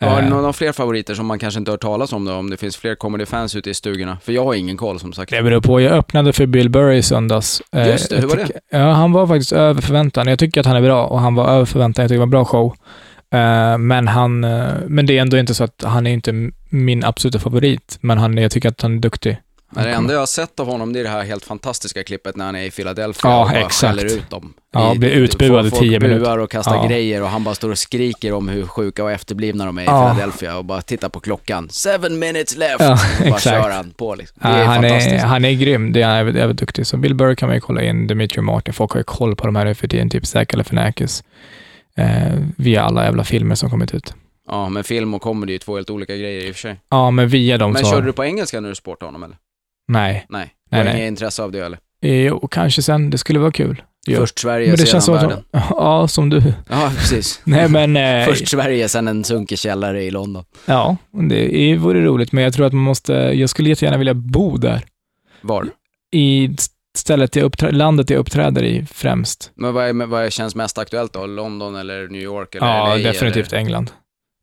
Har 0.00 0.20
du 0.20 0.26
Eh, 0.26 0.30
några 0.30 0.52
fler 0.52 0.72
favoriter 0.72 1.14
som 1.14 1.26
man 1.26 1.38
kanske 1.38 1.58
inte 1.58 1.70
har 1.70 1.72
hört 1.74 1.80
talas 1.82 2.12
om 2.12 2.24
då? 2.24 2.32
Om 2.34 2.50
det 2.50 2.56
finns 2.56 2.76
fler 2.76 2.94
comedy-fans 2.94 3.56
ute 3.56 3.70
i 3.70 3.74
stugorna? 3.74 4.18
För 4.22 4.32
jag 4.32 4.44
har 4.44 4.54
ingen 4.54 4.76
koll 4.76 5.00
som 5.00 5.12
sagt. 5.12 5.30
Det 5.30 5.42
beror 5.42 5.60
på. 5.60 5.80
Jag 5.80 5.92
öppnade 5.92 6.32
för 6.32 6.46
Bill 6.46 6.70
Burr 6.70 6.92
i 6.92 7.02
söndags. 7.02 7.62
Eh, 7.72 7.88
Just 7.88 8.10
det, 8.10 8.16
hur 8.16 8.28
var 8.28 8.36
det? 8.36 8.48
Ja, 8.70 8.92
han 8.92 9.12
var 9.12 9.26
faktiskt 9.26 9.52
över 9.52 9.82
förväntan. 9.82 10.26
Jag 10.26 10.38
tycker 10.38 10.60
att 10.60 10.66
han 10.66 10.76
är 10.76 10.80
bra 10.82 11.06
och 11.06 11.20
han 11.20 11.34
var 11.34 11.48
över 11.48 11.64
förväntan. 11.64 12.02
Jag 12.02 12.08
tycker 12.08 12.16
det 12.16 12.18
var 12.18 12.26
en 12.26 12.30
bra 12.30 12.44
show. 12.44 12.74
Eh, 13.34 13.78
men, 13.78 14.08
han, 14.08 14.40
men 14.86 15.06
det 15.06 15.18
är 15.18 15.22
ändå 15.22 15.38
inte 15.38 15.54
så 15.54 15.64
att 15.64 15.84
han 15.84 16.06
är 16.06 16.10
inte 16.10 16.50
min 16.70 17.04
absoluta 17.04 17.38
favorit. 17.38 17.98
Men 18.00 18.18
han, 18.18 18.36
jag 18.38 18.50
tycker 18.50 18.68
att 18.68 18.82
han 18.82 18.94
är 18.94 18.98
duktig. 18.98 19.38
Men 19.70 19.84
det 19.84 19.90
Han 19.90 19.98
enda 20.02 20.12
jag 20.12 20.20
har 20.20 20.26
sett 20.26 20.60
av 20.60 20.66
honom, 20.66 20.92
det 20.92 21.00
är 21.00 21.04
det 21.04 21.10
här 21.10 21.24
helt 21.24 21.44
fantastiska 21.44 22.04
klippet 22.04 22.36
när 22.36 22.44
han 22.44 22.56
är 22.56 22.62
i 22.62 22.70
Philadelphia 22.70 23.30
Ja, 23.30 23.40
och 23.44 23.48
bara 23.50 23.58
exakt. 23.60 23.80
skäller 23.80 24.04
ut 24.16 24.30
dem. 24.30 24.54
Ja, 24.72 24.94
blir 24.94 25.10
utbuad 25.10 25.66
i 25.66 25.70
tio 25.70 26.00
minuter. 26.00 26.20
buar 26.20 26.38
och 26.38 26.50
kastar 26.50 26.74
Ja. 26.76 26.86
grejer 26.86 27.22
och 27.22 27.28
han 27.28 27.44
bara 27.44 27.54
står 27.54 27.70
och 27.70 27.78
skriker 27.78 28.32
om 28.32 28.48
hur 28.48 28.66
sjuka 28.66 29.04
och 29.04 29.10
efterblivna 29.10 29.66
de 29.66 29.78
är 29.78 29.82
i 29.82 29.84
Ja. 29.84 30.10
Philadelphia 30.14 30.56
och 30.56 30.64
bara 30.64 30.82
tittar 30.82 31.08
på 31.08 31.20
klockan. 31.20 31.68
Seven 31.70 32.18
minutes 32.18 32.56
left! 32.56 32.80
Ja, 32.80 32.92
och 32.92 32.98
bara 33.24 33.36
exakt. 33.36 33.42
kör 33.42 33.70
han 33.70 33.90
på 33.90 34.14
liksom. 34.14 34.36
Det 34.42 34.48
är 34.48 34.64
han, 34.64 34.82
fantastiskt. 34.82 35.14
är, 35.14 35.26
han 35.26 35.44
är 35.44 35.52
grym. 35.52 35.92
Det 35.92 36.02
är 36.02 36.06
han 36.24 36.34
jävligt 36.36 36.58
duktig. 36.58 36.86
Så 36.86 36.96
Bill 36.96 37.14
Burr 37.14 37.34
kan 37.34 37.48
man 37.48 37.56
ju 37.56 37.60
kolla 37.60 37.82
in. 37.82 38.06
Dimitri 38.06 38.42
Martin. 38.42 38.74
Folk 38.74 38.90
har 38.92 39.00
ju 39.00 39.04
koll 39.04 39.36
på 39.36 39.46
de 39.46 39.56
här 39.56 39.74
för 39.74 39.88
tiden. 39.88 40.10
Typ 40.10 40.26
Zac 40.26 40.44
Galifianakis. 40.48 41.24
Eh, 41.96 42.06
via 42.56 42.82
alla 42.82 43.04
jävla 43.04 43.24
filmer 43.24 43.54
som 43.54 43.70
kommit 43.70 43.94
ut. 43.94 44.14
Ja, 44.50 44.68
men 44.68 44.84
film 44.84 45.14
och 45.14 45.22
comedy 45.22 45.50
är 45.52 45.54
ju 45.54 45.58
två 45.58 45.74
helt 45.76 45.90
olika 45.90 46.16
grejer 46.16 46.44
i 46.44 46.50
och 46.50 46.54
för 46.54 46.60
sig. 46.60 46.80
Ja, 46.90 47.10
men 47.10 47.28
via 47.28 47.58
dem 47.58 47.72
Men 47.72 47.84
så... 47.84 47.90
körde 47.90 48.06
du 48.06 48.12
på 48.12 48.24
engelska 48.24 48.60
när 48.60 48.68
du 48.68 48.74
sportade 48.74 49.06
honom 49.08 49.22
eller? 49.22 49.36
Nej. 49.88 50.26
Nej. 50.28 50.54
Du 50.70 50.76
nej. 50.76 50.96
inget 50.96 51.08
intresse 51.08 51.42
av 51.42 51.52
det 51.52 51.58
eller? 51.60 51.78
Jo, 52.02 52.48
kanske 52.50 52.82
sen. 52.82 53.10
Det 53.10 53.18
skulle 53.18 53.38
vara 53.38 53.52
kul. 53.52 53.82
Jo. 54.06 54.16
Först 54.20 54.38
Sverige, 54.38 54.66
Men 54.66 54.76
det 54.76 54.86
sedan 54.86 55.02
som 55.02 55.14
världen. 55.14 55.38
att... 55.52 55.64
Ja, 55.70 56.08
som 56.08 56.30
du. 56.30 56.42
Ja, 56.68 56.92
precis. 56.96 57.40
Nej, 57.44 57.68
men... 57.68 57.96
Eh, 57.96 58.24
Först 58.28 58.48
Sverige, 58.48 58.88
sen 58.88 59.08
en 59.08 59.24
sunkig 59.24 59.58
källare 59.58 60.04
i 60.04 60.10
London. 60.10 60.44
Ja, 60.66 60.96
det 61.30 61.76
vore 61.76 62.04
roligt, 62.04 62.32
men 62.32 62.44
jag 62.44 62.52
tror 62.52 62.66
att 62.66 62.72
man 62.72 62.82
måste... 62.82 63.12
Jag 63.12 63.50
skulle 63.50 63.68
jättegärna 63.68 63.98
vilja 63.98 64.14
bo 64.14 64.56
där. 64.56 64.82
Var? 65.40 65.66
I 66.12 66.50
stället 66.96 67.36
jag 67.36 67.44
uppträ- 67.52 67.72
landet 67.72 68.10
jag 68.10 68.18
uppträder 68.18 68.62
i 68.62 68.86
främst. 68.92 69.50
Men 69.54 69.74
vad, 69.74 69.88
är, 69.88 70.06
vad 70.06 70.32
känns 70.32 70.54
mest 70.54 70.78
aktuellt 70.78 71.12
då? 71.12 71.26
London 71.26 71.76
eller 71.76 72.08
New 72.08 72.22
York 72.22 72.54
eller 72.54 72.66
Ja, 72.66 72.88
LA 72.88 72.96
definitivt 72.96 73.52
eller 73.52 73.58
England. 73.60 73.90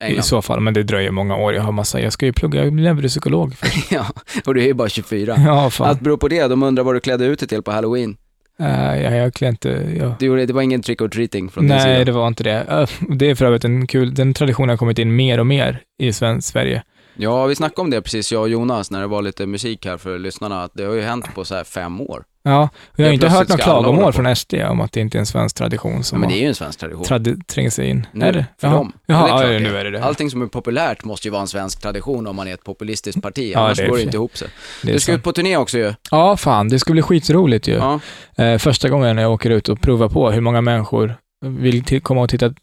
I 0.03 0.05
England? 0.05 0.25
så 0.25 0.41
fall, 0.41 0.59
men 0.59 0.73
det 0.73 0.83
dröjer 0.83 1.11
många 1.11 1.35
år. 1.35 1.53
Jag 1.53 1.61
har 1.61 1.71
massa... 1.71 2.01
Jag 2.01 2.13
ska 2.13 2.25
ju 2.25 2.33
plugga, 2.33 2.65
jag 2.65 2.95
blir 2.95 3.09
först. 3.55 3.91
ja, 3.91 4.05
och 4.45 4.53
du 4.53 4.61
är 4.61 4.65
ju 4.65 4.73
bara 4.73 4.89
24. 4.89 5.35
Ja, 5.45 5.69
fan. 5.69 5.87
Allt 5.87 6.01
beror 6.01 6.17
på 6.17 6.27
det. 6.27 6.47
De 6.47 6.63
undrar 6.63 6.83
vad 6.83 6.95
du 6.95 6.99
klädde 6.99 7.25
ut 7.25 7.39
dig 7.39 7.47
till 7.47 7.61
på 7.61 7.71
halloween. 7.71 8.17
Uh, 8.61 9.01
jag, 9.03 9.15
jag 9.17 9.33
kan 9.33 9.47
inte... 9.47 9.69
Jag... 9.99 10.13
Du, 10.19 10.25
gjorde- 10.25 10.45
det 10.45 10.53
var 10.53 10.61
ingen 10.61 10.81
trick 10.81 11.01
or 11.01 11.07
treating 11.07 11.49
från 11.49 11.63
din 11.63 11.69
Nej, 11.77 11.81
sida? 11.81 12.05
det 12.05 12.11
var 12.11 12.27
inte 12.27 12.43
det. 12.43 12.65
Eh, 12.69 12.89
Det 13.15 13.29
är 13.29 13.35
för 13.35 13.45
övrigt 13.45 13.65
en 13.65 13.87
kul... 13.87 14.13
Den 14.13 14.33
traditionen 14.33 14.69
har 14.69 14.77
kommit 14.77 14.99
in 14.99 15.15
mer 15.15 15.39
och 15.39 15.47
mer 15.47 15.81
i 15.99 16.13
svensk 16.13 16.47
Sverige. 16.51 16.83
Ja, 17.17 17.45
vi 17.45 17.55
snackade 17.55 17.81
om 17.81 17.89
det 17.89 18.01
precis, 18.01 18.31
jag 18.31 18.41
och 18.41 18.49
Jonas, 18.49 18.91
när 18.91 19.01
det 19.01 19.07
var 19.07 19.21
lite 19.21 19.45
musik 19.45 19.85
här 19.85 19.97
för 19.97 20.19
lyssnarna, 20.19 20.63
att 20.63 20.71
det 20.73 20.83
har 20.83 20.93
ju 20.93 21.01
hänt 21.01 21.35
på 21.35 21.45
så 21.45 21.55
här 21.55 21.63
fem 21.63 22.01
år. 22.01 22.23
Ja, 22.47 22.69
jag 22.95 23.05
har 23.05 23.09
Ja, 23.09 23.13
inte 23.13 23.27
hört 23.29 23.49
några 23.49 23.63
klagomål 23.63 24.13
från 24.13 24.35
SD 24.35 24.53
om 24.69 24.81
att 24.81 24.91
det 24.91 24.99
inte 24.99 25.17
är 25.17 25.19
en 25.19 25.25
svensk 25.25 25.55
tradition 25.55 25.93
Ja, 25.97 26.03
som 26.03 26.19
men 26.19 26.29
det 26.29 26.35
är 26.35 26.39
ju 26.41 26.47
en 26.47 26.55
svensk 26.55 26.79
tradition. 26.79 27.03
tradi- 27.05 27.43
trängt 27.47 27.73
sig 27.73 27.89
in. 27.89 28.07
Nu, 28.11 28.25
är 28.25 28.33
det? 28.33 28.45
för 28.61 28.67
Jaha. 28.67 28.77
dem. 28.77 28.93
Jaha, 29.05 29.27
Ja, 29.29 29.39
det 29.39 29.47
är 29.47 29.53
ja, 29.53 29.59
nu 29.59 29.77
är 29.77 29.83
det 29.83 29.91
det. 29.91 30.03
Allting 30.03 30.29
som 30.31 30.41
är 30.41 30.47
populärt 30.47 31.03
måste 31.03 31.27
ju 31.27 31.31
vara 31.31 31.41
en 31.41 31.47
svensk 31.47 31.81
tradition 31.81 32.27
om 32.27 32.35
man 32.35 32.47
är 32.47 32.53
ett 32.53 32.63
populistiskt 32.63 33.21
parti, 33.21 33.51
Ja, 33.53 33.59
annars 33.59 33.77
det 33.77 33.87
går 33.87 33.95
det 33.97 34.03
inte 34.03 34.17
ihop 34.17 34.37
sig. 34.37 34.47
det 34.83 34.91
Du 34.91 34.99
ska 34.99 35.11
sant. 35.11 35.17
ut 35.19 35.23
på 35.23 35.31
turné 35.31 35.57
också 35.57 35.77
ju. 35.77 35.93
Ja, 36.11 36.37
fan. 36.37 36.69
Det 36.69 36.79
ska 36.79 36.93
bli 36.93 37.01
skitroligt 37.01 37.67
ju. 37.67 37.73
Ja. 37.73 37.99
Eh, 38.43 38.57
första 38.57 38.89
gången 38.89 39.17
jag 39.17 39.31
åker 39.33 39.49
ut 39.49 39.69
och 39.69 39.81
provar 39.81 40.09
på 40.09 40.31
hur 40.31 40.41
många 40.41 40.61
människor 40.61 41.15
vill 41.45 42.01
komma 42.01 42.21
och 42.21 42.29
titta, 42.29 42.53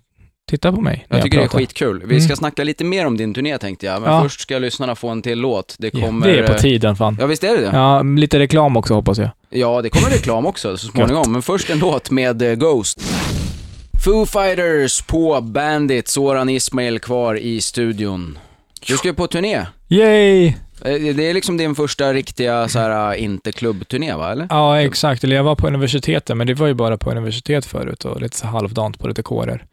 titta 0.52 0.72
på 0.72 0.80
mig 0.80 1.06
när 1.08 1.16
Jag 1.18 1.24
tycker 1.24 1.38
det 1.38 1.42
är 1.44 1.46
pratar. 1.46 1.58
skitkul. 1.58 2.02
Vi 2.06 2.20
ska 2.20 2.28
Mm. 2.28 2.36
snacka 2.36 2.64
lite 2.64 2.84
mer 2.84 3.06
om 3.06 3.16
din 3.16 3.34
turné 3.34 3.58
tänkte 3.58 3.86
jag, 3.86 4.02
men 4.02 4.12
Ja. 4.12 4.22
först 4.22 4.40
ska 4.40 4.58
lyssnarna 4.58 4.94
få 4.94 5.08
en 5.08 5.22
till 5.22 5.38
låt. 5.38 5.76
Det 5.78 5.90
Ja, 5.94 6.06
kommer... 6.06 6.26
det 6.26 6.38
är 6.38 6.46
på 6.46 6.54
tiden 6.58 6.96
fan. 6.96 7.16
Ja, 7.20 7.26
visst 7.26 7.44
är 7.44 7.48
det 7.56 7.60
det? 7.60 7.70
Ja, 7.76 8.02
lite 8.02 8.38
reklam 8.38 8.76
också 8.76 8.94
hoppas 8.94 9.18
jag. 9.18 9.30
Ja, 9.50 9.82
det 9.82 9.90
kommer 9.90 10.08
reklam 10.10 10.46
också 10.46 10.76
så 10.76 10.86
småningom, 10.86 11.32
men 11.32 11.42
först 11.42 11.70
en 11.70 11.78
låt 11.78 12.10
med 12.10 12.42
eh, 12.42 12.54
Ghost. 12.54 13.00
Foo 14.04 14.26
Fighters 14.26 15.02
på 15.02 15.40
Bandit, 15.40 16.08
Soran 16.08 16.48
Ismail 16.48 16.98
kvar 17.00 17.34
i 17.34 17.60
studion. 17.60 18.38
Du 18.86 18.96
ska 18.96 19.08
ju 19.08 19.14
på 19.14 19.26
turné. 19.26 19.66
Yay! 19.88 20.46
Eh, 20.46 20.54
Det 21.14 21.30
är 21.30 21.34
liksom 21.34 21.56
din 21.56 21.74
första 21.74 22.12
riktiga 22.12 22.68
så 22.68 22.78
här 22.78 23.12
eh, 23.14 23.22
inte 23.24 23.52
klubbturné 23.52 24.14
va, 24.14 24.32
eller? 24.32 24.46
Ja, 24.50 24.80
exakt. 24.80 25.24
Eller 25.24 25.36
jag 25.36 25.44
var 25.44 25.54
på 25.54 25.66
universitetet, 25.66 26.36
men 26.36 26.46
det 26.46 26.54
var 26.54 26.66
ju 26.66 26.74
bara 26.74 26.96
på 26.98 27.10
universitet 27.10 27.66
förut 27.66 28.04
och 28.04 28.20
lite 28.20 28.36
så 28.36 28.46
halvdant 28.46 28.98
på 28.98 29.08
lite 29.08 29.22
kårer. 29.22 29.64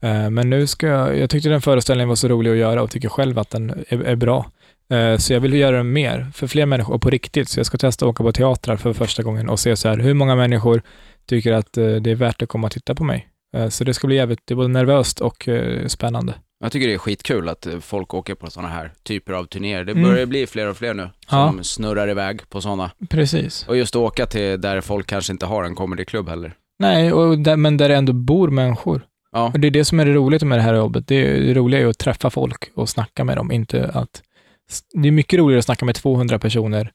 Eh, 0.00 0.30
Men 0.30 0.50
nu 0.50 0.66
ska 0.66 0.86
jag, 0.86 1.18
jag 1.18 1.30
tyckte 1.30 1.48
den 1.48 1.60
föreställningen 1.60 2.08
var 2.08 2.16
så 2.16 2.28
rolig 2.28 2.50
att 2.50 2.56
göra 2.56 2.82
och 2.82 2.90
tycker 2.90 3.08
själv 3.08 3.38
att 3.38 3.50
den 3.50 3.70
är, 3.88 4.00
är 4.02 4.16
bra. 4.16 4.50
Eh, 4.92 5.16
Så 5.16 5.32
jag 5.32 5.40
vill 5.40 5.54
göra 5.54 5.76
den 5.76 5.92
mer, 5.92 6.26
för 6.34 6.46
fler 6.46 6.66
människor 6.66 6.94
och 6.94 7.02
på 7.02 7.10
riktigt. 7.10 7.48
Så 7.48 7.58
jag 7.58 7.66
ska 7.66 7.78
testa 7.78 8.04
att 8.04 8.10
åka 8.10 8.24
på 8.24 8.32
teatrar 8.32 8.76
för 8.76 8.92
första 8.92 9.22
gången 9.22 9.48
och 9.48 9.60
se 9.60 9.76
så 9.76 9.88
här, 9.88 9.98
hur 9.98 10.14
många 10.14 10.36
människor 10.36 10.82
tycker 11.26 11.52
att 11.52 11.76
eh, 11.78 11.90
det 11.94 12.10
är 12.10 12.14
värt 12.14 12.42
att 12.42 12.48
komma 12.48 12.66
och 12.66 12.72
titta 12.72 12.94
på 12.94 13.04
mig. 13.04 13.28
Så 13.70 13.84
det 13.84 13.94
ska 13.94 14.06
bli 14.06 14.16
jävligt, 14.16 14.40
det 14.44 14.54
är 14.54 14.56
både 14.56 14.68
nervöst 14.68 15.20
och 15.20 15.48
spännande. 15.86 16.34
Jag 16.60 16.72
tycker 16.72 16.88
det 16.88 16.94
är 16.94 16.98
skitkul 16.98 17.48
att 17.48 17.66
folk 17.80 18.14
åker 18.14 18.34
på 18.34 18.50
sådana 18.50 18.68
här 18.68 18.92
typer 19.02 19.32
av 19.32 19.44
turnéer. 19.44 19.84
Det 19.84 19.92
Mm. 19.92 20.04
börjar 20.04 20.26
bli 20.26 20.46
fler 20.46 20.66
och 20.68 20.76
fler 20.76 20.94
nu 20.94 21.10
som 21.28 21.64
snurrar 21.64 22.08
iväg 22.10 22.40
på 22.50 22.60
sådana. 22.60 22.90
Precis. 23.10 23.64
Och 23.68 23.76
just 23.76 23.96
åka 23.96 24.26
till 24.26 24.60
där 24.60 24.80
folk 24.80 25.06
kanske 25.06 25.32
inte 25.32 25.46
har 25.46 25.64
en 25.64 25.74
comedyklubb 25.74 26.28
heller. 26.28 26.52
Nej, 26.78 27.12
och 27.12 27.38
där, 27.38 27.56
men 27.56 27.76
där 27.76 27.88
det 27.88 27.96
ändå 27.96 28.12
bor 28.12 28.48
människor. 28.48 29.00
Ja, 29.38 29.50
Och 29.54 29.60
det 29.60 29.66
är 29.66 29.70
det 29.70 29.84
som 29.84 30.00
är 30.00 30.04
det 30.04 30.12
roliga 30.12 30.46
med 30.46 30.58
det 30.58 30.62
här 30.62 30.74
jobbet. 30.74 31.06
Det, 31.06 31.38
det 31.38 31.54
roliga 31.54 31.80
är 31.80 31.86
att 31.86 31.98
träffa 31.98 32.30
folk 32.30 32.70
och 32.74 32.88
snacka 32.88 33.24
med 33.24 33.36
dem, 33.36 33.52
inte 33.52 33.90
att... 33.94 34.22
Det 34.92 35.08
är 35.08 35.12
mycket 35.12 35.38
roligare 35.38 35.58
att 35.58 35.64
snacka 35.64 35.84
med 35.84 35.94
200 35.94 36.38
personer 36.38 36.92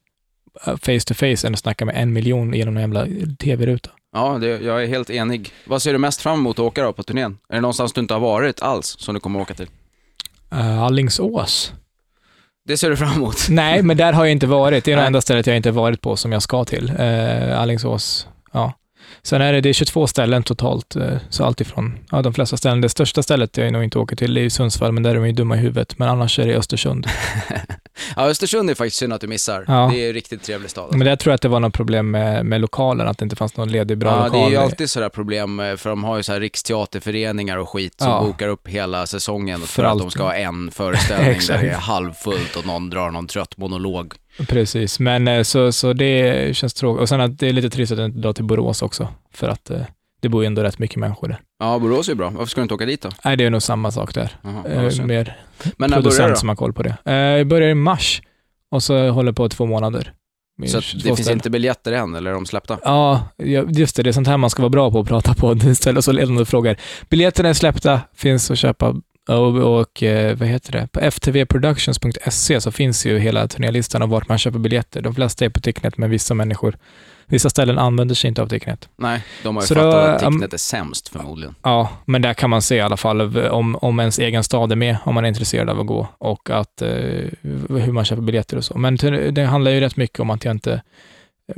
eh, 0.65 0.75
face 0.77 0.99
to 1.07 1.13
face 1.13 1.47
än 1.47 1.53
att 1.53 1.59
snacka 1.59 1.85
med 1.85 1.95
en 1.97 2.13
miljon 2.13 2.53
genom 2.53 2.77
en 2.77 2.81
jävla 2.81 3.07
tv-ruta. 3.39 3.89
ja 4.15 4.37
det, 4.41 4.47
jag 4.47 4.83
är 4.83 4.87
helt 4.87 5.09
enig. 5.09 5.51
Vad 5.65 5.81
ser 5.81 5.93
du 5.93 5.99
mest 5.99 6.21
fram 6.21 6.39
emot 6.39 6.59
att 6.59 6.65
åka 6.65 6.83
då 6.83 6.93
på 6.93 7.03
turnén? 7.03 7.37
Är 7.49 7.55
det 7.55 7.61
någonstans 7.61 7.93
du 7.93 8.01
inte 8.01 8.13
har 8.13 8.21
varit 8.21 8.61
alls 8.61 8.95
som 8.99 9.13
du 9.13 9.19
kommer 9.19 9.41
åka 9.41 9.53
till? 9.53 9.67
Uh, 10.53 10.81
Allingsås? 10.81 11.73
Det 12.67 12.77
ser 12.77 12.89
du 12.89 12.97
fram 12.97 13.13
emot? 13.13 13.47
Nej, 13.49 13.83
men 13.83 13.97
där 13.97 14.13
har 14.13 14.25
jag 14.25 14.31
inte 14.31 14.47
varit. 14.47 14.85
Det 14.85 14.91
är 14.91 14.97
det 14.97 15.03
enda 15.03 15.21
stället 15.21 15.47
jag 15.47 15.57
inte 15.57 15.71
varit 15.71 16.01
på 16.01 16.15
som 16.15 16.31
jag 16.31 16.41
ska 16.41 16.65
till. 16.65 16.91
Uh, 16.99 17.59
Allingsås. 17.59 18.27
Sen 19.21 19.41
är 19.41 19.53
det, 19.53 19.61
det 19.61 19.69
är 19.69 19.73
22 19.73 20.07
ställen 20.07 20.43
totalt, 20.43 20.95
eh, 20.95 21.03
så 21.29 21.43
allt 21.43 21.61
ifrån, 21.61 21.97
ja 22.11 22.21
de 22.21 22.33
flesta 22.33 22.57
ställen. 22.57 22.81
Det 22.81 22.89
största 22.89 23.23
stället 23.23 23.57
jag 23.57 23.73
nog 23.73 23.83
inte 23.83 23.99
åker 23.99 24.15
till 24.15 24.37
är 24.37 24.49
Sundsvall, 24.49 24.91
men 24.91 25.03
där 25.03 25.09
är 25.11 25.15
de 25.15 25.25
ju 25.27 25.31
dumma 25.33 25.55
i 25.55 25.59
huvudet. 25.59 25.99
Men 25.99 26.09
annars 26.09 26.39
är 26.39 26.47
det 26.47 26.55
Östersund. 26.55 27.07
Ja, 28.15 28.21
Östersund 28.29 28.69
är 28.69 28.75
faktiskt 28.75 28.97
synd 28.97 29.13
att 29.13 29.21
du 29.21 29.27
missar. 29.27 29.65
Ja. 29.67 29.89
Det 29.93 30.03
är 30.03 30.07
en 30.07 30.13
riktigt 30.13 30.43
trevlig 30.43 30.69
stad. 30.69 30.83
alltså. 30.83 30.97
Men 30.97 31.07
där 31.07 31.15
tror 31.15 31.31
jag 31.31 31.35
att 31.35 31.41
det 31.41 31.47
var 31.47 31.59
något 31.59 31.73
problem 31.73 32.11
med, 32.11 32.45
med 32.45 32.61
lokalen, 32.61 33.07
att 33.07 33.17
det 33.17 33.23
inte 33.23 33.35
fanns 33.35 33.57
någon 33.57 33.71
ledig 33.71 33.97
bra 33.97 34.09
ja, 34.09 34.25
lokal. 34.25 34.31
det 34.39 34.45
är 34.45 34.49
ju 34.49 34.57
alltid 34.57 34.89
sådär 34.89 35.09
problem, 35.09 35.59
eh, 35.59 35.75
för 35.75 35.89
de 35.89 36.03
har 36.03 36.17
ju 36.17 36.23
så 36.23 36.33
här 36.33 36.39
riksteaterföreningar 36.39 37.57
och 37.57 37.69
skit 37.69 37.93
som 37.97 38.09
Ja. 38.11 38.21
bokar 38.21 38.47
upp 38.47 38.67
hela 38.67 39.07
säsongen 39.07 39.59
för, 39.59 39.67
För 39.67 39.83
att 39.83 39.99
de 39.99 40.11
ska 40.11 40.23
ha 40.23 40.33
en 40.35 40.71
föreställning 40.71 41.39
där 41.47 41.61
det 41.61 41.69
är 41.69 41.73
halvfullt 41.77 42.55
och 42.55 42.65
någon 42.65 42.89
drar 42.89 43.11
någon 43.11 43.27
trött 43.27 43.57
monolog. 43.57 44.13
Precis, 44.47 44.99
men 44.99 45.27
eh, 45.27 45.43
så, 45.43 45.71
så 45.71 45.93
det 45.93 46.55
känns 46.55 46.73
tråkigt. 46.73 47.01
Och 47.01 47.09
sen 47.09 47.21
att 47.21 47.39
det 47.39 47.47
är 47.49 47.53
lite 47.53 47.69
trist 47.69 47.91
att 47.91 47.97
jag 47.97 48.05
inte 48.07 48.19
drar 48.19 48.33
till 48.33 48.43
Borås 48.43 48.81
också, 48.81 49.07
för 49.33 49.49
att 49.49 49.69
eh, 49.69 49.81
det 50.21 50.29
bor 50.29 50.43
ju 50.43 50.47
ändå 50.47 50.63
rätt 50.63 50.79
mycket 50.79 50.97
människor 50.97 51.27
där. 51.27 51.39
Ja, 51.59 51.79
Borås 51.79 52.07
är 52.07 52.11
ju 52.11 52.15
bra. 52.15 52.29
Varför 52.29 52.45
ska 52.49 52.61
du 52.61 52.63
inte 52.63 52.73
åka 52.73 52.85
dit 52.85 53.01
då? 53.01 53.09
Nej, 53.25 53.37
det 53.37 53.43
är 53.45 53.49
nog 53.49 53.61
samma 53.61 53.91
sak 53.91 54.13
där. 54.13 54.31
Jaha, 54.43 54.63
Eh, 54.67 55.05
mer 55.05 55.37
Men 55.63 55.73
när 55.77 55.87
börjar 55.87 56.01
producent 56.01 56.29
då? 56.29 56.35
som 56.35 56.49
har 56.49 56.55
koll 56.55 56.73
på 56.73 56.83
det. 56.83 56.95
Eh, 57.05 57.13
jag 57.15 57.47
börjar 57.47 57.69
i 57.69 57.73
mars 57.75 58.21
och 58.71 58.83
så 58.83 59.09
håller 59.09 59.31
på 59.31 59.49
två 59.49 59.65
månader. 59.65 60.13
Så 60.67 60.77
att 60.77 60.83
22 60.83 60.97
det 61.03 61.15
finns 61.15 61.19
ställen. 61.19 61.37
inte 61.37 61.49
biljetter 61.49 61.91
än, 61.91 62.15
eller 62.15 62.29
är 62.31 62.33
de 62.35 62.45
släppta? 62.45 62.79
Ja, 62.83 63.27
just 63.67 63.95
det. 63.95 64.03
Det 64.03 64.09
är 64.09 64.11
sånt 64.11 64.27
här 64.27 64.37
man 64.37 64.49
ska 64.49 64.61
vara 64.61 64.69
bra 64.69 64.91
på 64.91 64.99
att 64.99 65.07
prata 65.07 65.33
på. 65.33 65.53
Det 65.53 65.75
ställer 65.75 66.01
så 66.01 66.11
ledande 66.11 66.45
frågor. 66.45 66.75
Biljetterna 67.09 67.49
är 67.49 67.53
släppta, 67.53 68.01
finns 68.15 68.51
att 68.51 68.57
köpa 68.57 68.95
och, 69.29 69.79
och 69.79 70.03
eh, 70.03 70.37
vad 70.37 70.47
heter 70.47 70.71
det? 70.71 70.87
På 70.91 70.99
ftvproductions.se 71.11 72.61
så 72.61 72.71
finns 72.71 73.05
ju 73.05 73.19
hela 73.19 73.47
turnélistan 73.47 74.01
av 74.01 74.09
vart 74.09 74.27
man 74.27 74.37
köper 74.37 74.59
biljetter. 74.59 75.01
De 75.01 75.15
flesta 75.15 75.45
är 75.45 75.49
på 75.49 75.59
Ticknet, 75.59 75.97
men 75.97 76.09
vissa 76.09 76.33
människor, 76.33 76.77
vissa 77.25 77.49
ställen 77.49 77.77
använder 77.79 78.15
sig 78.15 78.27
inte 78.27 78.41
av 78.41 78.47
Ticknet. 78.47 78.89
Nej, 78.95 79.23
de 79.43 79.55
har 79.55 79.63
ju 79.63 79.67
Så 79.67 79.75
fattat 79.75 79.91
då, 79.91 79.97
att 79.97 80.19
Ticknet 80.19 80.53
är 80.53 80.57
sämst 80.57 81.09
förmodligen. 81.09 81.55
Ja, 81.61 81.89
men 82.05 82.21
där 82.21 82.33
kan 82.33 82.49
man 82.49 82.61
se 82.61 82.75
i 82.75 82.81
alla 82.81 82.97
fall 82.97 83.37
om, 83.47 83.75
om 83.75 83.99
ens 83.99 84.19
egen 84.19 84.43
stad 84.43 84.71
är 84.71 84.75
med, 84.75 84.97
om 85.03 85.15
man 85.15 85.23
är 85.23 85.29
intresserad 85.29 85.69
av 85.69 85.79
att 85.79 85.87
gå 85.87 86.07
och 86.17 86.49
att, 86.49 86.81
eh, 86.81 86.89
hur 87.69 87.91
man 87.91 88.05
köper 88.05 88.21
biljetter 88.21 88.57
och 88.57 88.65
så. 88.65 88.77
Men 88.77 88.95
det 88.95 89.31
det 89.31 89.45
handlar 89.45 89.71
ju 89.71 89.79
rätt 89.79 89.95
mycket 89.97 90.19
om 90.19 90.29
att 90.29 90.45
jag 90.45 90.51
inte, 90.51 90.81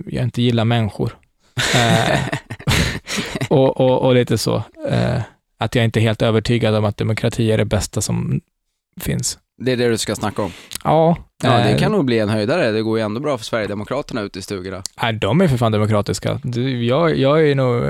jag 0.07 0.23
inte 0.23 0.41
gillar 0.41 0.65
människor. 0.65 1.17
Eh, 1.75 2.19
och, 3.49 3.79
och, 3.79 4.01
och 4.01 4.15
lite 4.15 4.37
så. 4.37 4.63
Eh, 4.89 5.21
att 5.57 5.75
jag 5.75 5.85
inte 5.85 5.99
är 5.99 6.01
helt 6.01 6.21
övertygad 6.21 6.75
om 6.75 6.85
att 6.85 6.97
demokrati 6.97 7.51
är 7.51 7.57
det 7.57 7.65
bästa 7.65 8.01
som 8.01 8.41
finns. 9.01 9.39
Det 9.57 9.71
är 9.71 9.77
det 9.77 9.89
du 9.89 9.97
ska 9.97 10.15
snacka 10.15 10.41
om. 10.41 10.51
Ja, 10.83 11.17
Ja, 11.43 11.57
det 11.57 11.71
eh, 11.71 11.77
kan 11.77 11.91
nog 11.91 12.05
bli 12.05 12.19
en 12.19 12.29
höjdare. 12.29 12.71
Det 12.71 12.81
går 12.81 12.97
ju 12.97 13.03
ändå 13.03 13.19
bra 13.19 13.37
för 13.37 13.45
Sverigedemokraterna 13.45 14.21
ute 14.21 14.39
i 14.39 14.41
stugorna. 14.41 14.83
Nej, 15.01 15.13
de 15.13 15.41
är 15.41 15.47
för 15.47 15.57
fan 15.57 15.71
demokratiska. 15.71 16.39
Du, 16.43 16.85
Jag, 16.85 17.17
jag 17.17 17.49
är 17.49 17.55
nog... 17.55 17.83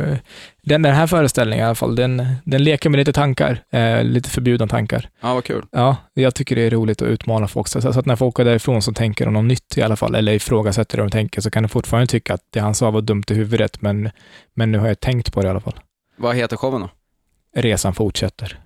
Den, 0.63 0.81
den 0.81 0.95
här 0.95 1.07
föreställningen 1.07 1.63
i 1.63 1.65
alla 1.65 1.75
fall, 1.75 1.95
den, 1.95 2.25
den 2.43 2.63
leker 2.63 2.89
med 2.89 2.97
lite 2.97 3.13
tankar. 3.13 3.63
Eh, 3.69 4.03
lite 4.03 4.29
förbjudna 4.29 4.67
tankar. 4.67 5.09
Ja, 5.21 5.33
vad 5.33 5.43
kul. 5.43 5.65
Ja, 5.71 5.97
jag 6.13 6.35
tycker 6.35 6.55
det 6.55 6.61
är 6.61 6.69
roligt 6.69 7.01
att 7.01 7.07
utmana 7.07 7.47
folk. 7.47 7.67
Så 7.67 7.81
så 7.81 7.99
att 7.99 8.05
när 8.05 8.15
folk 8.15 8.35
går 8.35 8.43
därifrån 8.45 8.81
så 8.81 8.93
tänker 8.93 9.25
de 9.25 9.33
något 9.33 9.45
nytt 9.45 9.77
i 9.77 9.81
alla 9.81 9.95
fall, 9.95 10.15
eller 10.15 10.33
ifrågasätter 10.33 10.97
det 10.97 11.03
de 11.03 11.11
tänker, 11.11 11.41
så 11.41 11.51
kan 11.51 11.63
de 11.63 11.69
fortfarande 11.69 12.07
tycka 12.07 12.33
att 12.33 12.41
det 12.49 12.59
han 12.59 12.75
sa 12.75 12.91
var 12.91 13.01
dumt 13.01 13.23
i 13.29 13.33
huvudet, 13.33 13.81
men, 13.81 14.09
men 14.53 14.71
nu 14.71 14.77
har 14.77 14.87
jag 14.87 14.99
tänkt 14.99 15.33
på 15.33 15.41
det 15.41 15.47
i 15.47 15.51
alla 15.51 15.59
fall. 15.61 15.79
Vad 16.17 16.35
heter 16.35 16.57
showen 16.57 16.81
då? 16.81 16.89
Resan 17.55 17.93
fortsätter. 17.93 18.59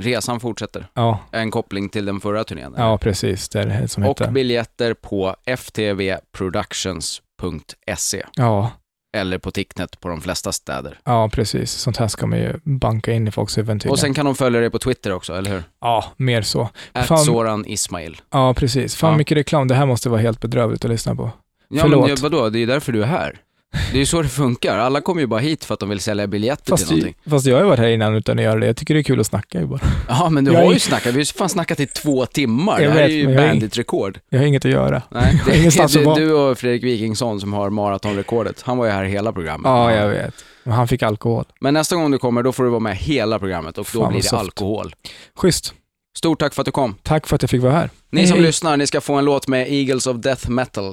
Resan 0.00 0.40
fortsätter. 0.40 0.86
Ja, 0.94 1.18
En 1.32 1.50
koppling 1.50 1.88
till 1.88 2.04
den 2.04 2.20
förra 2.20 2.44
turnén. 2.44 2.74
eller? 2.74 2.84
ja 2.84 2.98
precis. 2.98 3.48
Det 3.48 3.60
är 3.60 3.66
det 3.66 3.88
som 3.88 4.02
Och 4.02 4.08
heter. 4.08 4.30
biljetter 4.32 4.94
på 4.94 5.36
ftvproductions.se 5.56 8.22
Ja, 8.34 8.70
eller 9.16 9.38
på 9.38 9.50
Ticknet 9.50 10.00
på 10.00 10.08
de 10.08 10.20
flesta 10.20 10.52
städer. 10.52 10.98
ja, 11.04 11.28
precis. 11.28 11.70
Sånt 11.72 11.96
här 11.96 12.08
ska 12.08 12.26
man 12.26 12.38
ju 12.38 12.54
banka 12.64 13.12
in 13.12 13.28
i 13.28 13.30
folks 13.30 13.58
huvuden. 13.58 13.90
Och 13.90 13.98
sen 13.98 14.14
kan 14.14 14.24
de 14.24 14.34
följa 14.34 14.60
dig 14.60 14.70
på 14.70 14.78
Twitter 14.78 15.12
också, 15.12 15.34
eller 15.34 15.50
hur? 15.50 15.62
Ja, 15.80 16.04
mer 16.16 16.42
så. 16.42 16.68
At 16.92 17.06
Fan. 17.06 17.18
Soran 17.18 17.64
Ismail. 17.66 18.20
Ja, 18.30 18.54
precis. 18.54 18.96
Fan 18.96 19.10
Ja. 19.12 19.16
mycket 19.16 19.36
reklam. 19.36 19.68
Det 19.68 19.74
här 19.74 19.86
måste 19.86 20.08
vara 20.08 20.20
helt 20.20 20.40
bedrövligt 20.40 20.84
att 20.84 20.90
lyssna 20.90 21.14
på. 21.14 21.30
Ja, 21.68 21.82
Förlåt. 21.82 22.06
men 22.08 22.16
vadå? 22.16 22.48
Det 22.50 22.58
är 22.58 22.60
ju 22.60 22.66
därför 22.66 22.92
du 22.92 23.02
är 23.02 23.06
här. 23.06 23.36
Det 23.72 23.96
är 23.96 23.98
ju 23.98 24.06
så 24.06 24.22
det 24.22 24.28
funkar. 24.28 24.78
Alla 24.78 25.00
kommer 25.00 25.20
ju 25.20 25.26
bara 25.26 25.40
hit 25.40 25.64
för 25.64 25.74
att 25.74 25.80
de 25.80 25.88
vill 25.88 26.00
sälja 26.00 26.26
biljetter 26.26 26.70
Fast, 26.72 26.88
till 26.88 26.96
någonting. 26.96 27.14
fast 27.30 27.46
jag 27.46 27.54
har 27.56 27.62
ju 27.62 27.66
varit 27.68 27.78
här 27.78 27.88
innan 27.88 28.14
utan 28.14 28.38
att 28.38 28.44
göra 28.44 28.60
det. 28.60 28.66
Jag 28.66 28.76
tycker 28.76 28.94
det 28.94 29.00
är 29.00 29.04
kul 29.04 29.20
att 29.20 29.26
snacka 29.26 29.60
ju 29.60 29.66
bara. 29.66 29.80
Ja, 30.08 30.28
men 30.30 30.44
du 30.44 30.52
Jag 30.52 30.58
har 30.60 30.66
är- 30.66 30.72
ju 30.72 30.78
snackat. 30.78 31.06
Vi 31.06 31.12
har 31.12 31.18
ju 31.18 31.24
fan 31.24 31.48
snackat 31.48 31.80
i 31.80 31.86
två 31.86 32.26
timmar. 32.26 32.80
Jag 32.80 32.90
det 32.92 32.94
här 32.94 33.02
vet, 33.02 33.10
är 33.10 33.14
ju 33.14 33.32
är- 33.32 33.36
bandit-rekord. 33.48 34.18
Jag 34.28 34.38
har 34.38 34.46
inget 34.46 34.64
att 34.64 34.70
göra. 34.70 35.02
Nej, 35.10 35.42
det 35.46 35.52
är 35.78 36.14
du, 36.16 36.24
du 36.26 36.32
och 36.32 36.58
Fredrik 36.58 36.84
Wikingsson 36.84 37.40
som 37.40 37.52
har 37.52 37.70
maratonrekordet. 37.70 38.62
Han 38.62 38.78
var 38.78 38.86
ju 38.86 38.92
här 38.92 39.04
hela 39.04 39.32
programmet. 39.32 39.68
Ja, 39.70 39.94
jag 39.94 40.08
vet. 40.08 40.34
Men 40.64 40.74
han 40.74 40.88
fick 40.88 41.02
alkohol. 41.02 41.44
Men 41.60 41.74
nästa 41.74 41.96
gång 41.96 42.10
du 42.10 42.18
kommer, 42.18 42.42
då 42.42 42.52
får 42.52 42.64
du 42.64 42.70
vara 42.70 42.80
med 42.80 42.96
hela 42.96 43.38
programmet 43.38 43.78
och 43.78 43.88
då 43.92 44.00
Fan, 44.00 44.08
blir 44.08 44.16
vad 44.16 44.22
det 44.22 44.28
soft. 44.28 44.40
alkohol. 44.40 44.94
Schysst. 45.36 45.74
Stort 46.18 46.38
tack 46.40 46.54
för 46.54 46.62
att 46.62 46.66
du 46.66 46.72
kom. 46.72 46.94
Tack 47.02 47.26
för 47.26 47.36
att 47.36 47.42
jag 47.42 47.50
fick 47.50 47.62
vara 47.62 47.72
här. 47.72 47.90
Ni 48.10 48.20
Hej, 48.20 48.28
som 48.28 48.36
hej. 48.36 48.46
lyssnar, 48.46 48.76
ni 48.76 48.86
ska 48.86 49.00
få 49.00 49.14
en 49.14 49.24
låt 49.24 49.48
med 49.48 49.72
Eagles 49.72 50.06
of 50.06 50.16
Death 50.16 50.50
Metal. 50.50 50.84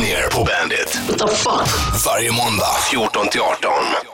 Ner 0.00 0.30
på 0.30 0.38
Bandit. 0.38 0.77
What 1.08 1.18
the 1.18 1.26
fuck? 1.26 1.68
Varje 2.04 2.32
måndag 2.32 2.74
14 2.90 3.28
till 3.28 3.40
18. 3.40 4.07